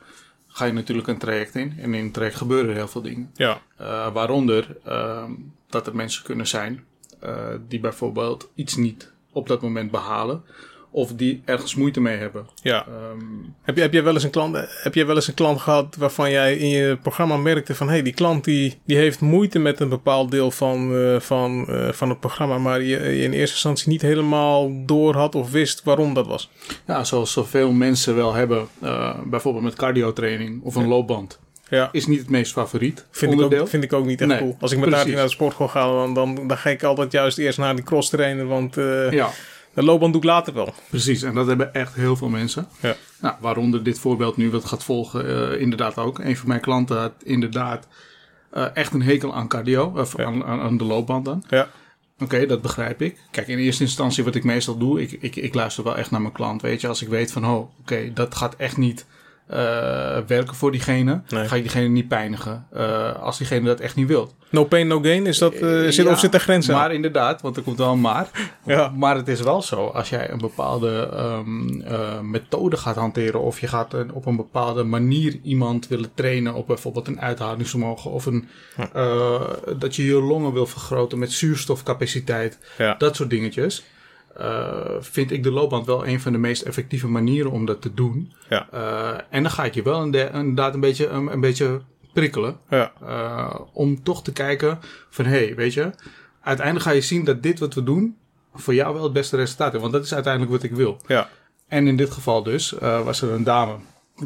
ga 0.47 0.64
je 0.64 0.73
natuurlijk 0.73 1.09
een 1.09 1.18
traject 1.18 1.55
in. 1.55 1.75
En 1.79 1.94
in 1.94 2.05
het 2.05 2.14
traject 2.14 2.37
gebeuren 2.37 2.75
heel 2.75 2.88
veel 2.88 3.03
dingen. 3.03 3.31
Ja. 3.35 3.61
Eh, 3.77 4.12
waaronder 4.12 4.77
ehm, 4.85 5.33
dat 5.68 5.87
er 5.87 5.94
mensen 5.97 6.25
kunnen 6.25 6.47
zijn 6.47 6.85
eh, 7.21 7.55
die 7.68 7.81
bijvoorbeeld 7.81 8.51
iets 8.55 8.77
niet 8.77 9.12
op 9.33 9.49
dat 9.49 9.62
moment 9.62 9.90
behalen. 9.90 10.42
Of 10.90 11.12
die 11.12 11.42
ergens 11.44 11.74
moeite 11.74 12.01
mee 12.01 12.16
hebben. 12.16 12.46
ja. 12.62 12.87
Ehm, 12.87 13.18
Heb, 13.62 13.77
je, 13.77 13.83
heb, 13.83 13.92
jij 13.92 14.03
wel 14.03 14.14
eens 14.14 14.24
een 14.24 14.31
klant, 14.31 14.57
heb 14.83 14.94
jij 14.94 15.07
wel 15.07 15.14
eens 15.14 15.29
een 15.29 15.35
klant 15.35 15.61
gehad 15.61 15.96
waarvan 15.96 16.31
jij 16.31 16.57
in 16.57 16.68
je 16.68 16.96
programma 17.03 17.37
merkte 17.37 17.74
van 17.74 17.87
hé, 17.87 17.92
hey, 17.92 18.03
die 18.03 18.12
klant 18.12 18.44
die, 18.44 18.79
die 18.85 18.96
heeft 18.96 19.20
moeite 19.20 19.59
met 19.59 19.81
een 19.81 19.88
bepaald 19.88 20.31
deel 20.31 20.51
van, 20.51 20.96
eh, 20.96 21.20
van, 21.20 21.66
eh, 21.68 21.92
van 21.92 22.09
het 22.09 22.20
programma, 22.20 22.59
maar 22.59 22.83
je, 22.83 22.87
je 22.87 23.22
in 23.22 23.33
eerste 23.33 23.55
instantie 23.55 23.88
niet 23.88 24.03
helemaal 24.03 24.85
door 24.87 25.14
had 25.14 25.35
of 25.35 25.51
wist 25.51 25.83
waarom 25.83 26.14
dat 26.14 26.27
was? 26.27 26.51
ja, 26.87 27.05
zoals 27.05 27.33
zoveel 27.33 27.72
mensen 27.72 28.16
wel 28.16 28.35
hebben, 28.35 28.68
eh, 28.81 29.14
bijvoorbeeld 29.24 29.64
met 29.64 29.74
cardiotraining 29.74 30.62
of 30.62 30.74
een 30.74 30.87
loopband. 30.88 31.38
Ja. 31.70 31.88
Is 31.92 32.07
niet 32.07 32.18
het 32.18 32.31
meest 32.31 32.53
favoriet 32.53 33.07
Vind 33.11 33.33
ik, 33.33 33.40
ook, 33.40 33.68
vind 33.68 33.85
ik 33.85 33.92
ook 33.92 34.07
niet 34.07 34.20
echt 34.20 34.31
Nee, 34.31 34.38
cool. 34.38 34.57
Als 34.61 34.72
ik 34.72 34.79
met. 34.79 34.88
Nadia 34.88 35.14
naar 35.14 35.24
de 35.24 35.31
sportschool 35.31 35.68
ga, 35.68 35.87
dan, 35.87 36.14
dan, 36.14 36.48
dan 36.48 36.57
ga 36.59 36.70
ik 36.70 36.83
altijd 36.83 37.12
juist 37.12 37.38
eerst 37.38 37.59
naar 37.59 37.74
die 37.74 37.85
cross 37.85 38.11
trainen. 38.11 38.46
Want 38.46 38.74
Ja, 39.11 39.31
de 39.78 39.84
loopband 39.84 40.12
doe 40.12 40.22
ik 40.22 40.28
later 40.28 40.54
wel. 40.54 40.74
precies. 40.90 41.22
En 41.22 41.34
dat 41.34 41.46
hebben 41.46 41.74
echt 41.74 41.94
heel 41.94 42.16
veel 42.16 42.28
mensen. 42.28 42.68
Ja. 42.80 42.96
Nou, 43.20 43.34
waaronder 43.40 43.82
dit 43.82 43.98
voorbeeld 43.98 44.36
nu 44.36 44.50
wat 44.50 44.64
gaat 44.64 44.84
volgen, 44.84 45.52
eh, 45.52 45.60
inderdaad 45.60 45.96
ook. 45.98 46.18
Een 46.18 46.36
van 46.36 46.48
mijn 46.48 46.60
klanten 46.60 46.98
had 46.98 47.12
inderdaad 47.24 47.86
eh, 48.50 48.66
echt 48.74 48.92
een 48.92 49.02
hekel 49.02 49.34
aan 49.34 49.48
cardio, 49.48 49.92
of 49.96 50.16
Ja. 50.16 50.24
aan, 50.24 50.44
aan, 50.44 50.60
aan 50.60 50.76
de 50.76 50.84
loopband 50.84 51.24
dan. 51.24 51.44
Ja. 51.48 51.68
Oké, 52.18 52.46
dat 52.46 52.62
begrijp 52.62 53.02
ik. 53.02 53.18
Kijk, 53.30 53.48
in 53.48 53.58
eerste 53.58 53.82
instantie 53.82 54.24
wat 54.24 54.34
ik 54.34 54.44
meestal 54.44 54.78
doe, 54.78 55.00
ik, 55.02 55.12
ik, 55.20 55.36
ik 55.36 55.54
luister 55.54 55.84
wel 55.84 55.96
echt 55.96 56.10
naar 56.10 56.20
mijn 56.20 56.32
klant. 56.32 56.62
Weet 56.62 56.80
je, 56.80 56.88
als 56.88 57.02
ik 57.02 57.08
weet 57.08 57.32
van, 57.32 57.46
oh, 57.46 57.70
oké, 57.80 58.12
dat 58.14 58.34
gaat 58.34 58.54
echt 58.56 58.76
niet 58.76 59.06
werken 60.26 60.54
voor 60.54 60.70
diegene. 60.70 61.22
Nee. 61.28 61.48
Ga 61.48 61.54
je 61.56 61.62
diegene 61.62 61.88
niet 61.88 62.08
pijnigen 62.08 62.66
eh, 62.72 63.22
als 63.22 63.38
diegene 63.38 63.66
dat 63.66 63.80
echt 63.80 63.96
niet 63.96 64.06
wilt. 64.08 64.34
No 64.50 64.64
pain, 64.64 64.87
no 64.87 65.00
gain. 65.00 65.26
Is 65.26 65.38
dat, 65.38 65.52
eh, 65.54 65.61
zit, 65.88 65.94
Ja, 65.94 66.11
of 66.11 66.18
zit 66.18 66.34
er 66.34 66.40
grenzen 66.40 66.74
aan? 66.74 66.80
Maar 66.80 66.92
inderdaad, 66.94 67.40
want 67.42 67.56
er 67.56 67.62
komt 67.62 67.78
wel 67.78 67.92
een 67.92 68.00
maar. 68.00 68.28
Ja. 68.64 68.92
Maar 68.96 69.16
het 69.16 69.28
is 69.28 69.40
wel 69.40 69.62
zo, 69.62 69.87
als 69.87 70.08
jij 70.08 70.30
een 70.30 70.38
bepaalde 70.38 71.08
eh, 71.87 72.20
methode 72.20 72.76
gaat 72.76 72.96
hanteren... 72.96 73.40
of 73.40 73.61
je 73.61 73.66
gaat 73.66 73.92
een- 73.94 74.12
op 74.12 74.26
een 74.26 74.37
bepaalde 74.37 74.82
manier 74.82 75.38
iemand 75.42 75.88
willen 75.88 76.11
trainen... 76.14 76.54
op 76.54 76.66
bijvoorbeeld 76.66 77.06
een 77.06 77.20
uithoudingsvermogen... 77.20 78.11
of 78.11 78.26
een, 78.26 78.48
eh, 78.92 79.40
dat 79.78 79.96
je 79.96 80.04
je 80.04 80.14
longen 80.14 80.52
wil 80.52 80.66
vergroten 80.66 81.18
met 81.18 81.32
zuurstofcapaciteit... 81.32 82.58
Ja. 82.78 82.94
dat 82.98 83.16
soort 83.16 83.30
dingetjes... 83.30 83.84
eh, 84.36 84.90
vind 85.00 85.30
ik 85.30 85.42
de 85.42 85.50
loopband 85.50 85.86
wel 85.86 86.06
een 86.06 86.20
van 86.20 86.32
de 86.32 86.38
meest 86.38 86.62
effectieve 86.62 87.08
manieren 87.08 87.50
om 87.50 87.64
dat 87.64 87.82
te 87.82 87.94
doen. 87.94 88.32
Ja. 88.48 88.68
Eh, 88.70 89.20
en 89.30 89.42
dan 89.42 89.52
ga 89.52 89.64
ik 89.64 89.74
je 89.74 89.82
wel 89.82 90.02
inde- 90.02 90.30
inderdaad 90.32 90.74
een 90.74 90.80
beetje, 90.80 91.06
een, 91.06 91.32
een 91.32 91.40
beetje 91.40 91.80
prikkelen. 92.12 92.56
Ja. 92.68 92.92
Eh, 93.06 93.60
om 93.72 94.02
toch 94.02 94.22
te 94.22 94.32
kijken 94.32 94.78
van, 95.10 95.24
hé, 95.24 95.44
hey, 95.44 95.54
weet 95.54 95.74
je, 95.74 95.90
uiteindelijk 96.42 96.86
ga 96.86 96.92
je 96.92 97.00
zien 97.00 97.24
dat 97.24 97.42
dit 97.42 97.58
wat 97.58 97.74
we 97.74 97.82
doen 97.82 98.16
voor 98.54 98.74
jou 98.74 98.94
wel 98.94 99.02
het 99.02 99.12
beste 99.12 99.36
resultaat 99.36 99.70
heeft. 99.70 99.82
Want 99.82 99.94
dat 99.94 100.04
is 100.04 100.14
uiteindelijk 100.14 100.52
wat 100.52 100.62
ik 100.62 100.72
wil. 100.72 101.00
Ja. 101.06 101.28
En 101.68 101.86
in 101.86 101.96
dit 101.96 102.10
geval 102.10 102.42
dus 102.42 102.70
was 102.80 103.22
er 103.22 103.30
een 103.30 103.44
dame 103.44 103.76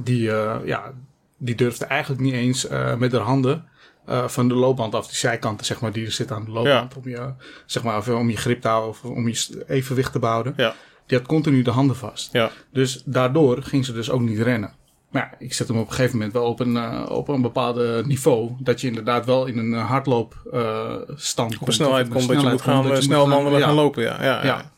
die, 0.02 0.22
ja, 0.64 0.92
die 1.36 1.54
durfde 1.54 1.84
eigenlijk 1.84 2.22
niet 2.22 2.34
eens 2.34 2.68
met 2.98 3.12
haar 3.12 3.20
handen 3.20 3.64
eh, 4.06 4.28
van 4.28 4.48
de 4.48 4.54
loopband 4.54 4.94
af, 4.94 5.06
die 5.06 5.16
zijkanten 5.16 5.66
zeg 5.66 5.80
maar 5.80 5.92
die 5.92 6.06
er 6.06 6.12
zit 6.12 6.32
aan 6.32 6.44
de 6.44 6.50
loopband, 6.50 6.96
om, 6.96 7.08
je, 7.08 7.32
zeg 7.66 7.82
maar, 7.82 7.96
of 7.96 8.08
om 8.08 8.30
je 8.30 8.36
grip 8.36 8.60
te 8.60 8.68
houden 8.68 8.90
of 8.90 9.04
om 9.04 9.28
je 9.28 9.64
evenwicht 9.68 10.12
te 10.12 10.18
behouden. 10.18 10.52
Ja. 10.56 10.74
Die 11.06 11.18
had 11.18 11.26
continu 11.26 11.62
de 11.62 11.70
handen 11.70 11.96
vast. 11.96 12.32
Ja. 12.32 12.50
Dus 12.72 13.02
daardoor 13.04 13.62
ging 13.62 13.84
ze 13.84 13.92
dus 13.92 14.10
ook 14.10 14.20
niet 14.20 14.38
rennen. 14.38 14.72
Maar 15.10 15.28
ja, 15.30 15.46
ik 15.46 15.54
zet 15.54 15.68
hem 15.68 15.78
op 15.78 15.88
een 15.88 15.94
gegeven 15.94 16.16
moment 16.16 16.32
wel 16.32 16.44
op 16.44 16.60
een, 16.60 16.76
eh, 16.76 17.06
op 17.08 17.28
een 17.28 17.42
bepaalde 17.42 18.02
niveau. 18.06 18.52
Dat 18.58 18.80
je 18.80 18.86
inderdaad 18.86 19.26
wel 19.26 19.46
in 19.46 19.58
een 19.58 19.72
hardloopstand 19.72 21.58
Op 21.58 21.66
een 21.66 21.72
snelheid 21.72 22.08
komt 22.08 22.28
dat 22.28 22.40
je 22.40 22.48
moet 22.48 22.62
gaan, 22.62 22.92
eh, 22.92 23.00
snel 23.00 23.26
gaan 23.26 23.74
lopen. 23.74 24.02
Ja. 24.02 24.24
Ja. 24.24 24.44
Ja. 24.44 24.72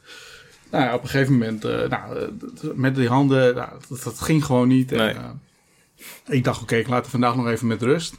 Nou 0.75 0.87
ja, 0.87 0.95
op 0.95 1.03
een 1.03 1.09
gegeven 1.09 1.33
moment, 1.33 1.65
eh, 1.65 1.89
nou, 1.89 2.19
eh, 2.19 2.29
met 2.75 2.95
die 2.95 3.09
handen, 3.09 3.55
nou, 3.55 3.69
dat, 3.89 4.03
dat 4.03 4.21
ging 4.21 4.45
gewoon 4.45 4.69
niet. 4.69 4.91
Nee. 4.91 5.09
eh, 5.09 5.25
ik 6.27 6.45
dacht, 6.45 6.63
oké, 6.63 6.77
ik 6.77 6.89
laat 6.89 7.03
het 7.03 7.11
vandaag 7.11 7.37
nog 7.37 7.49
even 7.49 7.67
met 7.67 7.83
rust. 7.83 8.15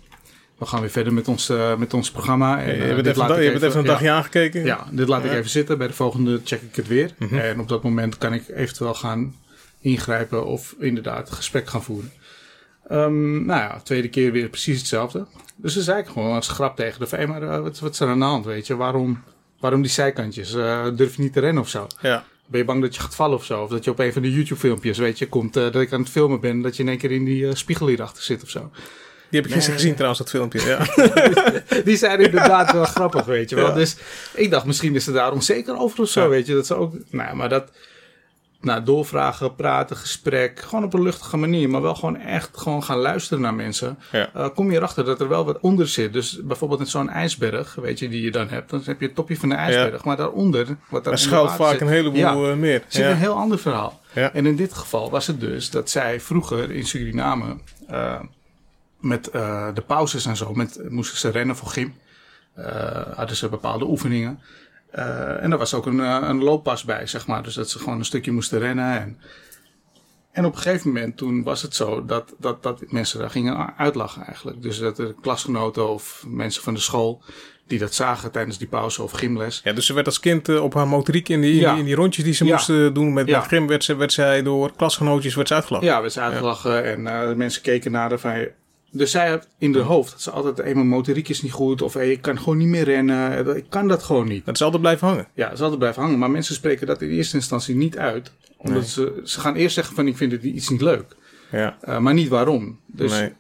We 0.58 0.66
gaan 0.66 0.80
weer 0.82 0.90
verder 0.90 1.14
met 1.14 1.28
ons, 1.28 1.50
eh, 1.50 1.76
met 1.76 1.94
ons 1.94 2.12
programma. 2.12 2.62
En, 2.62 2.76
Je 2.76 2.82
eh, 2.82 2.94
bent 2.94 3.04
dit 3.04 3.08
even, 3.08 3.28
laat 3.28 3.38
je 3.38 3.46
ik 3.46 3.52
bent 3.52 3.64
even 3.64 3.80
een 3.80 3.86
ja. 3.86 3.92
dagje 3.92 4.10
aangekeken. 4.12 4.64
Ja, 4.66 4.88
dit 4.92 5.08
laat 5.08 5.24
ik 5.26 5.32
even 5.32 5.50
zitten. 5.50 5.78
Bij 5.78 5.88
de 5.88 5.94
volgende 5.94 6.42
check 6.44 6.62
ik 6.62 6.76
het 6.76 6.88
weer. 6.88 7.14
Mhm. 7.18 7.38
En 7.38 7.60
op 7.60 7.68
dat 7.68 7.84
moment 7.84 8.18
kan 8.18 8.34
ik 8.34 8.48
eventueel 8.50 8.94
gaan 8.94 9.36
ingrijpen 9.80 10.46
of 10.46 10.76
inderdaad 10.80 11.32
gesprek 11.32 11.68
gaan 11.68 11.84
voeren. 11.84 12.12
Ehm, 12.88 13.46
nou 13.46 13.60
ja, 13.60 13.80
tweede 13.84 14.10
keer 14.10 14.32
weer 14.32 14.50
precies 14.50 14.78
hetzelfde. 14.78 15.26
Dus 15.56 15.74
dan 15.74 15.84
zei 15.84 16.00
ik 16.00 16.08
gewoon 16.08 16.36
als 16.36 16.48
grap 16.48 16.76
tegen 16.76 17.10
de 17.10 17.16
"Hé, 17.16 17.28
maar 17.28 17.44
eh, 17.44 17.62
wat, 17.62 17.80
wat 17.80 17.94
is 17.94 18.00
er 18.00 18.08
aan 18.08 18.20
de 18.20 18.26
hand, 18.26 18.46
weet 18.46 18.68
je? 18.68 18.76
Waarom, 18.76 19.24
waarom 19.60 19.82
die 19.82 19.92
zijkantjes? 19.92 20.52
Durf 20.96 21.16
je 21.16 21.22
niet 21.22 21.34
te 21.34 21.40
rennen 21.40 21.64
of 21.64 21.70
zo? 21.70 21.88
Ja. 22.02 22.24
Ben 22.48 22.60
je 22.60 22.66
bang 22.66 22.82
dat 22.82 22.96
je 22.96 23.02
gaat 23.02 23.16
vallen 23.16 23.38
of 23.38 23.46
zo? 23.46 23.62
Of 23.62 23.70
dat 23.70 23.84
je 23.84 23.92
op 23.92 24.00
een 24.00 24.14
van 24.14 24.22
de 24.22 24.32
YouTube-filmpjes, 24.32 24.98
weet 24.98 25.20
je, 25.20 25.30
komt 25.30 25.54
dat 25.54 25.76
ik 25.76 25.94
aan 25.94 26.00
het 26.00 26.10
filmen 26.10 26.40
ben, 26.40 26.62
dat 26.62 26.76
je 26.76 26.84
in 26.84 26.90
één 26.90 26.98
keer 26.98 27.12
in 27.12 27.26
die 27.26 27.56
spiegel 27.56 27.88
hierachter 27.88 28.24
zit 28.24 28.44
of 28.44 28.50
zo. 28.50 28.72
Die 29.30 29.40
heb 29.40 29.46
ik 29.46 29.54
gisteren 29.56 29.80
gezien 29.80 29.94
trouwens, 29.94 30.20
dat 30.20 30.30
filmpje. 30.30 30.62
Ja. 30.66 30.86
Die 31.86 31.98
zijn 31.98 32.20
inderdaad 32.20 32.72
wel 32.72 32.86
grappig, 32.96 33.26
weet 33.26 33.50
je 33.50 33.56
wel. 33.56 33.74
Dus 33.74 33.96
ik 34.34 34.52
dacht, 34.52 34.66
misschien 34.66 34.96
is 34.96 35.04
ze 35.04 35.12
daar 35.12 35.32
onzeker 35.32 35.78
over 35.80 36.02
of 36.02 36.10
zo, 36.10 36.30
weet 36.30 36.48
je. 36.48 36.54
Dat 36.54 36.66
ze 36.66 36.76
ook, 36.76 36.94
nou, 37.10 37.36
maar 37.36 37.50
dat, 37.50 37.72
nou, 38.62 38.84
doorvragen, 38.84 39.56
praten, 39.56 39.96
gesprek, 39.98 40.60
gewoon 40.60 40.84
op 40.84 40.94
een 40.94 41.02
luchtige 41.02 41.38
manier, 41.38 41.70
maar 41.70 41.82
wel 41.82 41.96
gewoon 41.96 42.18
echt 42.18 42.50
gewoon 42.58 42.84
gaan 42.84 42.98
luisteren 42.98 43.42
naar 43.42 43.54
mensen. 43.54 43.98
Ja. 44.12 44.30
Eh, 44.34 44.48
kom 44.56 44.72
je 44.72 44.78
erachter 44.78 45.06
dat 45.06 45.20
er 45.22 45.28
wel 45.28 45.46
wat 45.46 45.60
onder 45.60 45.88
zit. 45.88 46.14
Dus 46.14 46.40
bijvoorbeeld 46.44 46.80
in 46.80 46.86
zo'n 46.86 47.10
ijsberg, 47.10 47.76
weet 47.76 48.00
je, 48.00 48.10
die 48.10 48.22
je 48.22 48.32
dan 48.32 48.48
hebt, 48.50 48.70
dan 48.70 48.82
heb 48.86 49.00
je 49.00 49.06
het 49.06 49.16
topje 49.16 49.38
van 49.38 49.50
de 49.50 49.56
ijsberg, 49.56 50.04
maar 50.04 50.18
daaronder, 50.18 50.68
wat 50.90 51.04
daar 51.04 51.14
Er 51.14 51.20
schuilt 51.20 51.52
vaak 51.52 51.72
zit, 51.72 51.82
een 51.82 51.88
heleboel 51.88 52.20
Ja. 52.20 52.52
eh, 52.52 52.56
meer. 52.58 52.84
zit 52.88 53.06
een 53.06 53.16
heel 53.18 53.36
ander 53.36 53.60
verhaal. 53.60 54.02
En 54.34 54.46
in 54.46 54.56
dit 54.56 54.74
geval 54.74 55.10
was 55.10 55.28
het 55.28 55.40
dus 55.40 55.70
dat 55.70 55.90
zij 55.90 56.20
vroeger 56.20 56.72
in 56.72 56.86
Suriname 56.86 57.58
eh, 57.88 58.20
met 59.06 59.30
eh, 59.30 59.68
de 59.74 59.82
pauzes 59.82 60.26
en 60.26 60.36
zo, 60.38 60.54
met, 60.54 60.80
moesten 60.90 61.18
ze 61.18 61.30
rennen 61.30 61.56
voor 61.56 61.68
gym. 61.68 61.94
Eh, 62.54 62.66
hadden 63.16 63.36
ze 63.36 63.50
bepaalde 63.50 63.86
oefeningen. 63.86 64.40
Eh, 64.92 65.44
en 65.44 65.52
er 65.52 65.58
was 65.58 65.74
ook 65.74 65.86
een, 65.86 66.00
een 66.00 66.44
looppas 66.44 66.84
bij, 66.84 67.08
zeg 67.08 67.28
maar. 67.28 67.44
Dus 67.44 67.54
dat 67.54 67.70
ze 67.70 67.80
gewoon 67.80 67.98
een 68.00 68.06
stukje 68.06 68.32
moesten 68.32 68.60
rennen. 68.60 69.00
En, 69.02 69.20
en 70.32 70.46
op 70.46 70.56
een 70.56 70.62
gegeven 70.62 70.88
moment 70.88 71.18
toen 71.18 71.44
was 71.44 71.62
het 71.62 71.76
zo 71.76 72.06
dat, 72.06 72.34
dat, 72.40 72.64
dat 72.64 72.84
mensen 72.88 73.20
daar 73.20 73.30
gingen 73.30 73.78
uitlachen 73.78 74.26
eigenlijk. 74.26 74.62
Dus 74.62 74.80
dat 74.80 75.00
er 75.00 75.16
klasgenoten 75.22 75.90
of 75.90 76.24
mensen 76.28 76.64
van 76.64 76.74
de 76.74 76.80
school 76.80 77.24
die 77.68 77.80
dat 77.80 77.94
zagen 77.94 78.32
tijdens 78.32 78.58
die 78.58 78.68
pauze 78.68 79.04
of 79.04 79.12
gymles. 79.12 79.62
Ja, 79.64 79.74
dus 79.74 79.86
ze 79.86 79.94
werd 79.94 80.06
als 80.06 80.20
kind 80.20 80.60
op 80.60 80.74
haar 80.74 80.88
motoriek 80.88 81.30
in 81.30 81.42
die, 81.42 81.54
in 81.54 81.60
Ja. 81.60 81.70
die, 81.70 81.80
in 81.80 81.86
die 81.86 81.96
rondjes 81.96 82.24
die 82.24 82.34
ze 82.34 82.46
Ja. 82.46 82.52
moesten 82.52 82.94
doen 82.94 83.14
met, 83.14 83.28
Ja. 83.28 83.42
gym, 83.42 83.68
werd, 83.68 83.84
ze, 83.84 83.96
werd 83.96 84.14
zij 84.14 84.44
door 84.44 84.72
klasgenootjes 84.76 85.36
werd 85.36 85.48
ze 85.48 85.54
uitgelachen. 85.54 85.88
Ja, 85.88 86.02
werd 86.02 86.14
ze 86.14 86.20
uitgelachen 86.22 86.84
en 86.84 87.28
de 87.30 87.34
mensen 87.36 87.62
keken 87.62 87.92
naar 87.92 88.10
haar 88.10 88.20
van... 88.20 88.48
Dus 88.98 89.12
zij 89.12 89.30
had 89.30 89.48
in 89.58 89.72
de 89.72 89.80
hoofd 89.80 90.12
dat 90.12 90.22
ze 90.22 90.32
altijd, 90.32 90.58
hey, 90.58 90.74
mijn 90.74 90.88
motoriek 90.88 91.30
is 91.30 91.42
niet 91.42 91.52
goed 91.52 91.82
of 91.82 91.94
hey, 91.94 92.12
ik 92.12 92.22
kan 92.22 92.38
gewoon 92.40 92.58
niet 92.58 92.68
meer 92.68 92.84
rennen. 92.84 93.56
Ik 93.58 93.66
kan 93.70 93.88
dat 93.88 94.04
gewoon 94.04 94.28
niet. 94.28 94.46
Dat 94.46 94.56
is 94.56 94.62
altijd 94.62 94.82
blijven 94.82 95.08
hangen. 95.08 95.28
Ja, 95.34 95.44
dat 95.46 95.54
is 95.54 95.60
altijd 95.62 95.80
blijven 95.80 96.02
hangen. 96.02 96.20
Maar 96.20 96.32
mensen 96.32 96.56
spreken 96.56 96.88
dat 96.88 97.02
in 97.02 97.10
eerste 97.10 97.36
instantie 97.36 97.76
niet 97.76 97.98
uit. 97.98 98.32
Omdat 98.58 98.82
Nee. 98.82 98.90
ze, 98.90 99.22
ze 99.24 99.40
gaan 99.40 99.56
eerst 99.56 99.76
zeggen 99.76 99.96
van 99.96 100.08
ik 100.08 100.18
vind 100.18 100.32
het 100.32 100.44
iets 100.44 100.70
niet 100.70 100.82
leuk. 100.82 101.16
Ja. 101.52 101.78
Eh, 101.82 101.98
maar 102.00 102.14
niet 102.14 102.28
waarom. 102.28 102.80
Dus, 102.86 103.12
nee. 103.12 103.34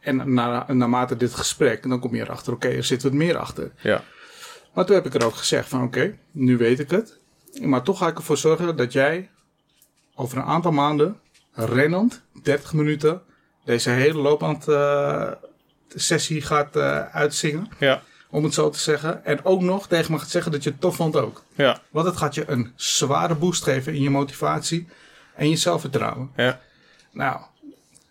En 0.00 0.34
na, 0.34 0.66
naarmate 0.72 1.16
dit 1.16 1.34
gesprek, 1.34 1.88
dan 1.88 2.00
kom 2.00 2.14
je 2.14 2.20
erachter, 2.22 2.52
oké, 2.52 2.68
er 2.68 2.84
zit 2.84 3.02
wat 3.02 3.12
meer 3.12 3.36
achter. 3.36 3.72
Ja. 3.82 4.02
Maar 4.74 4.84
toen 4.86 4.94
heb 4.94 5.06
ik 5.06 5.14
er 5.14 5.24
ook 5.24 5.34
gezegd 5.34 5.68
van 5.68 5.82
oké, 5.82 6.18
nu 6.30 6.56
weet 6.56 6.78
ik 6.80 6.90
het. 6.90 7.18
Maar 7.62 7.82
toch 7.82 7.98
ga 7.98 8.06
ik 8.08 8.16
ervoor 8.16 8.36
zorgen 8.36 8.76
dat 8.76 8.92
jij 8.92 9.30
over 10.14 10.38
een 10.38 10.44
aantal 10.44 10.72
maanden 10.72 11.16
rennend, 11.52 12.22
30 12.42 12.72
minuten, 12.72 13.22
deze 13.68 13.90
hele 13.90 14.18
loopband 14.18 14.68
eh, 14.68 15.30
sessie 15.94 16.42
gaat 16.42 16.76
eh, 16.76 17.00
uitzingen. 17.12 17.68
Ja. 17.78 18.02
Om 18.30 18.44
het 18.44 18.54
zo 18.54 18.70
te 18.70 18.78
zeggen. 18.78 19.24
En 19.24 19.44
ook 19.44 19.60
nog 19.60 19.88
tegen 19.88 20.12
me 20.12 20.18
gaat 20.18 20.30
zeggen 20.30 20.52
dat 20.52 20.62
je 20.62 20.70
het 20.70 20.80
tof 20.80 20.96
vond 20.96 21.16
ook. 21.16 21.42
Ja. 21.54 21.80
Want 21.90 22.06
het 22.06 22.16
gaat 22.16 22.34
je 22.34 22.44
een 22.46 22.72
zware 22.76 23.34
boost 23.34 23.62
geven 23.62 23.94
in 23.94 24.02
je 24.02 24.10
motivatie 24.10 24.88
en 25.36 25.50
je 25.50 25.56
zelfvertrouwen. 25.56 26.30
ja. 26.36 26.60
Nou, 27.12 27.40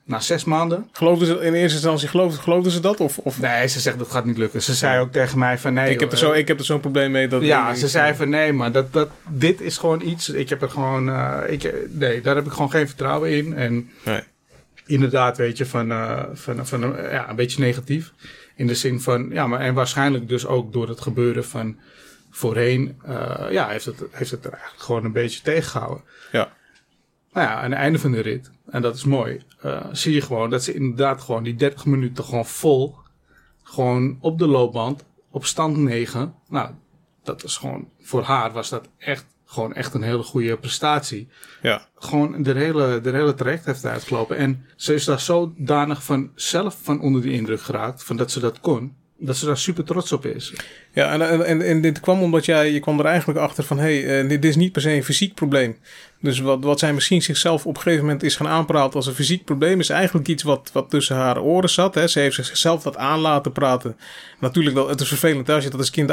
na 0.04 0.20
zes 0.20 0.44
maanden. 0.44 0.90
Geloofden 0.92 1.28
ze 1.28 1.34
in 1.34 1.54
eerste 1.54 1.76
instantie 1.76 2.08
geloofden, 2.08 2.42
geloofden 2.42 2.72
ze 2.72 2.80
dat? 2.80 3.00
Of, 3.00 3.18
of 3.18 3.40
Nee, 3.40 3.68
ze 3.68 3.80
zegt 3.80 3.98
dat 4.00 4.12
gaat 4.12 4.26
niet 4.26 4.38
lukken. 4.38 4.62
Ze 4.62 4.74
zei 4.74 5.00
ook 5.00 5.12
tegen 5.12 5.40
mij 5.40 5.58
van 5.58 5.74
nee. 5.74 5.90
ik, 5.94 6.00
heb 6.00 6.12
er 6.12 6.18
joh, 6.18 6.28
zo, 6.30 6.34
ik 6.36 6.48
heb 6.48 6.60
er 6.60 6.66
zo'n 6.66 6.80
probleem 6.80 7.12
mee. 7.12 7.28
Dat 7.28 7.42
Ja, 7.42 7.74
ze 7.76 7.88
zei 7.88 8.16
van 8.16 8.30
nee, 8.30 8.54
maar 8.54 8.72
dat, 8.72 8.94
dat, 8.94 9.10
dit 9.30 9.62
is 9.62 9.78
gewoon 9.78 10.02
iets. 10.02 10.30
Ik 10.30 10.50
heb 10.50 10.62
er 10.62 10.70
gewoon. 10.70 11.10
eh, 11.10 11.40
ik, 11.48 11.74
nee, 11.90 12.22
daar 12.22 12.36
heb 12.36 12.46
ik 12.46 12.52
gewoon 12.52 12.72
geen 12.72 12.88
vertrouwen 12.88 13.32
in. 13.32 13.54
En 13.56 13.90
Nee. 14.04 14.22
Inderdaad, 14.88 15.38
weet 15.38 15.58
je, 15.58 15.66
van, 15.66 15.92
eh, 15.92 16.24
van, 16.34 16.68
van 16.68 16.82
ja, 17.12 17.30
een 17.30 17.36
beetje 17.36 17.62
negatief. 17.64 18.14
In 18.56 18.68
de 18.68 18.76
zin 18.76 19.02
van, 19.02 19.30
ja, 19.30 19.48
maar 19.48 19.60
en 19.60 19.74
waarschijnlijk 19.74 20.28
dus 20.28 20.46
ook 20.46 20.74
door 20.74 20.88
het 20.88 21.02
gebeuren 21.02 21.46
van 21.46 21.78
voorheen. 22.30 22.98
eh, 23.04 23.46
ja, 23.50 23.68
heeft 23.68 23.86
het, 23.86 24.04
heeft 24.12 24.32
het 24.32 24.46
er 24.46 24.52
eigenlijk 24.52 24.84
gewoon 24.84 25.06
een 25.06 25.12
beetje 25.12 25.42
tegengehouden. 25.42 26.04
Ja. 26.32 26.56
Nou 27.34 27.48
ja, 27.48 27.56
aan 27.56 27.72
het 27.72 27.80
einde 27.80 28.00
van 28.00 28.12
de 28.12 28.20
rit, 28.20 28.52
en 28.70 28.82
dat 28.82 28.96
is 28.96 29.04
mooi, 29.04 29.42
eh, 29.62 29.86
zie 29.92 30.14
je 30.14 30.22
gewoon 30.22 30.50
dat 30.50 30.64
ze 30.64 30.74
inderdaad 30.74 31.22
gewoon 31.22 31.44
die 31.44 31.56
30 31.56 31.86
minuten 31.86 32.24
gewoon 32.24 32.46
vol, 32.46 32.96
gewoon 33.64 34.18
op 34.20 34.40
de 34.40 34.48
loopband, 34.48 35.04
op 35.32 35.46
stand 35.46 35.78
9. 35.78 36.36
Nou, 36.50 36.72
dat 37.24 37.44
is 37.44 37.58
gewoon, 37.58 37.90
voor 38.02 38.22
haar 38.24 38.52
was 38.52 38.70
dat 38.70 38.90
echt, 38.98 39.26
gewoon 39.48 39.74
echt 39.74 39.94
een 39.94 40.02
hele 40.02 40.24
goede 40.24 40.58
prestatie. 40.58 41.28
Ja. 41.62 41.88
Gewoon 41.96 42.44
de 42.44 42.54
hele, 42.54 43.02
de 43.02 43.12
hele 43.12 43.34
traject 43.34 43.66
heeft 43.66 43.86
uitgelopen. 43.86 44.38
En 44.38 44.66
ze 44.76 44.94
is 44.94 45.06
daar 45.06 45.20
zodanig 45.20 46.04
van 46.04 46.32
zelf 46.36 46.78
van 46.82 47.02
onder 47.02 47.22
de 47.22 47.32
indruk 47.32 47.62
geraakt, 47.62 48.04
van 48.04 48.18
dat 48.18 48.32
ze 48.32 48.40
dat 48.40 48.60
kon, 48.60 48.96
dat 49.18 49.38
ze 49.38 49.46
daar 49.46 49.58
super 49.58 49.84
trots 49.84 50.12
op 50.12 50.26
is. 50.26 50.54
Ja, 50.98 51.12
en, 51.12 51.22
en, 51.22 51.46
en, 51.46 51.62
en 51.62 51.82
dit 51.82 52.00
kwam 52.00 52.22
omdat 52.22 52.46
jij, 52.46 52.72
je 52.72 52.80
kwam 52.80 53.00
er 53.00 53.06
eigenlijk 53.06 53.40
achter 53.40 53.64
van, 53.64 53.78
hé, 53.80 54.02
hey, 54.02 54.22
eh, 54.22 54.30
dit 54.30 54.46
is 54.46 54.56
niet 54.56 54.72
per 54.72 54.82
se 54.82 54.92
een 54.92 55.04
fysiek 55.04 55.34
probleem. 55.34 55.78
Dus 56.22 56.40
wat, 56.40 56.64
wat 56.64 56.80
zij 56.80 56.94
misschien 56.94 57.22
zichzelf 57.22 57.66
op 57.66 57.76
een 57.76 57.82
gegeven 57.82 58.06
moment 58.06 58.24
is 58.24 58.36
gaan 58.36 58.48
aanpraten 58.48 58.94
als 58.94 59.08
een 59.08 59.14
fysiek 59.14 59.46
probleem, 59.46 59.80
is 59.80 59.90
eigenlijk 59.90 60.28
iets 60.28 60.44
wat, 60.44 60.70
wat 60.74 60.90
tussen 60.90 61.16
haar 61.16 61.42
oren 61.42 61.70
zat. 61.70 61.96
Hè. 61.96 62.08
Ze 62.08 62.20
heeft 62.20 62.36
zichzelf 62.36 62.84
dat 62.84 62.98
aan 62.98 63.20
laten 63.20 63.52
praten. 63.52 63.98
Natuurlijk, 64.40 64.76
dat, 64.76 64.90
het 64.90 65.02
is 65.02 65.08
vervelend 65.08 65.50
als 65.50 65.64
je 65.64 65.70
dat 65.70 65.80
als 65.80 65.90
kind 65.90 66.08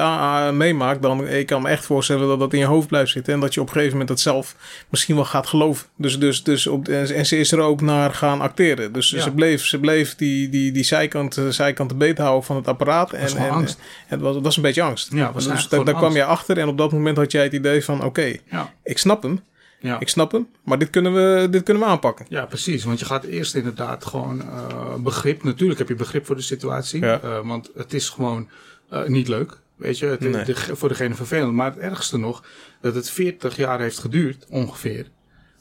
meemaakt, 0.52 1.02
dan 1.02 1.28
ik 1.28 1.46
kan 1.46 1.62
me 1.62 1.68
echt 1.68 1.84
voorstellen 1.84 2.28
dat 2.28 2.38
dat 2.38 2.52
in 2.52 2.58
je 2.58 2.64
hoofd 2.64 2.88
blijft 2.88 3.10
zitten. 3.10 3.32
En 3.32 3.40
dat 3.40 3.54
je 3.54 3.60
op 3.60 3.66
een 3.66 3.72
gegeven 3.72 3.92
moment 3.92 4.08
dat 4.08 4.20
zelf 4.20 4.56
misschien 4.88 5.14
wel 5.14 5.24
gaat 5.24 5.46
geloven. 5.46 5.86
Dus, 5.96 6.18
dus, 6.18 6.42
dus 6.42 6.66
op, 6.66 6.88
en, 6.88 7.14
en 7.14 7.26
ze 7.26 7.38
is 7.38 7.52
er 7.52 7.60
ook 7.60 7.80
naar 7.80 8.14
gaan 8.14 8.40
acteren. 8.40 8.92
Dus 8.92 9.10
Ja. 9.10 9.20
ze 9.20 9.30
bleef, 9.30 9.64
ze 9.64 9.78
bleef 9.78 10.14
die, 10.14 10.48
die, 10.48 10.72
die 10.72 10.84
zijkant, 10.84 11.36
eh, 11.36 11.48
zijkant 11.48 11.88
te 11.88 11.94
beet 11.94 12.18
houden 12.18 12.44
van 12.44 12.56
het 12.56 12.68
apparaat. 12.68 13.12
En, 13.12 13.36
en, 13.36 13.50
angst. 13.50 13.78
Het 14.06 14.20
was, 14.20 14.34
het 14.34 14.44
was 14.44 14.56
een 14.56 14.62
beetje 14.62 14.73
angst. 14.82 15.12
Ja, 15.12 15.32
was 15.32 15.48
dus 15.48 15.68
daar, 15.68 15.84
daar 15.84 15.94
kwam 15.94 16.12
je 16.14 16.24
achter 16.24 16.58
en 16.58 16.68
op 16.68 16.78
dat 16.78 16.92
moment 16.92 17.16
had 17.16 17.32
jij 17.32 17.42
het 17.42 17.52
idee 17.52 17.84
van... 17.84 18.04
oké, 18.04 18.36
Ja. 18.50 18.72
ik 18.82 18.98
snap 18.98 19.22
hem. 19.22 19.40
Ja. 19.80 20.00
Ik 20.00 20.08
snap 20.08 20.32
hem, 20.32 20.48
maar 20.64 20.78
dit 20.78 20.90
kunnen 20.90 21.14
we, 21.14 21.48
dit 21.50 21.62
kunnen 21.62 21.82
we 21.82 21.88
aanpakken. 21.88 22.26
Ja, 22.28 22.46
precies. 22.46 22.84
Want 22.84 22.98
je 22.98 23.04
gaat 23.04 23.24
eerst 23.24 23.54
inderdaad 23.54 24.04
gewoon 24.04 24.40
uh, 24.42 24.94
begrip. 24.94 25.42
Natuurlijk 25.42 25.78
heb 25.78 25.88
je 25.88 25.94
begrip 25.94 26.26
voor 26.26 26.36
de 26.36 26.42
situatie. 26.42 27.00
Ja. 27.00 27.20
Uh, 27.24 27.38
want 27.46 27.70
het 27.76 27.94
is 27.94 28.08
gewoon 28.08 28.48
uh, 28.92 29.04
niet 29.06 29.28
leuk. 29.28 29.58
Weet 29.76 29.98
je, 29.98 30.06
het, 30.06 30.20
Nee. 30.20 30.44
de, 30.44 30.54
voor 30.76 30.88
degene 30.88 31.14
vervelend. 31.14 31.52
Maar 31.52 31.70
het 31.70 31.78
ergste 31.78 32.18
nog, 32.18 32.44
dat 32.80 32.94
het 32.94 33.10
40 33.10 33.56
jaar 33.56 33.80
heeft 33.80 33.98
geduurd, 33.98 34.46
ongeveer. 34.48 35.06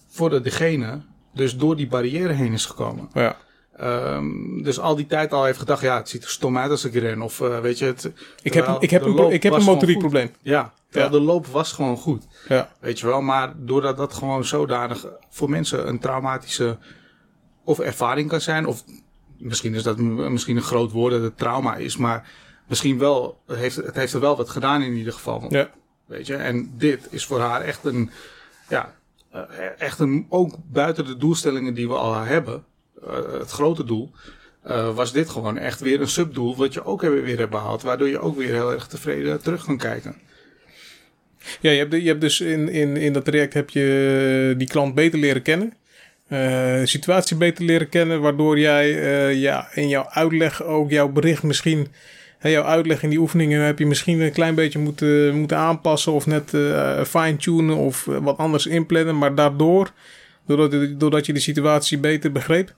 Voordat 0.09 0.43
degene 0.43 1.01
dus 1.34 1.57
door 1.57 1.76
die 1.76 1.88
barrière 1.88 2.34
heen 2.34 2.53
is 2.53 2.66
gekomen. 2.66 3.09
Ja. 3.14 3.38
Um, 3.82 4.63
dus 4.63 4.80
al 4.80 4.95
die 4.95 5.05
tijd 5.05 5.32
al 5.34 5.43
heeft 5.43 5.59
gedacht, 5.59 5.82
ja, 5.82 5.95
het 5.95 6.09
ziet 6.09 6.24
er 6.24 6.30
stom 6.30 6.57
uit 6.57 6.71
als 6.71 6.86
ik 6.86 6.93
ren. 6.93 7.21
Of 7.21 7.39
uh, 7.39 7.59
weet 7.59 7.80
je, 7.80 7.86
het, 7.86 8.11
Ik 8.41 8.53
heb, 8.53 8.78
ik 8.80 8.89
heb, 8.89 9.03
een, 9.03 9.32
ik 9.32 9.43
heb 9.43 9.53
een 9.53 9.63
motoriek 9.63 9.99
probleem. 9.99 10.32
Ja, 10.41 10.74
terwijl 10.89 11.11
Ja. 11.13 11.17
de 11.19 11.24
loop 11.26 11.47
was 11.47 11.71
gewoon 11.71 11.97
goed. 11.97 12.28
Ja. 12.47 12.71
Weet 12.80 12.99
je 12.99 13.05
wel, 13.05 13.21
maar 13.21 13.53
doordat 13.57 13.97
dat 13.97 14.13
gewoon 14.13 14.45
zodanig 14.45 15.07
voor 15.30 15.49
mensen 15.49 15.88
een 15.88 15.99
traumatische 15.99 16.78
of 17.63 17.80
ervaring 17.80 18.30
kan 18.30 18.41
zijn, 18.41 18.65
of 18.67 18.84
misschien 19.38 19.74
is 19.76 19.84
dat 19.84 19.97
misschien 19.97 20.55
een 20.55 20.61
groot 20.61 20.91
woord 20.91 21.11
dat 21.13 21.21
het 21.21 21.38
trauma 21.38 21.76
is, 21.76 21.97
maar 21.97 22.32
misschien 22.67 22.97
wel, 22.99 23.41
het 23.47 23.57
heeft, 23.57 23.76
het 23.76 23.95
heeft 23.95 24.13
er 24.13 24.19
wel 24.19 24.38
wat 24.38 24.49
gedaan 24.49 24.82
in 24.82 24.93
ieder 24.93 25.13
geval. 25.13 25.45
Ja. 25.49 25.69
Weet 26.05 26.28
je, 26.28 26.36
en 26.36 26.74
dit 26.78 27.07
is 27.09 27.26
voor 27.26 27.39
haar 27.39 27.61
echt 27.61 27.86
een, 27.86 28.09
ja, 28.69 28.93
eh, 29.32 29.41
echt 29.78 29.99
een, 29.99 30.26
ook 30.30 30.55
buiten 30.71 31.05
de 31.05 31.17
doelstellingen 31.17 31.74
die 31.74 31.88
we 31.88 31.93
al 31.95 32.13
hebben, 32.13 32.53
eh, 32.53 32.59
het 33.39 33.51
grote 33.51 33.84
doel, 33.84 34.12
eh, 34.64 34.95
was 34.95 35.12
dit 35.12 35.30
gewoon 35.30 35.58
echt 35.58 35.80
weer 35.80 36.01
een 36.01 36.08
subdoel 36.08 36.56
wat 36.56 36.74
je 36.74 36.86
ook 36.86 37.01
weer 37.01 37.38
hebt 37.38 37.51
behaald, 37.51 37.82
waardoor 37.82 38.10
je 38.10 38.20
ook 38.20 38.38
weer 38.38 38.54
heel 38.54 38.72
erg 38.72 38.88
tevreden 38.88 39.41
terug 39.41 39.66
kan 39.66 39.78
kijken. 39.78 40.16
Ja, 41.62 41.72
je 41.72 41.78
hebt, 41.78 41.93
je 41.93 42.08
hebt 42.08 42.22
dus 42.22 42.41
in, 42.41 42.70
in, 42.70 42.97
in 42.97 43.14
dat 43.14 43.26
traject 43.26 43.54
heb 43.54 43.70
je 43.70 44.56
die 44.58 44.68
klant 44.68 44.95
beter 44.95 45.20
leren 45.20 45.41
kennen. 45.41 45.74
Eh, 46.28 46.39
de 46.80 46.86
situatie 46.86 47.38
beter 47.38 47.66
leren 47.66 47.89
kennen, 47.89 48.22
waardoor 48.22 48.60
jij 48.60 48.99
eh, 49.01 49.41
ja, 49.41 49.68
in 49.74 49.88
jouw 49.88 50.06
uitleg 50.10 50.64
ook 50.64 50.89
jouw 50.89 51.10
bericht 51.10 51.43
misschien, 51.43 51.88
hè, 52.39 52.49
jouw 52.49 52.64
uitleg 52.64 53.04
in 53.04 53.10
die 53.10 53.20
oefeningen 53.20 53.62
heb 53.62 53.80
je 53.80 53.86
misschien 53.86 54.22
een 54.22 54.32
klein 54.32 54.56
beetje 54.56 54.80
moeten, 54.80 55.36
moeten 55.36 55.58
aanpassen 55.58 56.12
of 56.12 56.26
net 56.26 56.54
eh, 56.54 57.04
fine-tunen 57.04 57.76
of 57.76 58.08
eh, 58.08 58.18
wat 58.18 58.38
anders 58.38 58.68
inplannen. 58.68 59.18
Maar 59.18 59.36
daardoor, 59.36 59.91
doordat, 60.47 60.99
doordat 60.99 61.26
je 61.26 61.34
de 61.34 61.39
situatie 61.39 61.97
beter 61.97 62.32
begreep, 62.32 62.74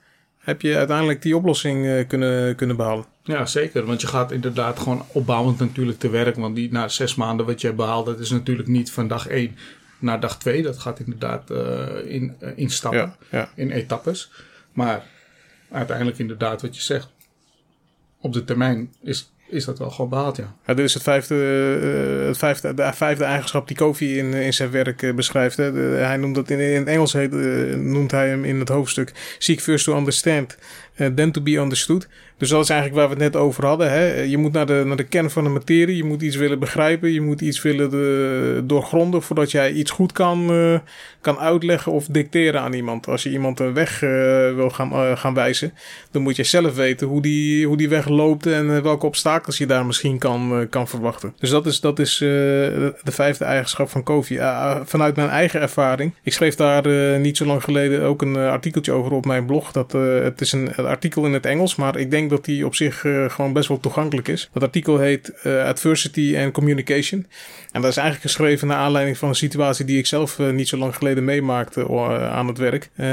heb 0.45 0.61
je 0.61 0.75
uiteindelijk 0.75 1.21
die 1.21 1.35
oplossing 1.35 1.85
eh, 1.85 2.07
kunnen, 2.07 2.55
kunnen 2.55 2.75
behalen. 2.75 3.05
Ja, 3.23 3.45
zeker. 3.45 3.85
Want 3.85 4.01
je 4.01 4.07
gaat 4.07 4.31
inderdaad 4.31 4.79
gewoon 4.79 5.05
opbouwend 5.11 5.59
natuurlijk 5.59 5.99
te 5.99 6.09
werk. 6.09 6.35
Want 6.35 6.55
die 6.55 6.71
na 6.71 6.87
zes 6.87 7.15
maanden 7.15 7.45
wat 7.45 7.61
je 7.61 7.73
behaalt, 7.73 8.05
dat 8.05 8.19
is 8.19 8.29
natuurlijk 8.29 8.67
niet 8.67 8.91
van 8.91 9.07
dag 9.07 9.27
één 9.27 9.57
naar 9.99 10.19
dag 10.19 10.37
twee. 10.37 10.61
Dat 10.61 10.77
gaat 10.77 10.99
inderdaad 10.99 11.51
eh, 11.51 12.13
in, 12.13 12.35
eh, 12.39 12.51
in 12.55 12.69
stappen, 12.69 12.99
Ja, 12.99 13.17
ja. 13.29 13.49
in 13.55 13.71
etappes. 13.71 14.31
Maar 14.73 15.03
uiteindelijk 15.71 16.17
inderdaad 16.17 16.61
wat 16.61 16.75
je 16.75 16.81
zegt, 16.81 17.09
op 18.21 18.33
de 18.33 18.43
termijn 18.43 18.93
is, 19.01 19.31
is 19.47 19.65
dat 19.65 19.79
wel 19.79 19.89
gewoon 19.89 20.09
behaald, 20.09 20.37
ja. 20.37 20.55
Ja, 20.65 20.75
is 20.75 20.93
het 20.93 21.03
vijfde, 21.03 21.35
eh, 22.21 22.27
het 22.27 22.37
vijfde, 22.37 22.73
de 22.73 22.93
vijfde 22.93 23.23
eigenschap 23.23 23.67
die 23.67 23.77
Kofi 23.77 24.17
in, 24.17 24.33
in 24.33 24.53
zijn 24.53 24.71
werk 24.71 25.01
eh, 25.01 25.13
beschrijft. 25.13 25.57
Hè. 25.57 25.71
Hij 25.81 26.17
noemt 26.17 26.35
dat 26.35 26.49
in, 26.49 26.59
in 26.59 26.79
het 26.79 26.87
Engels 26.87 27.13
heet, 27.13 27.33
eh, 27.33 27.75
noemt 27.75 28.11
hij 28.11 28.27
hem 28.27 28.45
in 28.45 28.59
het 28.59 28.69
hoofdstuk 28.69 29.11
Seek 29.37 29.61
first 29.61 29.85
to 29.85 29.97
understand, 29.97 30.55
eh, 30.55 30.59
then 30.95 31.31
to 31.31 31.41
be 31.41 31.57
understood. 31.57 32.07
Dus 32.37 32.49
dat 32.49 32.63
is 32.63 32.69
eigenlijk 32.69 32.99
waar 32.99 33.09
we 33.17 33.23
het 33.23 33.33
net 33.33 33.41
over 33.41 33.65
hadden. 33.65 33.91
Hè. 33.91 34.21
Je 34.21 34.37
moet 34.37 34.51
naar 34.51 34.65
de, 34.65 34.83
naar 34.85 34.95
de 34.95 35.03
kern 35.03 35.29
van 35.29 35.43
de 35.43 35.49
materie. 35.49 35.95
Je 35.95 36.03
moet 36.03 36.21
iets 36.21 36.35
willen 36.35 36.59
begrijpen. 36.59 37.11
Je 37.11 37.21
moet 37.21 37.41
iets 37.41 37.61
willen 37.61 37.89
de, 37.89 38.61
doorgronden 38.63 39.21
voordat 39.21 39.51
jij 39.51 39.71
iets 39.71 39.91
goed 39.91 40.11
kan, 40.11 40.51
eh, 40.51 40.79
kan 41.21 41.37
uitleggen 41.37 41.91
of 41.91 42.05
dicteren 42.05 42.61
aan 42.61 42.73
iemand. 42.73 43.07
Als 43.07 43.23
je 43.23 43.31
iemand 43.31 43.59
een 43.59 43.73
weg 43.73 44.03
eh, 44.03 44.09
wil 44.55 44.69
gaan, 44.69 44.91
eh, 44.91 45.17
gaan 45.17 45.33
wijzen, 45.33 45.73
dan 46.11 46.21
moet 46.21 46.35
je 46.35 46.43
zelf 46.43 46.75
weten 46.75 47.07
hoe 47.07 47.21
die, 47.21 47.67
hoe 47.67 47.77
die 47.77 47.89
weg 47.89 48.07
loopt 48.07 48.45
en 48.45 48.75
eh, 48.75 48.81
welke 48.81 49.05
obstakels 49.05 49.57
je 49.57 49.65
daar 49.65 49.85
misschien 49.85 50.17
kan, 50.17 50.59
eh, 50.59 50.69
kan 50.69 50.87
verwachten. 50.87 51.33
Dus 51.39 51.49
dat 51.49 51.65
is, 51.65 51.79
dat 51.79 51.99
is 51.99 52.13
eh, 52.13 52.27
de 52.27 52.95
de 53.05 53.11
vijfde 53.11 53.45
eigenschap 53.45 53.89
van 53.89 54.03
Kofi. 54.03 54.39
Ah, 54.39 54.81
vanuit 54.85 55.15
mijn 55.15 55.29
eigen 55.29 55.61
ervaring. 55.61 56.13
Ik 56.23 56.33
schreef 56.33 56.55
daar 56.55 56.85
eh, 56.85 57.19
niet 57.19 57.37
zo 57.37 57.45
lang 57.45 57.63
geleden 57.63 58.01
ook 58.01 58.21
een 58.21 58.35
eh, 58.35 58.49
artikeltje 58.49 58.91
over 58.91 59.11
op 59.11 59.25
mijn 59.25 59.45
blog. 59.45 59.71
Dat, 59.71 59.93
eh, 59.93 60.19
het 60.19 60.41
is 60.41 60.51
een, 60.51 60.71
een 60.85 60.91
artikel 60.91 61.25
in 61.25 61.33
het 61.33 61.45
Engels, 61.45 61.75
maar 61.75 61.97
ik 61.97 62.11
denk 62.11 62.29
dat 62.29 62.45
die 62.45 62.65
op 62.65 62.75
zich 62.75 63.05
eh, 63.05 63.29
gewoon 63.29 63.53
best 63.53 63.67
wel 63.67 63.79
toegankelijk 63.79 64.27
is. 64.27 64.49
Dat 64.53 64.63
artikel 64.63 64.97
heet 64.99 65.33
eh, 65.43 65.63
Adversity 65.63 66.35
and 66.37 66.51
Communication. 66.53 67.25
En 67.71 67.81
dat 67.81 67.89
is 67.91 67.97
eigenlijk 67.97 68.27
geschreven 68.31 68.67
naar 68.67 68.77
aanleiding 68.77 69.17
van 69.17 69.29
een 69.29 69.35
situatie 69.35 69.85
die 69.85 69.97
ik 69.97 70.05
zelf 70.05 70.39
eh, 70.39 70.49
niet 70.49 70.67
zo 70.67 70.77
lang 70.77 70.95
geleden 70.95 71.23
meemaakte 71.23 71.81
eh, 71.81 72.31
aan 72.31 72.47
het 72.47 72.57
werk. 72.57 72.89
Eh, 72.95 73.07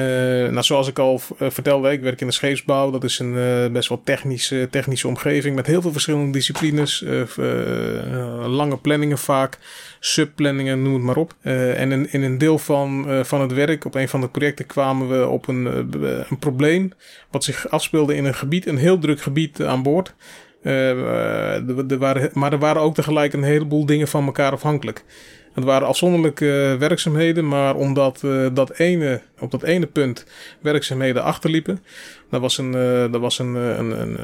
nou, 0.52 0.62
zoals 0.62 0.88
ik 0.88 0.98
al 0.98 1.20
eh, 1.38 1.50
vertelde, 1.50 1.90
ik 1.92 2.00
werk 2.00 2.20
in 2.20 2.26
de 2.26 2.32
scheepsbouw. 2.32 2.90
Dat 2.90 3.04
is 3.04 3.18
een 3.18 3.36
eh, 3.38 3.72
best 3.72 3.88
wel 3.88 4.00
technische, 4.04 4.68
technische 4.70 5.08
omgeving 5.08 5.54
met 5.56 5.66
heel 5.66 5.82
veel 5.82 5.92
verschillende 5.92 6.32
disciplines. 6.32 7.02
eh, 7.02 7.20
eh, 7.20 7.98
eh, 8.14 8.46
lange 8.46 8.76
planningen 8.76 9.18
vaak, 9.18 9.58
subplanningen, 10.04 10.82
noem 10.82 10.94
het 10.94 11.02
maar 11.02 11.16
op. 11.16 11.34
Eh, 11.40 11.80
en 11.80 11.92
in, 11.92 12.12
in 12.12 12.22
een 12.22 12.38
deel 12.38 12.58
van, 12.58 13.08
eh, 13.08 13.24
van 13.24 13.40
het 13.40 13.52
werk, 13.52 13.84
op 13.84 13.94
een 13.94 14.08
van 14.08 14.20
de 14.20 14.28
projecten, 14.28 14.66
kwamen 14.66 15.08
we 15.08 15.28
op 15.28 15.48
een, 15.48 15.66
eh, 15.66 16.30
een 16.30 16.38
probleem 16.38 16.92
wat 17.30 17.44
zich 17.44 17.68
afspeelde 17.68 18.14
in 18.14 18.24
een 18.24 18.34
gebied, 18.34 18.66
een 18.66 18.76
heel 18.76 18.98
druk 18.98 19.20
gebied 19.20 19.62
aan 19.62 19.82
boord. 19.82 20.14
Eh, 20.62 20.90
eh, 21.56 21.98
waren, 21.98 22.30
maar 22.32 22.52
er 22.52 22.58
waren 22.58 22.82
ook 22.82 22.94
tegelijk 22.94 23.32
een 23.32 23.42
heleboel 23.42 23.86
dingen 23.86 24.08
van 24.08 24.24
elkaar 24.24 24.52
afhankelijk. 24.52 25.04
Het 25.52 25.64
waren 25.64 25.88
afzonderlijke 25.88 26.76
werkzaamheden, 26.78 27.48
maar 27.48 27.74
omdat 27.74 28.22
eh, 28.24 28.46
dat 28.52 28.78
ene, 28.78 29.20
op 29.40 29.50
dat 29.50 29.62
ene 29.62 29.86
punt 29.86 30.24
werkzaamheden 30.60 31.22
achterliepen, 31.22 31.82
dat 32.30 32.40
was 32.40 32.58
een, 32.58 33.10
was 33.20 33.38
een, 33.38 33.54
een, 33.54 34.00
een, 34.00 34.18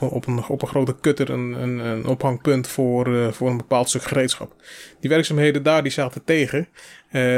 op, 0.00 0.26
een- 0.26 0.44
op, 0.48 0.62
een, 0.62 0.68
grote 0.68 0.94
kutter 1.00 1.30
een, 1.30 1.52
een, 1.62 2.06
ophangpunt 2.06 2.66
voor, 2.68 3.32
voor 3.34 3.50
een 3.50 3.56
bepaald 3.56 3.88
stuk 3.88 4.02
gereedschap. 4.02 4.54
Die 5.00 5.10
werkzaamheden 5.10 5.62
daar 5.62 5.82
die 5.82 5.92
zaten 5.92 6.24
tegen, 6.24 6.68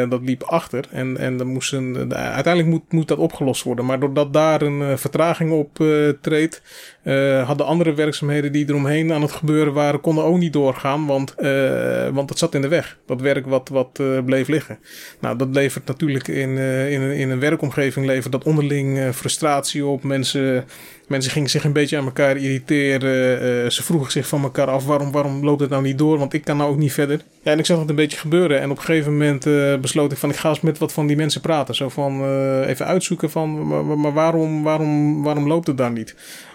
dat 0.09 0.21
liep 0.23 0.43
achter 0.43 0.85
en, 0.91 1.17
en 1.17 1.47
moest 1.47 1.73
een, 1.73 1.93
de- 2.09 2.15
uiteindelijk 2.15 2.73
moet, 2.75 2.93
moet 2.93 3.09
dat 3.09 3.19
opgelost 3.19 3.63
worden. 3.63 3.85
Maar 3.85 4.01
doordat 4.01 4.33
daar 4.33 4.63
een 4.63 4.99
vertraging 4.99 5.53
op 5.53 5.77
treedt, 6.21 6.63
eh, 7.05 7.47
hadden 7.47 7.67
andere 7.67 7.95
werkzaamheden 7.95 8.53
die 8.53 8.69
eromheen 8.69 9.13
aan 9.13 9.23
het 9.23 9.33
gebeuren 9.33 9.73
waren, 9.73 10.01
konden 10.01 10.25
ook 10.25 10.39
niet 10.39 10.53
doorgaan, 10.53 11.07
want, 11.07 11.35
eh, 11.35 12.09
want 12.09 12.29
het 12.29 12.39
zat 12.39 12.55
in 12.55 12.61
de 12.61 12.69
weg. 12.69 12.99
Dat 13.07 13.21
werk 13.21 13.47
wat, 13.47 13.69
wat 13.69 13.99
eh, 14.01 14.07
bleef 14.25 14.49
liggen. 14.49 14.79
Nou, 15.21 15.37
dat 15.37 15.49
levert 15.53 15.87
natuurlijk 15.87 16.29
in, 16.29 16.59
in, 16.89 17.01
in 17.01 17.31
een 17.31 17.41
werkomgeving 17.41 18.07
levert 18.07 18.33
dat 18.33 18.45
onderling 18.45 19.15
frustratie 19.15 19.87
op. 19.87 20.03
Mensen, 20.03 20.65
mensen 21.09 21.33
gingen 21.33 21.51
zich 21.51 21.65
een 21.65 21.73
beetje 21.73 21.97
aan 21.97 22.05
elkaar 22.05 22.37
irriteren. 22.37 23.73
Ze 23.73 23.83
vroegen 23.83 24.13
zich 24.13 24.27
van 24.27 24.43
elkaar 24.43 24.67
af 24.67 24.87
waarom, 24.87 25.13
waarom 25.13 25.45
loopt 25.45 25.61
het 25.61 25.71
nou 25.71 25.83
niet 25.83 25.99
door, 25.99 26.19
want 26.19 26.33
ik 26.33 26.45
kan 26.45 26.57
nou 26.57 26.71
ook 26.71 26.79
niet 26.79 26.93
verder. 26.93 27.21
Ja, 27.43 27.53
en 27.53 27.59
ik 27.59 27.67
zag 27.67 27.79
het 27.79 27.89
een 27.89 27.95
beetje 27.95 28.19
gebeuren 28.19 28.61
en 28.61 28.71
op 28.71 28.77
een 28.77 28.83
gegeven 28.83 29.13
moment 29.13 29.45
besloot 29.81 30.13
ik 30.13 30.19
van 30.19 30.31
ik 30.31 30.37
ga 30.37 30.49
eens 30.49 30.61
met 30.61 30.79
wat 30.79 30.93
van 30.93 31.07
die 31.07 31.17
mensen 31.17 31.41
praten. 31.41 31.75
Zo 31.75 31.89
van 31.89 32.25
even 32.65 32.87
uitzoeken 32.87 33.31
van 33.31 33.69
maar, 33.69 33.85
maar- 33.85 34.13
waarom, 34.13 34.63
waarom, 34.63 35.23
waarom 35.23 35.47
loopt 35.47 35.67
het 35.67 35.77
dan 35.79 35.93
niet? 35.93 36.15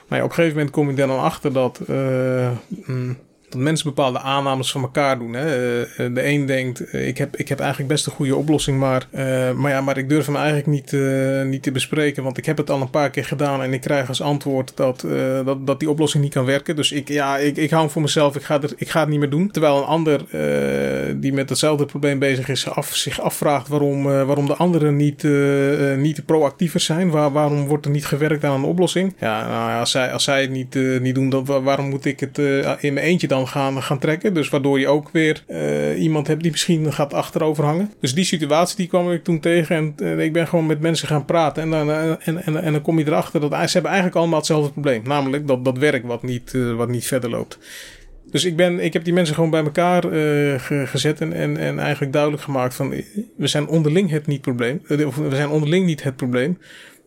Ja, 0.10 0.24
op 0.24 0.30
een 0.30 0.36
gegeven 0.36 0.56
moment 0.58 0.72
kom 0.74 0.90
ik 0.90 1.00
er 1.00 1.08
dan 1.08 1.20
achter 1.20 1.54
dat, 1.54 1.80
eh, 1.88 2.52
mm, 2.86 3.18
dat 3.50 3.62
mensen 3.62 3.88
bepaalde 3.88 4.20
aannames 4.20 4.72
van 4.72 4.82
elkaar 4.82 5.20
doen. 5.20 5.34
Hè. 5.34 5.46
Eh, 5.84 6.14
de 6.14 6.26
een 6.26 6.46
denkt, 6.46 6.90
eh, 6.90 7.08
ik, 7.08 7.18
heb, 7.18 7.36
ik 7.38 7.50
heb 7.50 7.60
eigenlijk 7.60 7.90
best 7.90 8.06
een 8.06 8.12
goede 8.12 8.36
oplossing, 8.36 8.80
maar, 8.80 9.08
eh, 9.12 9.52
maar, 9.52 9.72
ja, 9.72 9.82
maar 9.82 9.98
ik 9.98 10.10
durf 10.10 10.26
hem 10.26 10.36
eigenlijk 10.36 10.68
niet, 10.68 10.94
eh, 10.94 11.42
niet 11.44 11.64
te 11.64 11.72
bespreken. 11.72 12.24
Want 12.24 12.38
ik 12.38 12.46
heb 12.46 12.58
het 12.58 12.70
al 12.70 12.82
een 12.82 12.90
paar 12.90 13.10
keer 13.10 13.26
gedaan 13.26 13.62
en 13.64 13.74
ik 13.74 13.82
krijg 13.82 14.08
als 14.08 14.22
antwoord 14.22 14.72
dat, 14.76 15.04
eh, 15.04 15.46
dat, 15.46 15.68
dat 15.68 15.80
die 15.80 15.90
oplossing 15.90 16.24
niet 16.24 16.34
kan 16.34 16.46
werken. 16.46 16.76
Dus 16.76 16.92
ik, 16.92 17.08
ja, 17.08 17.38
ik, 17.38 17.58
ik 17.58 17.70
hou 17.70 17.90
voor 17.90 18.02
mezelf, 18.02 18.36
ik 18.36 18.44
ga, 18.44 18.62
er, 18.62 18.74
ik 18.76 18.90
ga 18.90 19.00
het 19.00 19.10
niet 19.10 19.20
meer 19.20 19.30
doen. 19.30 19.52
Terwijl 19.52 19.78
een 19.78 19.84
ander 19.84 20.22
eh, 20.32 21.14
die 21.16 21.34
met 21.34 21.50
hetzelfde 21.50 21.86
probleem 21.86 22.20
bezig 22.20 22.50
is, 22.50 22.68
zich 22.92 23.22
afvraagt 23.22 23.68
waarom, 23.68 24.12
eh, 24.12 24.24
waarom 24.24 24.46
de 24.46 24.56
anderen 24.56 24.96
niet, 24.96 25.24
eh, 25.24 25.92
eh, 25.94 26.00
niet 26.00 26.26
proactiever 26.26 26.80
zijn. 26.80 27.10
Waar, 27.10 27.32
waarom 27.32 27.68
wordt 27.68 27.86
er 27.86 27.92
niet 27.92 28.06
gewerkt 28.06 28.44
aan 28.44 28.56
een 28.56 28.64
oplossing? 28.70 29.14
Ja, 29.20 29.48
nou 29.48 29.80
als, 29.80 29.92
zij, 29.92 30.12
als 30.12 30.24
zij 30.24 30.42
het 30.42 30.50
niet, 30.52 30.76
eh, 30.76 31.00
niet 31.00 31.16
doen, 31.16 31.30
dan 31.30 31.46
wa- 31.46 31.62
waarom 31.62 31.90
moet 31.90 32.06
ik 32.06 32.20
het 32.20 32.38
eh, 32.40 32.72
in 32.80 32.94
mijn 32.94 33.06
eentje 33.06 33.28
dan 33.28 33.39
gaan, 33.48 33.84
gaan 33.84 34.00
trekken? 34.00 34.34
Dus 34.34 34.50
waardoor 34.50 34.80
je 34.80 34.88
ook 34.88 35.10
weer 35.12 35.44
eh, 35.48 36.02
iemand 36.02 36.28
hebt 36.28 36.42
die 36.42 36.52
misschien 36.52 36.94
gaat 36.94 37.14
achterover 37.14 37.64
hangen. 37.64 37.92
Dus 38.00 38.14
die 38.14 38.24
situatie 38.24 38.76
die 38.78 38.88
kwam 38.88 39.12
ik 39.12 39.24
toen 39.24 39.40
tegen 39.40 39.76
en 39.76 39.94
eh, 39.98 40.26
ik 40.26 40.34
ben 40.34 40.48
gewoon 40.48 40.66
met 40.66 40.80
mensen 40.80 41.08
gaan 41.08 41.26
praten. 41.26 41.64
En 41.64 41.70
dan, 41.70 41.92
eh, 41.92 42.10
en, 42.28 42.44
en, 42.44 42.64
en 42.64 42.72
dan 42.72 42.82
kom 42.82 43.00
je 43.00 43.08
erachter 43.08 43.40
dat 43.40 43.52
ze 43.52 43.58
hebben 43.72 43.92
eigenlijk 43.92 44.16
allemaal 44.16 44.38
hetzelfde 44.38 44.72
probleem. 44.72 45.02
Namelijk 45.04 45.48
dat, 45.48 45.66
dat 45.66 45.78
werk 45.78 46.06
wat 46.06 46.24
niet, 46.24 46.52
wat 46.76 46.90
niet 46.90 47.06
verder 47.06 47.30
loopt. 47.30 47.58
Dus 48.32 48.46
ik, 48.46 48.56
ben, 48.56 48.80
ik 48.80 48.94
heb 48.94 49.04
die 49.04 49.14
mensen 49.14 49.36
gewoon 49.36 49.50
bij 49.50 49.64
elkaar 49.64 50.02
ge- 50.62 50.84
gezet 50.86 51.22
en, 51.22 51.34
en, 51.34 51.58
en 51.58 51.80
eigenlijk 51.80 52.14
duidelijk 52.14 52.44
gemaakt 52.44 52.74
van... 52.74 52.90
we 53.38 53.48
zijn 53.48 53.68
onderling 53.68 54.10
het 54.10 54.28
niet 54.28 54.42
probleem. 54.42 54.82
we 54.88 55.30
zijn 55.30 55.50
onderling 55.50 55.86
niet 55.86 56.04
het 56.04 56.16
probleem. 56.16 56.58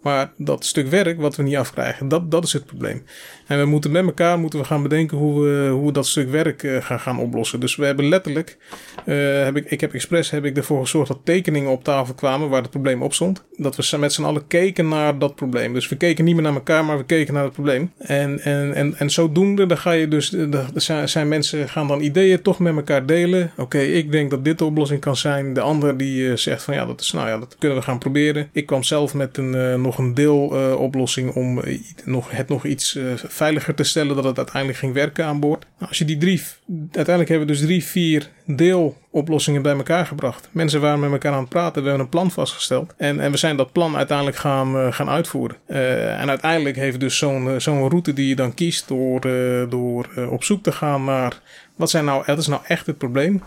Maar 0.02 0.32
dat 0.36 0.64
stuk 0.64 0.88
werk 0.88 1.20
wat 1.20 1.36
we 1.36 1.42
niet 1.42 1.56
afkrijgen, 1.56 2.08
dat, 2.08 2.30
dat 2.30 2.44
is 2.44 2.52
het 2.52 2.66
probleem. 2.66 3.02
En 3.46 3.58
we 3.58 3.64
moeten 3.64 3.90
met 3.90 4.04
elkaar 4.04 4.38
moeten 4.38 4.58
we 4.58 4.64
gaan 4.64 4.82
bedenken 4.82 5.16
hoe 5.16 5.42
we, 5.42 5.68
hoe 5.68 5.92
dat 5.92 6.06
stuk 6.06 6.30
werk 6.30 6.62
uh, 6.62 6.82
gaan, 6.82 7.00
gaan 7.00 7.18
oplossen. 7.18 7.60
Dus 7.60 7.76
we 7.76 7.84
hebben 7.84 8.08
letterlijk, 8.08 8.58
uh, 9.06 9.44
heb 9.44 9.56
ik, 9.56 9.70
ik 9.70 9.80
heb 9.80 9.94
expres 9.94 10.30
heb 10.30 10.44
ik 10.44 10.56
ervoor 10.56 10.80
gezorgd 10.80 11.08
dat 11.08 11.20
tekeningen 11.24 11.70
op 11.70 11.84
tafel 11.84 12.14
kwamen 12.14 12.48
waar 12.48 12.62
het 12.62 12.70
probleem 12.70 13.02
op 13.02 13.14
stond. 13.14 13.44
Dat 13.56 13.76
we 13.76 13.96
met 13.96 14.12
z'n 14.12 14.24
allen 14.24 14.46
keken 14.46 14.88
naar 14.88 15.18
dat 15.18 15.34
probleem. 15.34 15.74
Dus 15.74 15.88
we 15.88 15.96
keken 15.96 16.24
niet 16.24 16.34
meer 16.34 16.42
naar 16.44 16.54
elkaar, 16.54 16.84
maar 16.84 16.98
we 16.98 17.04
keken 17.04 17.34
naar 17.34 17.44
het 17.44 17.52
probleem. 17.52 17.92
En, 17.98 18.40
en, 18.40 18.74
en, 18.74 18.94
en 18.98 19.10
zodoende, 19.10 19.66
dan 19.66 19.78
ga 19.78 19.92
je 19.92 20.08
dus, 20.08 20.32
er 20.32 21.08
zijn 21.08 21.28
mensen 21.28 21.68
gaan 21.68 21.88
dan 21.88 22.00
ideeën 22.00 22.42
toch 22.42 22.58
met 22.58 22.76
elkaar 22.76 23.06
delen. 23.06 23.52
Oké, 23.56 23.78
ik 23.78 24.12
denk 24.12 24.30
dat 24.30 24.44
dit 24.44 24.58
de 24.58 24.64
oplossing 24.64 25.00
kan 25.00 25.16
zijn. 25.16 25.54
De 25.54 25.60
ander 25.60 25.96
die 25.96 26.36
zegt 26.36 26.62
van 26.62 26.74
ja, 26.74 26.86
dat 26.86 27.00
is 27.00 27.12
nou 27.12 27.28
ja, 27.28 27.38
dat 27.38 27.56
kunnen 27.58 27.78
we 27.78 27.84
gaan 27.84 27.98
proberen. 27.98 28.48
Ik 28.52 28.66
kwam 28.66 28.82
zelf 28.82 29.14
met 29.14 29.36
een, 29.36 29.80
nog 29.80 29.91
een 29.98 30.14
deeloplossing 30.14 31.34
om 31.34 31.62
nog, 32.04 32.30
het 32.30 32.48
nog 32.48 32.64
iets 32.64 32.98
veiliger 33.14 33.74
te 33.74 33.84
stellen 33.84 34.14
dat 34.14 34.24
het 34.24 34.36
uiteindelijk 34.36 34.78
ging 34.78 34.92
werken 34.92 35.24
aan 35.24 35.40
boord. 35.40 35.66
Nou, 35.78 35.88
als 35.88 35.98
je 35.98 36.04
die 36.04 36.18
drie, 36.18 36.42
uiteindelijk 36.82 37.28
hebben 37.28 37.46
we 37.46 37.52
dus 37.52 37.62
drie, 37.62 37.84
vier 37.84 38.30
deeloplossingen 38.46 39.62
bij 39.62 39.76
elkaar 39.76 40.06
gebracht. 40.06 40.48
Mensen 40.52 40.80
waren 40.80 41.00
met 41.00 41.10
elkaar 41.10 41.32
aan 41.32 41.40
het 41.40 41.48
praten, 41.48 41.82
we 41.82 41.88
hebben 41.88 42.04
een 42.04 42.10
plan 42.10 42.30
vastgesteld. 42.30 42.94
En, 42.96 43.20
en 43.20 43.30
we 43.30 43.36
zijn 43.36 43.56
dat 43.56 43.72
plan 43.72 43.96
uiteindelijk 43.96 44.36
gaan, 44.36 44.76
uh, 44.76 44.92
gaan 44.92 45.08
uitvoeren. 45.08 45.56
Uh, 45.66 46.20
en 46.20 46.28
uiteindelijk 46.28 46.76
heeft 46.76 47.00
dus 47.00 47.18
zo'n 47.18 47.60
zo'n 47.60 47.88
route 47.88 48.12
die 48.12 48.28
je 48.28 48.36
dan 48.36 48.54
kiest 48.54 48.88
door, 48.88 49.20
door 49.68 50.08
op 50.30 50.44
zoek 50.44 50.62
te 50.62 50.72
gaan 50.72 51.04
naar 51.04 51.40
wat, 51.76 51.90
zijn 51.90 52.04
nou, 52.04 52.22
wat 52.26 52.38
is 52.38 52.46
nou 52.46 52.62
echt 52.66 52.86
het 52.86 52.98
probleem 52.98 53.42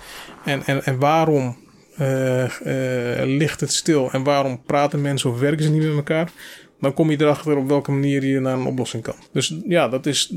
en, 0.46 0.66
en, 0.66 0.86
en 0.86 1.00
waarom 1.00 1.58
ligt 3.26 3.60
het 3.60 3.74
stil 3.74 4.12
en 4.12 4.24
waarom 4.24 4.62
praten 4.66 5.02
mensen 5.02 5.30
of 5.30 5.40
werken 5.40 5.64
ze 5.64 5.72
niet 5.72 5.84
met 5.84 5.96
elkaar 5.96 6.32
dan 6.80 6.94
kom 6.94 7.12
je 7.12 7.22
erachter 7.22 7.58
op 7.58 7.68
welke 7.68 7.92
manier 7.92 8.26
je 8.26 8.40
naar 8.40 8.58
een 8.58 8.66
oplossing 8.66 9.04
kan. 9.04 9.16
Dus 9.32 9.56
ja, 9.68 9.88
dat 9.90 10.06
is. 10.06 10.34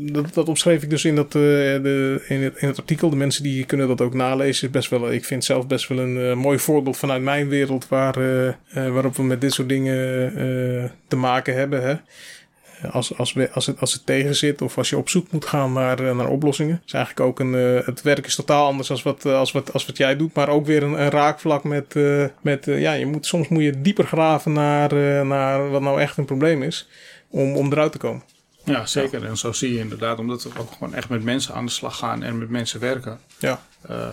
Dat, 0.00 0.34
dat 0.34 0.48
omschreef 0.48 0.82
ik 0.82 0.90
dus 0.90 1.04
in, 1.04 1.14
dat, 1.14 1.26
uh, 1.26 1.32
de, 1.32 2.24
in, 2.28 2.42
het, 2.42 2.56
in 2.56 2.68
het 2.68 2.78
artikel. 2.78 3.10
De 3.10 3.16
mensen 3.16 3.42
die 3.42 3.64
kunnen 3.64 3.88
dat 3.88 4.00
ook 4.00 4.14
nalezen. 4.14 4.66
Is 4.66 4.72
best 4.72 4.90
wel, 4.90 5.12
ik 5.12 5.24
vind 5.24 5.44
zelf 5.44 5.66
best 5.66 5.88
wel 5.88 5.98
een 5.98 6.16
uh, 6.16 6.34
mooi 6.34 6.58
voorbeeld 6.58 6.96
vanuit 6.96 7.22
mijn 7.22 7.48
wereld. 7.48 7.88
Waar, 7.88 8.18
uh, 8.18 8.52
waarop 8.72 9.16
we 9.16 9.22
met 9.22 9.40
dit 9.40 9.52
soort 9.52 9.68
dingen 9.68 10.92
te 11.08 11.16
maken 11.16 11.54
hebben. 11.54 11.82
Hè 11.82 11.94
als, 12.90 13.16
als, 13.16 13.32
we, 13.32 13.50
als, 13.50 13.66
het, 13.66 13.80
als 13.80 13.92
het 13.92 14.06
tegen 14.06 14.36
zit 14.36 14.62
of 14.62 14.78
als 14.78 14.90
je 14.90 14.96
op 14.96 15.08
zoek 15.08 15.30
moet 15.30 15.44
gaan 15.44 15.72
naar, 15.72 15.98
eh, 16.08 16.16
naar 16.16 16.28
oplossingen. 16.28 16.82
is 16.86 16.92
eigenlijk 16.92 17.26
ook 17.26 17.40
een, 17.40 17.54
uh, 17.54 17.86
het 17.86 18.02
werk 18.02 18.26
is 18.26 18.34
totaal 18.34 18.66
anders 18.66 18.90
als 18.90 19.02
wat, 19.02 19.24
als 19.24 19.52
wat, 19.52 19.72
als 19.72 19.86
wat 19.86 19.96
jij 19.96 20.16
doet, 20.16 20.34
maar 20.34 20.48
ook 20.48 20.66
weer 20.66 20.82
een, 20.82 21.00
een 21.00 21.10
raakvlak 21.10 21.64
met, 21.64 21.94
uh, 21.94 22.26
met 22.40 22.64
ja, 22.64 22.92
je 22.92 23.06
moet, 23.06 23.26
soms 23.26 23.48
moet 23.48 23.62
je 23.62 23.80
dieper 23.80 24.06
graven 24.06 24.52
naar, 24.52 24.94
naar 25.26 25.70
wat 25.70 25.82
nou 25.82 26.00
echt 26.00 26.16
een 26.16 26.24
probleem 26.24 26.62
is 26.62 26.88
om, 27.28 27.56
om 27.56 27.72
eruit 27.72 27.92
te 27.92 27.98
komen. 27.98 28.22
Ja, 28.64 28.86
zeker. 28.86 29.24
En 29.24 29.36
zo 29.36 29.52
zie 29.52 29.72
je 29.72 29.78
inderdaad, 29.78 30.18
omdat 30.18 30.42
we 30.42 30.50
ook 30.58 30.72
gewoon 30.72 30.94
echt 30.94 31.08
met 31.08 31.22
mensen 31.22 31.54
aan 31.54 31.64
de 31.66 31.72
slag 31.72 31.96
gaan 31.96 32.22
en 32.22 32.38
met 32.38 32.48
mensen 32.48 32.80
werken. 32.80 33.18
Ja. 33.38 33.60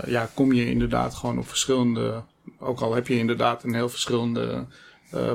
ja, 0.05 0.30
kom 0.34 0.53
je 0.53 0.70
inderdaad 0.70 1.13
gewoon 1.13 1.38
op 1.38 1.47
verschillende, 1.47 2.24
ook 2.59 2.80
al 2.80 2.95
heb 2.95 3.07
je 3.07 3.18
inderdaad 3.18 3.63
een 3.63 3.74
heel 3.74 3.89
verschillende 3.89 4.66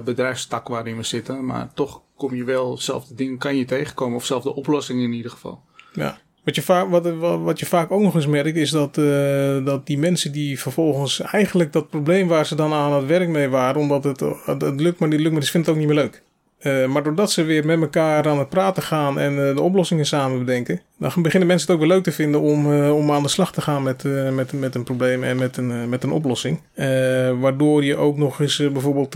bedrijfstak 0.04 0.68
waarin 0.68 0.96
we 0.96 1.02
zitten, 1.02 1.44
maar 1.44 1.70
toch 1.74 2.00
kom 2.20 2.34
je 2.34 2.44
wel 2.44 2.74
dezelfde 2.74 3.14
dingen 3.14 3.38
kan 3.38 3.56
je 3.56 3.64
tegenkomen. 3.64 4.14
Of 4.14 4.20
dezelfde 4.20 4.54
oplossingen 4.54 5.04
in 5.04 5.12
ieder 5.12 5.30
geval. 5.30 5.60
Ja. 5.92 6.18
Wat 6.44 6.54
je, 6.54 6.62
vaak, 6.62 6.90
wat, 6.90 7.08
wat 7.18 7.58
je 7.58 7.66
vaak 7.66 7.90
ook 7.90 8.00
nog 8.00 8.14
eens 8.14 8.26
merkt, 8.26 8.56
is 8.56 8.70
dat, 8.70 8.96
uh, 8.96 9.64
dat 9.64 9.86
die 9.86 9.98
mensen 9.98 10.32
die 10.32 10.60
vervolgens 10.60 11.20
eigenlijk 11.20 11.72
dat 11.72 11.88
probleem 11.88 12.28
waar 12.28 12.46
ze 12.46 12.54
dan 12.54 12.72
aan 12.72 12.92
het 12.92 13.06
werk 13.06 13.28
mee 13.28 13.48
waren, 13.48 13.80
omdat 13.80 14.04
het, 14.04 14.20
het 14.46 14.80
lukt, 14.80 14.98
maar 14.98 15.10
die 15.10 15.18
lukt, 15.18 15.32
maar 15.32 15.40
die 15.40 15.50
vindt 15.50 15.66
het 15.66 15.76
ook 15.76 15.82
niet 15.82 15.92
meer 15.92 16.02
leuk. 16.02 16.22
Uh, 16.62 16.86
maar 16.86 17.02
doordat 17.02 17.30
ze 17.30 17.42
weer 17.42 17.66
met 17.66 17.80
elkaar 17.80 18.28
aan 18.28 18.38
het 18.38 18.48
praten 18.48 18.82
gaan 18.82 19.18
en 19.18 19.32
uh, 19.32 19.54
de 19.54 19.60
oplossingen 19.60 20.06
samen 20.06 20.38
bedenken, 20.38 20.80
dan 20.98 21.12
beginnen 21.16 21.48
mensen 21.48 21.66
het 21.66 21.76
ook 21.76 21.82
weer 21.82 21.94
leuk 21.94 22.04
te 22.04 22.12
vinden 22.12 22.40
om, 22.40 22.72
uh, 22.72 22.96
om 22.96 23.12
aan 23.12 23.22
de 23.22 23.28
slag 23.28 23.52
te 23.52 23.60
gaan 23.60 23.82
met, 23.82 24.02
met, 24.34 24.52
met 24.52 24.74
een 24.74 24.84
probleem 24.84 25.24
en 25.24 25.36
met 25.36 25.56
een, 25.56 25.88
met 25.88 26.02
een 26.02 26.10
oplossing. 26.10 26.60
waardoor 27.40 27.84
je 27.84 27.96
ook 27.96 28.16
nog 28.16 28.40
eens 28.40 28.56
bijvoorbeeld 28.56 29.10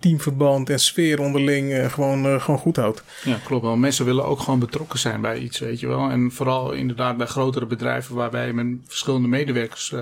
teamverband 0.00 0.70
en 0.70 0.78
sfeer 0.78 1.20
onderling 1.20 1.92
gewoon, 1.92 2.40
gewoon 2.40 2.60
goed 2.60 2.76
houdt. 2.76 3.02
Ja, 3.24 3.36
klopt 3.44 3.62
wel. 3.62 3.76
Mensen 3.76 4.04
willen 4.04 4.24
ook 4.24 4.40
gewoon 4.40 4.58
betrokken 4.58 4.98
zijn 4.98 5.20
bij 5.20 5.38
iets, 5.38 5.58
weet 5.58 5.80
je 5.80 5.86
wel. 5.86 6.10
En 6.10 6.30
vooral 6.32 6.72
inderdaad 6.72 7.16
bij 7.16 7.26
grotere 7.26 7.66
bedrijven 7.66 8.14
waarbij 8.14 8.46
je 8.46 8.52
met 8.52 8.66
verschillende 8.86 9.28
medewerkers 9.28 9.94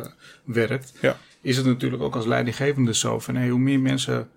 werkt, 0.45 0.93
ja. 1.01 1.17
is 1.43 1.57
het 1.57 1.67
natuurlijk 1.67 2.03
ook 2.03 2.17
als 2.17 2.27
leidinggevende 2.27 2.95
zo 2.95 3.19
van 3.19 3.37
hey, 3.37 3.49
hoe 3.49 3.61
meer 3.61 3.81
mensen 3.81 4.29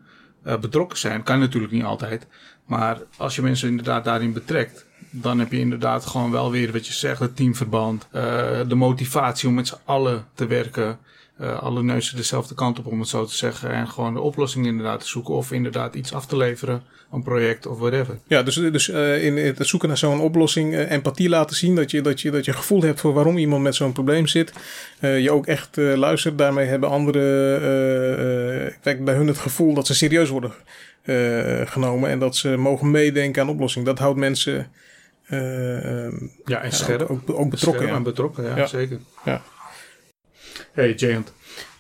uh, 0.46 0.58
betrokken 0.58 0.98
zijn. 0.98 1.24
Kan 1.24 1.40
natuurlijk 1.40 1.74
niet 1.74 1.84
altijd. 1.84 2.28
Maar 2.66 2.98
als 3.18 3.36
je 3.36 3.42
mensen 3.42 3.70
inderdaad 3.70 4.04
daarin 4.04 4.34
betrekt, 4.34 4.86
dan 5.10 5.40
heb 5.40 5.52
je 5.52 5.60
inderdaad 5.60 6.06
gewoon 6.06 6.32
wel 6.32 6.52
weer 6.52 6.72
wat 6.72 6.88
je 6.88 6.94
zegt, 6.94 7.20
het 7.20 7.36
teamverband, 7.36 8.08
uh, 8.16 8.22
de 8.68 8.76
motivatie 8.76 9.48
om 9.48 9.54
met 9.54 9.68
z'n 9.68 9.78
allen 9.86 10.26
te 10.34 10.48
werken. 10.48 11.00
Uh, 11.42 11.60
alle 11.60 11.84
neuzen 11.84 12.16
dezelfde 12.16 12.56
kant 12.56 12.80
op, 12.80 12.86
om 12.86 13.00
het 13.00 13.10
zo 13.10 13.26
te 13.26 13.36
zeggen. 13.36 13.72
En 13.72 13.88
gewoon 13.88 14.14
de 14.14 14.20
oplossing 14.20 14.66
inderdaad 14.66 15.00
te 15.00 15.08
zoeken. 15.08 15.34
Of 15.34 15.52
inderdaad 15.52 15.96
iets 15.96 16.14
af 16.14 16.26
te 16.26 16.38
leveren. 16.38 16.84
Een 17.12 17.24
project 17.24 17.66
of 17.66 17.80
whatever. 17.80 18.20
Ja, 18.28 18.44
dus, 18.44 18.56
dus 18.56 18.88
uh, 18.88 19.24
in 19.24 19.38
het 19.38 19.68
zoeken 19.68 19.88
naar 19.88 19.98
zo'n 19.98 20.22
oplossing. 20.22 20.74
Uh, 20.74 20.92
empathie 20.92 21.30
laten 21.30 21.56
zien. 21.56 21.76
Dat 21.76 21.92
je, 21.92 22.02
dat, 22.02 22.22
je, 22.22 22.32
dat 22.32 22.46
je 22.46 22.54
gevoel 22.54 22.82
hebt 22.82 23.00
voor 23.00 23.14
waarom 23.14 23.38
iemand 23.38 23.64
met 23.64 23.76
zo'n 23.76 23.92
probleem 23.92 24.28
zit. 24.28 24.54
je 25.00 25.32
ook 25.32 25.46
echt 25.46 25.78
luistert. 25.78 26.38
Daarmee 26.38 26.68
hebben 26.68 26.90
anderen 26.90 27.50
bij 28.84 29.16
hun 29.16 29.28
het 29.28 29.38
gevoel 29.38 29.74
dat 29.74 29.88
ze 29.88 29.96
serieus 29.96 30.30
worden 30.30 30.54
genomen. 31.68 32.10
En 32.10 32.20
dat 32.20 32.36
ze 32.36 32.58
mogen 32.58 32.92
meedenken 32.92 33.42
aan 33.42 33.50
oplossing. 33.50 33.86
Dat 33.86 34.00
houdt 34.00 34.20
mensen... 34.20 34.72
ja, 36.46 36.62
en 36.62 36.72
scherp. 36.72 37.00
Ja, 37.00 37.06
ook, 37.06 37.30
ook, 37.30 37.50
betrokken. 37.50 37.60
Scherp 37.60 37.90
ja. 37.90 37.96
en 37.96 38.04
betrokken, 38.04 38.44
ja, 38.44 38.58
ja. 38.58 38.66
zeker. 38.66 39.00
Ja. 39.26 39.42
Hey 40.72 40.94
Jayant, 40.94 41.34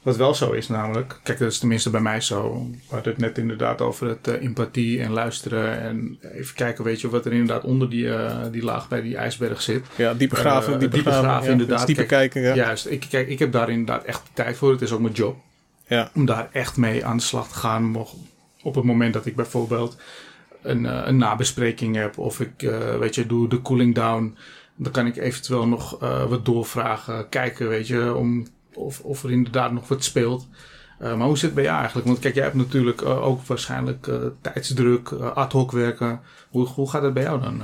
wat 0.04 0.18
wel 0.18 0.34
zo 0.36 0.52
is 0.52 0.68
namelijk, 0.68 1.20
kijk 1.24 1.40
dat 1.40 1.52
is 1.52 1.58
tenminste 1.58 1.90
bij 1.90 2.02
mij 2.02 2.22
zo, 2.22 2.70
we 2.72 2.96
hadden 2.96 3.14
het 3.14 3.22
net 3.22 3.38
inderdaad 3.38 3.82
over 3.82 4.08
het 4.08 4.28
uh, 4.28 4.42
empathie 4.42 5.02
en 5.02 5.12
luisteren 5.12 5.82
en 5.82 6.20
even 6.22 6.56
kijken 6.56 6.84
weet 6.84 7.02
je 7.02 7.10
wat 7.10 7.26
er 7.26 7.32
inderdaad 7.32 7.64
onder 7.64 7.90
die, 7.90 8.06
uh, 8.06 8.42
die 8.52 8.64
laag 8.64 8.88
bij 8.88 9.02
die 9.02 9.18
ijsberg 9.18 9.62
zit. 9.62 9.86
Ja, 9.96 10.14
diepe 10.14 10.36
graven, 10.36 10.84
uh, 10.84 11.06
graven, 11.06 11.46
ja, 11.46 11.52
inderdaad. 11.52 11.88
Diepe 11.88 12.06
kijk, 12.06 12.32
kijken, 12.32 12.42
ja. 12.42 12.66
Juist, 12.66 12.86
ik, 12.86 13.06
kijk, 13.10 13.28
ik 13.28 13.40
heb 13.40 13.52
daar 13.52 13.70
inderdaad 13.70 14.04
echt 14.04 14.22
tijd 14.34 14.58
voor, 14.58 14.72
het 14.72 14.82
is 14.82 14.92
ook 14.92 15.00
mijn 15.00 15.14
job. 15.14 15.38
Ja. 15.88 16.12
Om 16.14 16.26
daar 16.26 16.50
echt 16.52 16.78
mee 16.78 17.06
aan 17.06 17.18
de 17.18 17.24
slag 17.24 17.48
te 17.48 17.56
gaan 17.56 17.96
op 18.62 18.76
het 18.76 18.84
moment 18.84 19.14
dat 19.14 19.26
ik 19.26 19.36
bijvoorbeeld 19.36 19.98
een, 20.62 21.08
een 21.08 21.18
nabespreking 21.18 21.96
heb 21.96 22.18
of 22.18 22.40
ik 22.40 22.72
weet 23.00 23.16
je, 23.16 23.26
doe 23.26 23.50
de 23.50 23.62
cooling 23.62 23.96
down. 23.96 24.38
Dan 24.76 24.92
kan 24.92 25.06
ik 25.06 25.18
eventueel 25.18 25.68
nog 25.68 26.00
wat 26.30 26.46
doorvragen, 26.46 27.30
kijken, 27.30 27.68
weet 27.70 27.88
je, 27.88 28.14
om 28.14 28.48
of, 28.76 29.00
of 29.00 29.24
er 29.24 29.32
inderdaad 29.32 29.72
nog 29.72 29.88
wat 29.88 30.04
speelt. 30.04 30.48
Uh, 31.02 31.16
maar 31.16 31.28
hoe 31.28 31.38
zit 31.38 31.46
het 31.46 31.54
bij 31.54 31.64
jou 31.64 31.78
eigenlijk? 31.78 32.08
Want 32.08 32.20
kijk, 32.20 32.36
jij 32.36 32.44
hebt 32.44 32.56
natuurlijk 32.56 33.02
uh, 33.02 33.28
ook 33.28 33.46
waarschijnlijk 33.46 34.08
uh, 34.08 34.16
tijdsdruk, 34.42 35.12
ad 35.12 35.52
hoc 35.52 35.72
werken. 35.72 36.20
Hoe, 36.50 36.68
hoe 36.68 36.90
gaat 36.90 37.02
het 37.02 37.14
bij 37.14 37.24
jou 37.24 37.42
dan? 37.42 37.62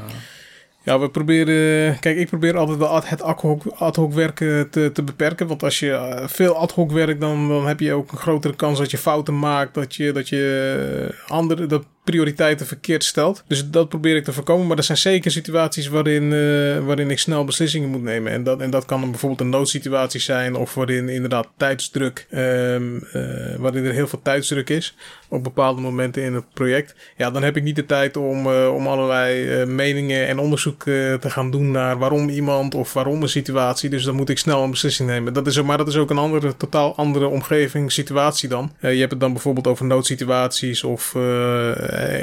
Ja, 0.84 1.00
we 1.00 1.10
proberen. 1.10 2.00
Kijk, 2.00 2.18
ik 2.18 2.28
probeer 2.28 2.58
altijd 2.58 2.78
wel 2.78 3.04
het 3.04 3.22
ad 3.22 3.42
hoc, 3.42 3.64
ad 3.76 3.96
hoc 3.96 4.14
werken 4.14 4.70
te, 4.70 4.92
te 4.94 5.04
beperken. 5.04 5.48
Want 5.48 5.64
als 5.64 5.80
je 5.80 6.24
veel 6.28 6.56
ad 6.56 6.72
hoc 6.72 6.92
werkt, 6.92 7.22
dan, 7.22 7.48
dan 7.48 7.68
heb 7.68 7.80
je 7.80 7.94
ook 7.94 8.12
een 8.12 8.18
grotere 8.18 8.56
kans 8.56 8.78
dat 8.78 8.92
je 8.92 8.98
fouten 8.98 9.40
maakt. 9.40 9.74
Dat 9.74 9.96
je, 9.96 10.12
dat 10.12 10.30
je 10.30 11.16
andere. 11.28 11.66
Dat 11.66 11.86
prioriteiten 12.10 12.66
verkeerd 12.66 13.04
stelt. 13.04 13.44
Dus 13.48 13.70
dat 13.70 13.90
probeer 13.90 14.16
ik 14.16 14.24
te 14.24 14.34
voorkomen. 14.34 14.68
Maar 14.68 14.78
er 14.78 14.84
zijn 14.84 14.98
zeker 14.98 15.32
situaties 15.32 15.88
waarin, 15.88 16.24
uh, 16.24 16.86
waarin 16.86 17.10
ik 17.12 17.20
snel 17.20 17.44
beslissingen 17.44 17.90
moet 17.90 18.04
nemen. 18.04 18.32
En 18.32 18.44
dat, 18.44 18.62
en 18.62 18.70
dat 18.70 18.86
kan 18.86 19.02
bijvoorbeeld 19.02 19.42
een 19.42 19.50
noodsituatie 19.50 20.20
zijn. 20.20 20.56
Of 20.56 20.74
waarin 20.74 21.10
inderdaad 21.10 21.48
tijdsdruk. 21.58 22.28
Um, 22.32 22.96
uh, 22.96 23.56
waarin 23.58 23.86
er 23.86 23.94
heel 23.94 24.08
veel 24.08 24.22
tijdsdruk 24.24 24.70
is. 24.70 24.96
Op 25.28 25.44
bepaalde 25.44 25.82
momenten 25.82 26.24
in 26.24 26.34
het 26.34 26.54
project. 26.54 26.96
Ja, 27.18 27.32
dan 27.32 27.44
heb 27.44 27.58
ik 27.58 27.64
niet 27.64 27.76
de 27.76 27.86
tijd 27.86 28.18
om, 28.18 28.48
uh, 28.48 28.74
om 28.74 28.88
allerlei 28.88 29.66
meningen 29.66 30.28
en 30.28 30.40
onderzoek 30.40 30.84
te 30.84 31.30
gaan 31.30 31.52
doen 31.52 31.72
naar 31.72 31.98
waarom 31.98 32.30
iemand 32.30 32.76
of 32.76 32.94
waarom 32.94 33.22
een 33.22 33.30
situatie. 33.30 33.90
Dus 33.90 34.04
dan 34.04 34.16
moet 34.16 34.30
ik 34.30 34.38
snel 34.38 34.64
een 34.64 34.72
beslissing 34.72 35.10
nemen. 35.10 35.34
Dat 35.34 35.48
is, 35.48 35.62
maar 35.62 35.78
dat 35.78 35.88
is 35.88 35.98
ook 35.98 36.10
een 36.10 36.18
andere, 36.18 36.58
totaal 36.58 36.96
andere 36.96 37.28
omgeving, 37.28 37.92
situatie 37.92 38.50
dan. 38.50 38.72
je 38.80 38.88
hebt 38.88 39.12
het 39.12 39.20
dan 39.20 39.34
bijvoorbeeld 39.34 39.68
over 39.68 39.86
noodsituaties 39.86 40.84
of 40.84 41.14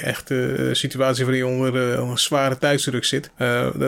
echt 0.02 0.30
een 0.30 0.76
situatie 0.76 1.24
waarin 1.24 1.46
je 1.46 1.52
onder 1.52 1.76
een 1.76 2.18
zware 2.18 2.58
tijdsdruk 2.58 3.04
zit, 3.04 3.30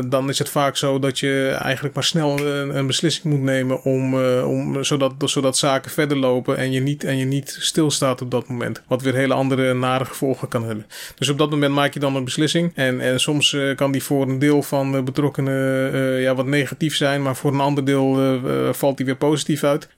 dan 0.07 0.28
is 0.28 0.39
het 0.39 0.49
vaak 0.49 0.76
zo 0.76 0.99
dat 0.99 1.18
je 1.18 1.57
eigenlijk 1.62 1.95
maar 1.95 2.05
snel 2.05 2.39
een, 2.39 2.76
een 2.76 2.86
beslissing 2.86 3.34
moet 3.34 3.43
nemen 3.43 3.82
om, 3.82 4.14
om, 4.43 4.84
zodat, 4.84 5.12
zodat 5.18 5.57
zaken 5.57 5.91
verder 5.91 6.16
lopen 6.16 6.57
en 6.57 6.72
je, 6.72 6.80
niet, 6.80 7.05
en 7.05 7.16
je 7.16 7.24
niet 7.24 7.57
stilstaat 7.61 8.22
op 8.22 8.30
dat 8.30 8.49
moment. 8.49 8.82
Wat 8.86 9.03
weer 9.03 9.14
hele 9.14 9.34
andere 9.34 9.74
nare 9.74 10.05
gevolgen 10.05 10.49
kan 10.49 10.64
hebben. 10.64 10.86
Dus 11.14 11.28
op 11.28 11.39
dat 11.39 11.51
moment 11.51 11.74
maak 11.74 11.95
je 11.95 12.01
dan 12.01 12.16
een 12.16 12.24
beslissing. 12.24 12.72
En, 12.74 13.01
en 13.01 13.20
soms 13.20 13.57
kan 13.76 13.93
die 13.93 14.03
voor 14.03 14.28
een 14.28 14.39
deel 14.39 14.62
van 14.62 14.93
de 14.93 15.03
betrokkenen 15.03 16.20
ja, 16.20 16.34
wat 16.34 16.47
negatief 16.47 16.97
zijn, 16.97 17.22
maar 17.22 17.36
voor 17.36 17.53
een 17.53 17.61
ander 17.61 17.84
deel 17.84 18.41
valt 18.72 18.97
die 18.97 19.07
weer 19.07 19.16
positief 19.16 19.64
uit. 19.64 19.89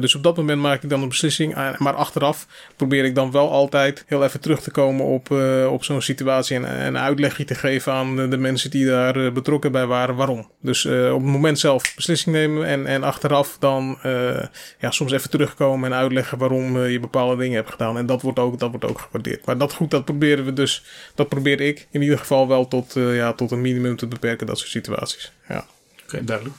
dus 0.00 0.14
op 0.14 0.22
dat 0.22 0.36
moment 0.36 0.60
maak 0.60 0.82
ik 0.82 0.88
dan 0.88 1.02
een 1.02 1.08
beslissing. 1.08 1.54
maar 1.78 1.94
achteraf 1.94 2.46
probeer 2.76 3.04
ik 3.04 3.14
dan 3.14 3.30
wel 3.30 3.50
altijd 3.50 4.04
heel 4.06 4.24
even 4.24 4.40
terug 4.40 4.60
te 4.60 4.70
komen 4.70 5.04
op, 5.06 5.28
op 5.68 5.84
zo'n 5.84 6.02
situatie 6.02 6.56
en 6.56 6.86
een 6.86 6.98
uitlegje 6.98 7.44
te 7.44 7.54
geven 7.54 7.92
aan 7.92 8.30
de, 8.30 8.36
mensen 8.36 8.70
die 8.70 8.86
daar 8.86 9.16
uh, 9.16 9.32
betrokken 9.32 9.72
bij 9.72 9.86
waren 9.86 10.14
waarom. 10.14 10.50
Dus 10.60 10.84
uh, 10.84 11.14
op 11.14 11.22
het 11.22 11.30
moment 11.30 11.58
zelf 11.58 11.94
beslissing 11.94 12.34
nemen 12.34 12.66
en, 12.66 12.86
en 12.86 13.02
achteraf 13.02 13.56
dan 13.58 13.98
ja, 14.78 14.90
soms 14.90 15.12
even 15.12 15.30
terugkomen 15.30 15.92
en 15.92 15.98
uitleggen 15.98 16.38
waarom 16.38 16.78
je 16.86 17.00
bepaalde 17.00 17.36
dingen 17.36 17.56
hebt 17.56 17.70
gedaan. 17.70 17.98
En 17.98 18.06
dat 18.06 18.22
wordt 18.22 18.38
ook, 18.38 18.58
dat 18.58 18.70
wordt 18.70 18.84
ook 18.84 19.00
gewaardeerd. 19.00 19.46
Maar 19.46 19.58
dat 19.58 19.72
goed, 19.72 19.90
dat 19.90 20.04
proberen 20.04 20.44
we 20.44 20.52
dus, 20.52 20.84
dat 21.14 21.28
probeer 21.28 21.60
ik 21.60 21.86
in 21.90 22.02
ieder 22.02 22.18
geval 22.18 22.48
wel 22.48 22.68
tot, 22.68 22.92
ja, 22.94 23.32
tot 23.32 23.50
een 23.50 23.60
minimum 23.60 23.96
te 23.96 24.06
beperken, 24.06 24.46
dat 24.46 24.58
soort 24.58 24.70
situaties. 24.70 25.32
Ja. 25.48 25.64
Oké, 26.04 26.24
duidelijk. 26.24 26.56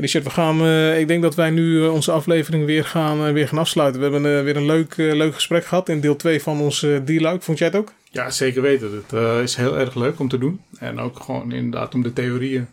Richard, 0.00 0.24
we 0.24 0.30
gaan, 0.30 0.64
uh, 0.64 1.00
ik 1.00 1.08
denk 1.08 1.22
dat 1.22 1.34
wij 1.34 1.50
nu 1.50 1.62
uh, 1.62 1.92
onze 1.92 2.12
aflevering 2.12 2.64
weer 2.64 2.84
gaan, 2.84 3.26
uh, 3.26 3.32
weer 3.32 3.48
gaan 3.48 3.58
afsluiten. 3.58 4.00
We 4.00 4.10
hebben 4.10 4.44
weer 4.44 4.56
een 4.56 4.66
leuk, 4.66 4.96
leuk 4.96 5.34
gesprek 5.34 5.64
gehad 5.64 5.88
in 5.88 6.00
deel 6.00 6.16
2 6.16 6.42
van 6.42 6.60
ons 6.60 6.86
D-luik. 7.04 7.42
Vond 7.42 7.58
jij 7.58 7.66
het 7.66 7.76
ook? 7.76 7.92
Ja, 8.10 8.30
zeker 8.30 8.62
weten. 8.62 9.04
Het 9.06 9.42
is 9.42 9.56
heel 9.56 9.78
erg 9.78 9.94
leuk 9.94 10.18
om 10.18 10.28
te 10.28 10.38
doen. 10.38 10.60
En 10.78 10.98
ook 10.98 11.20
gewoon 11.20 11.52
inderdaad 11.52 11.94
om 11.94 12.02
de 12.02 12.12
theorieën 12.12 12.66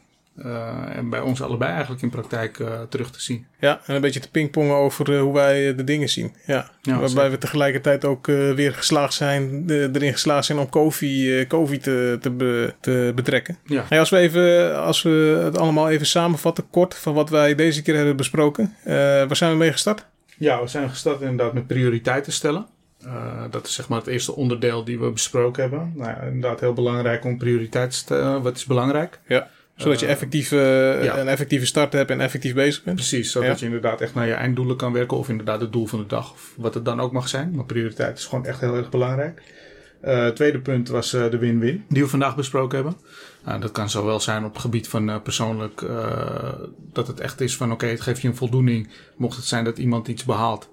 uh, 0.43 0.95
en 0.95 1.09
bij 1.09 1.19
ons 1.19 1.41
allebei 1.41 1.71
eigenlijk 1.71 2.01
in 2.01 2.09
praktijk 2.09 2.59
uh, 2.59 2.81
terug 2.89 3.11
te 3.11 3.21
zien. 3.21 3.45
Ja, 3.59 3.81
en 3.85 3.95
een 3.95 4.01
beetje 4.01 4.19
te 4.19 4.31
pingpongen 4.31 4.75
over 4.75 5.09
uh, 5.09 5.21
hoe 5.21 5.33
wij 5.33 5.75
de 5.75 5.83
dingen 5.83 6.09
zien. 6.09 6.33
Ja, 6.45 6.69
ja 6.81 6.91
waarbij 6.91 7.09
zeker. 7.09 7.31
we 7.31 7.37
tegelijkertijd 7.37 8.05
ook 8.05 8.25
weer 8.25 8.73
geslaagd 8.73 9.13
zijn, 9.13 9.63
erin 9.69 10.11
geslaagd 10.11 10.45
zijn 10.45 10.59
om 10.59 10.69
COVID, 10.69 11.47
COVID 11.47 11.83
te, 11.83 12.17
te, 12.21 12.29
be, 12.31 12.73
te 12.79 13.11
betrekken. 13.15 13.57
Ja. 13.65 13.85
Als, 13.89 14.09
we 14.09 14.17
even, 14.17 14.75
als 14.81 15.01
we 15.01 15.41
het 15.43 15.57
allemaal 15.57 15.89
even 15.89 16.05
samenvatten, 16.05 16.69
kort, 16.69 16.95
van 16.95 17.13
wat 17.13 17.29
wij 17.29 17.55
deze 17.55 17.81
keer 17.81 17.95
hebben 17.95 18.15
besproken. 18.15 18.75
waar 18.83 19.35
zijn 19.35 19.51
we 19.51 19.57
mee 19.57 19.71
gestart? 19.71 20.05
Ja, 20.37 20.61
we 20.61 20.67
zijn 20.67 20.89
gestart 20.89 21.21
inderdaad 21.21 21.53
met 21.53 21.67
prioriteiten 21.67 22.31
stellen. 22.31 22.65
dat 23.51 23.67
is 23.67 23.73
zeg 23.73 23.87
maar 23.87 23.99
het 23.99 24.07
eerste 24.07 24.35
onderdeel 24.35 24.83
die 24.83 24.99
we 24.99 25.11
besproken 25.11 25.61
hebben. 25.61 25.91
Nou, 25.95 26.25
inderdaad 26.25 26.59
heel 26.59 26.73
belangrijk 26.73 27.25
om 27.25 27.37
prioriteiten 27.37 27.91
te 27.91 27.97
stellen. 27.97 28.41
Wat 28.41 28.55
is 28.55 28.65
belangrijk? 28.65 29.19
Ja 29.27 29.49
zodat 29.75 29.99
je 29.99 30.05
effectief, 30.05 30.51
uh, 30.51 31.03
ja. 31.03 31.17
een 31.17 31.27
effectieve 31.27 31.65
start 31.65 31.93
hebt 31.93 32.11
en 32.11 32.21
effectief 32.21 32.53
bezig 32.53 32.83
bent. 32.83 32.95
Precies, 32.95 33.31
zodat 33.31 33.59
je 33.59 33.65
inderdaad 33.65 34.01
echt 34.01 34.15
naar 34.15 34.27
je 34.27 34.33
einddoelen 34.33 34.75
kan 34.75 34.93
werken. 34.93 35.17
Of 35.17 35.29
inderdaad 35.29 35.61
het 35.61 35.71
doel 35.71 35.85
van 35.85 35.99
de 35.99 36.05
dag. 36.05 36.31
Of 36.31 36.53
wat 36.57 36.73
het 36.73 36.85
dan 36.85 36.99
ook 36.99 37.11
mag 37.11 37.27
zijn. 37.27 37.51
Maar 37.55 37.65
prioriteit 37.65 38.17
is 38.17 38.25
gewoon 38.25 38.45
echt 38.45 38.59
heel 38.59 38.75
erg 38.75 38.89
belangrijk. 38.89 39.41
Uh, 40.05 40.27
tweede 40.27 40.59
punt 40.59 40.89
was 40.89 41.13
uh, 41.13 41.29
de 41.29 41.37
win-win. 41.37 41.85
Die 41.89 42.03
we 42.03 42.09
vandaag 42.09 42.35
besproken 42.35 42.75
hebben. 42.75 42.97
Nou, 43.45 43.61
dat 43.61 43.71
kan 43.71 43.89
zowel 43.89 44.19
zijn 44.19 44.45
op 44.45 44.53
het 44.53 44.61
gebied 44.61 44.87
van 44.87 45.21
persoonlijk. 45.21 45.85
dat 46.93 47.07
het 47.07 47.19
echt 47.19 47.41
is 47.41 47.57
van 47.57 47.65
oké, 47.65 47.73
okay, 47.73 47.89
het 47.89 48.01
geeft 48.01 48.21
je 48.21 48.27
een 48.27 48.35
voldoening. 48.35 48.89
Mocht 49.15 49.35
het 49.35 49.45
zijn 49.45 49.63
dat 49.63 49.77
iemand 49.77 50.07
iets 50.07 50.23
behaalt. 50.23 50.69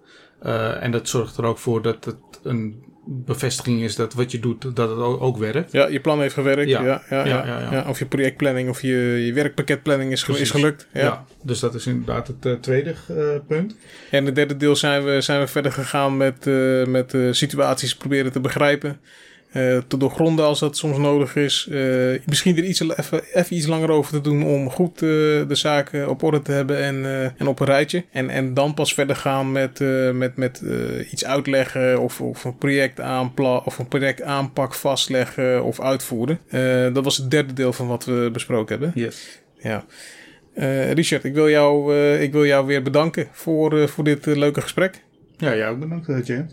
en 0.81 0.91
dat 0.91 1.09
zorgt 1.09 1.37
er 1.37 1.45
ook 1.45 1.59
voor 1.59 1.83
dat 1.83 2.05
het 2.05 2.17
een 2.43 2.92
bevestiging 3.05 3.83
is 3.83 3.97
dat 3.97 4.15
wat 4.15 4.31
je 4.31 4.41
doet, 4.41 4.77
dat 4.77 4.89
het 4.89 4.99
ook 4.99 5.37
werkt. 5.37 5.73
Ja, 5.73 5.87
je 5.87 6.01
plan 6.01 6.21
heeft 6.21 6.35
gewerkt. 6.35 6.69
Ja, 6.69 6.83
ja, 6.83 7.03
ja, 7.11 7.25
ja, 7.25 7.69
ja 7.73 7.85
Of 7.89 7.99
je 7.99 8.07
projectplanning 8.07 8.69
of 8.69 8.83
je, 8.83 8.97
je 9.27 9.33
werkpakketplanning 9.33 10.13
is, 10.13 10.29
is 10.29 10.51
gelukt. 10.51 10.89
Ja. 10.93 11.25
dus 11.43 11.61
dat 11.61 11.75
is 11.75 11.87
inderdaad 11.87 12.27
het 12.27 12.47
uh, 12.47 12.53
tweede 12.55 12.95
uh, 13.11 13.17
punt. 13.47 13.77
En 14.11 14.27
het 14.27 14.35
derde 14.35 14.57
deel 14.57 14.77
zijn 14.77 15.05
we, 15.05 15.21
zijn 15.21 15.41
we 15.41 15.47
verder 15.47 15.73
gegaan 15.73 16.17
met, 16.17 16.47
uh, 16.47 16.87
met 16.87 17.17
situaties 17.31 17.97
proberen 17.97 18.33
te 18.33 18.41
begrijpen. 18.41 19.01
Uh, 19.57 19.79
te 19.87 19.97
doorgronden 19.97 20.45
als 20.45 20.59
dat 20.59 20.77
soms 20.77 20.99
nodig 20.99 21.37
is. 21.37 21.67
Uh, 21.71 22.19
misschien 22.27 22.57
er 22.57 22.65
iets, 22.65 22.81
even, 22.81 23.23
even 23.33 23.57
iets 23.57 23.67
langer 23.67 23.91
over 23.91 24.13
te 24.13 24.21
doen 24.21 24.45
om 24.45 24.71
goed 24.71 25.03
uh, 25.03 25.09
de 25.49 25.55
zaken 25.55 26.09
op 26.09 26.23
orde 26.23 26.43
te 26.43 26.53
hebben 26.53 26.83
en, 26.83 27.05
en 27.37 27.47
op 27.47 27.61
een 27.61 27.67
rijtje. 27.67 28.05
En, 28.11 28.31
en 28.31 28.55
dan 28.55 28.75
pas 28.75 28.95
verder 28.95 29.17
gaan 29.17 29.53
met, 29.53 29.81
met, 30.13 30.37
met 30.37 30.63
iets 31.11 31.25
uitleggen 31.25 32.01
of, 32.01 32.21
of 32.21 32.45
een 32.45 32.57
project 32.57 33.01
aanpla 33.01 33.57
of 33.57 33.79
een 33.79 33.89
project 33.89 34.23
aanpak 34.23 34.75
vastleggen 34.75 35.65
of 35.65 35.81
uitvoeren. 35.81 36.39
dat 36.93 37.05
was 37.05 37.17
het 37.17 37.31
derde 37.31 37.53
deel 37.53 37.73
van 37.73 37.87
wat 37.87 38.05
we 38.05 38.31
besproken 38.33 38.79
hebben. 38.79 39.03
Yes. 39.03 39.41
Ja. 39.59 39.85
Richard, 40.93 41.25
ik 41.25 41.35
wil 41.35 41.49
jou, 41.49 41.97
ik 42.19 42.33
wil 42.33 42.47
jou 42.47 42.67
weer 42.67 42.83
bedanken 42.83 43.29
voor, 43.33 43.89
voor 43.89 44.05
dit 44.05 44.27
leuke 44.27 44.61
gesprek. 44.61 45.03
Ja, 45.37 45.57
jou 45.57 45.77
bedankt, 45.77 46.27
James. 46.27 46.53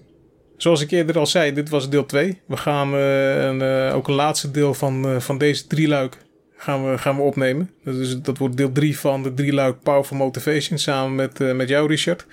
Zoals 0.61 0.81
ik 0.81 0.91
eerder 0.91 1.17
al 1.17 1.27
zei, 1.27 1.53
dit 1.53 1.69
was 1.69 1.89
deel 1.89 2.05
2. 2.05 2.41
We 2.45 2.57
gaan 2.57 2.93
een, 2.93 3.61
uh, 3.61 3.95
ook 3.95 4.07
een 4.07 4.13
laatste 4.13 4.51
deel 4.51 4.73
van, 4.73 5.05
uh, 5.05 5.19
van 5.19 5.37
deze 5.37 5.67
drie 5.67 5.87
luik 5.87 6.17
gaan 6.57 6.91
we, 6.91 6.97
gaan 6.97 7.15
we 7.15 7.21
opnemen. 7.21 7.71
Dus 7.83 8.21
dat 8.21 8.37
wordt 8.37 8.57
deel 8.57 8.71
3 8.71 8.99
van 8.99 9.23
de 9.23 9.33
drie 9.33 9.53
luik 9.53 9.81
Powerful 9.83 10.17
Motivation 10.17 10.77
samen 10.77 11.15
met, 11.15 11.55
met 11.55 11.69
jou, 11.69 11.87
Richard. 11.87 12.25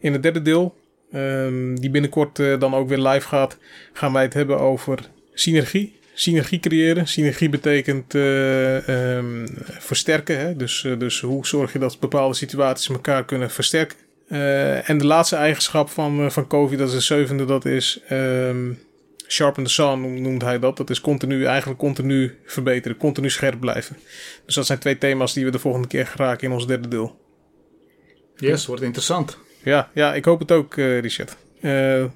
In 0.00 0.12
het 0.12 0.22
derde 0.22 0.42
deel, 0.42 0.74
um, 1.14 1.80
die 1.80 1.90
binnenkort 1.90 2.36
dan 2.36 2.74
ook 2.74 2.88
weer 2.88 2.98
live 2.98 3.28
gaat, 3.28 3.58
gaan 3.92 4.12
wij 4.12 4.22
het 4.22 4.34
hebben 4.34 4.58
over 4.58 4.98
synergie. 5.34 5.98
Synergie 6.14 6.60
creëren. 6.60 7.06
Synergie 7.06 7.48
betekent 7.48 8.14
um, 8.14 9.46
versterken. 9.64 10.38
Hè? 10.38 10.56
Dus, 10.56 10.86
dus 10.98 11.20
hoe 11.20 11.46
zorg 11.46 11.72
je 11.72 11.78
dat 11.78 12.00
bepaalde 12.00 12.34
situaties 12.34 12.88
elkaar 12.88 13.24
kunnen 13.24 13.50
versterken. 13.50 13.96
Uh, 14.28 14.88
en 14.88 14.98
de 14.98 15.06
laatste 15.06 15.36
eigenschap 15.36 15.88
van, 15.88 16.20
uh, 16.20 16.30
van 16.30 16.46
COVID, 16.46 16.78
dat 16.78 16.88
is 16.88 16.94
de 16.94 17.00
zevende, 17.00 17.44
dat 17.44 17.64
is 17.64 18.00
um, 18.10 18.78
sharpen 19.26 19.64
the 19.64 19.70
sun 19.70 20.22
noemt 20.22 20.42
hij 20.42 20.58
dat. 20.58 20.76
Dat 20.76 20.90
is 20.90 21.00
continu, 21.00 21.44
eigenlijk 21.44 21.78
continu 21.78 22.38
verbeteren, 22.44 22.96
continu 22.96 23.30
scherp 23.30 23.60
blijven. 23.60 23.96
Dus 24.46 24.54
dat 24.54 24.66
zijn 24.66 24.78
twee 24.78 24.98
thema's 24.98 25.32
die 25.32 25.44
we 25.44 25.50
de 25.50 25.58
volgende 25.58 25.88
keer 25.88 26.06
geraken 26.06 26.46
in 26.46 26.52
ons 26.52 26.66
derde 26.66 26.88
deel. 26.88 27.20
Yes, 28.36 28.66
wordt 28.66 28.82
interessant. 28.82 29.38
Ja, 29.62 29.90
ja 29.94 30.14
ik 30.14 30.24
hoop 30.24 30.38
het 30.38 30.52
ook, 30.52 30.76
uh, 30.76 31.00
Richard. 31.00 31.36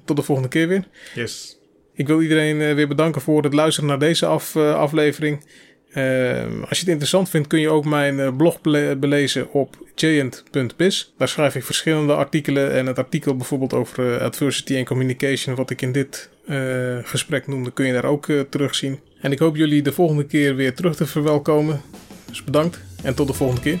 tot 0.05 0.15
de 0.15 0.23
volgende 0.23 0.49
keer 0.49 0.67
weer. 0.67 0.87
Yes. 1.15 1.57
Ik 1.93 2.07
wil 2.07 2.21
iedereen 2.21 2.75
weer 2.75 2.87
bedanken 2.87 3.21
voor 3.21 3.43
het 3.43 3.53
luisteren 3.53 3.89
naar 3.89 3.99
deze 3.99 4.25
af, 4.25 4.55
aflevering. 4.55 5.45
Uh, 5.97 6.43
als 6.69 6.77
je 6.77 6.83
het 6.83 6.87
interessant 6.87 7.29
vindt, 7.29 7.47
kun 7.47 7.59
je 7.59 7.69
ook 7.69 7.85
mijn 7.85 8.17
uh, 8.17 8.35
blog 8.37 8.61
belezen 8.97 9.51
op 9.51 9.75
giant.biz. 9.95 11.09
Daar 11.17 11.27
schrijf 11.27 11.55
ik 11.55 11.63
verschillende 11.63 12.15
artikelen. 12.15 12.73
En 12.73 12.85
het 12.85 12.97
artikel 12.97 13.35
bijvoorbeeld 13.35 13.73
over 13.73 14.15
uh, 14.15 14.21
adversity 14.21 14.75
en 14.75 14.85
communication, 14.85 15.55
wat 15.55 15.69
ik 15.69 15.81
in 15.81 15.91
dit 15.91 16.29
eh, 16.47 16.97
gesprek 17.03 17.47
noemde, 17.47 17.71
kun 17.71 17.85
je 17.85 17.93
daar 17.93 18.05
ook 18.05 18.27
terugzien. 18.49 18.99
En 19.21 19.31
ik 19.31 19.39
hoop 19.39 19.55
jullie 19.55 19.81
de 19.81 19.91
volgende 19.91 20.25
keer 20.25 20.55
weer 20.55 20.73
terug 20.73 20.95
te 20.95 21.05
verwelkomen. 21.05 21.81
Dus 22.25 22.43
bedankt 22.43 22.79
en 23.03 23.15
tot 23.15 23.27
de 23.27 23.33
volgende 23.33 23.61
keer. 23.61 23.79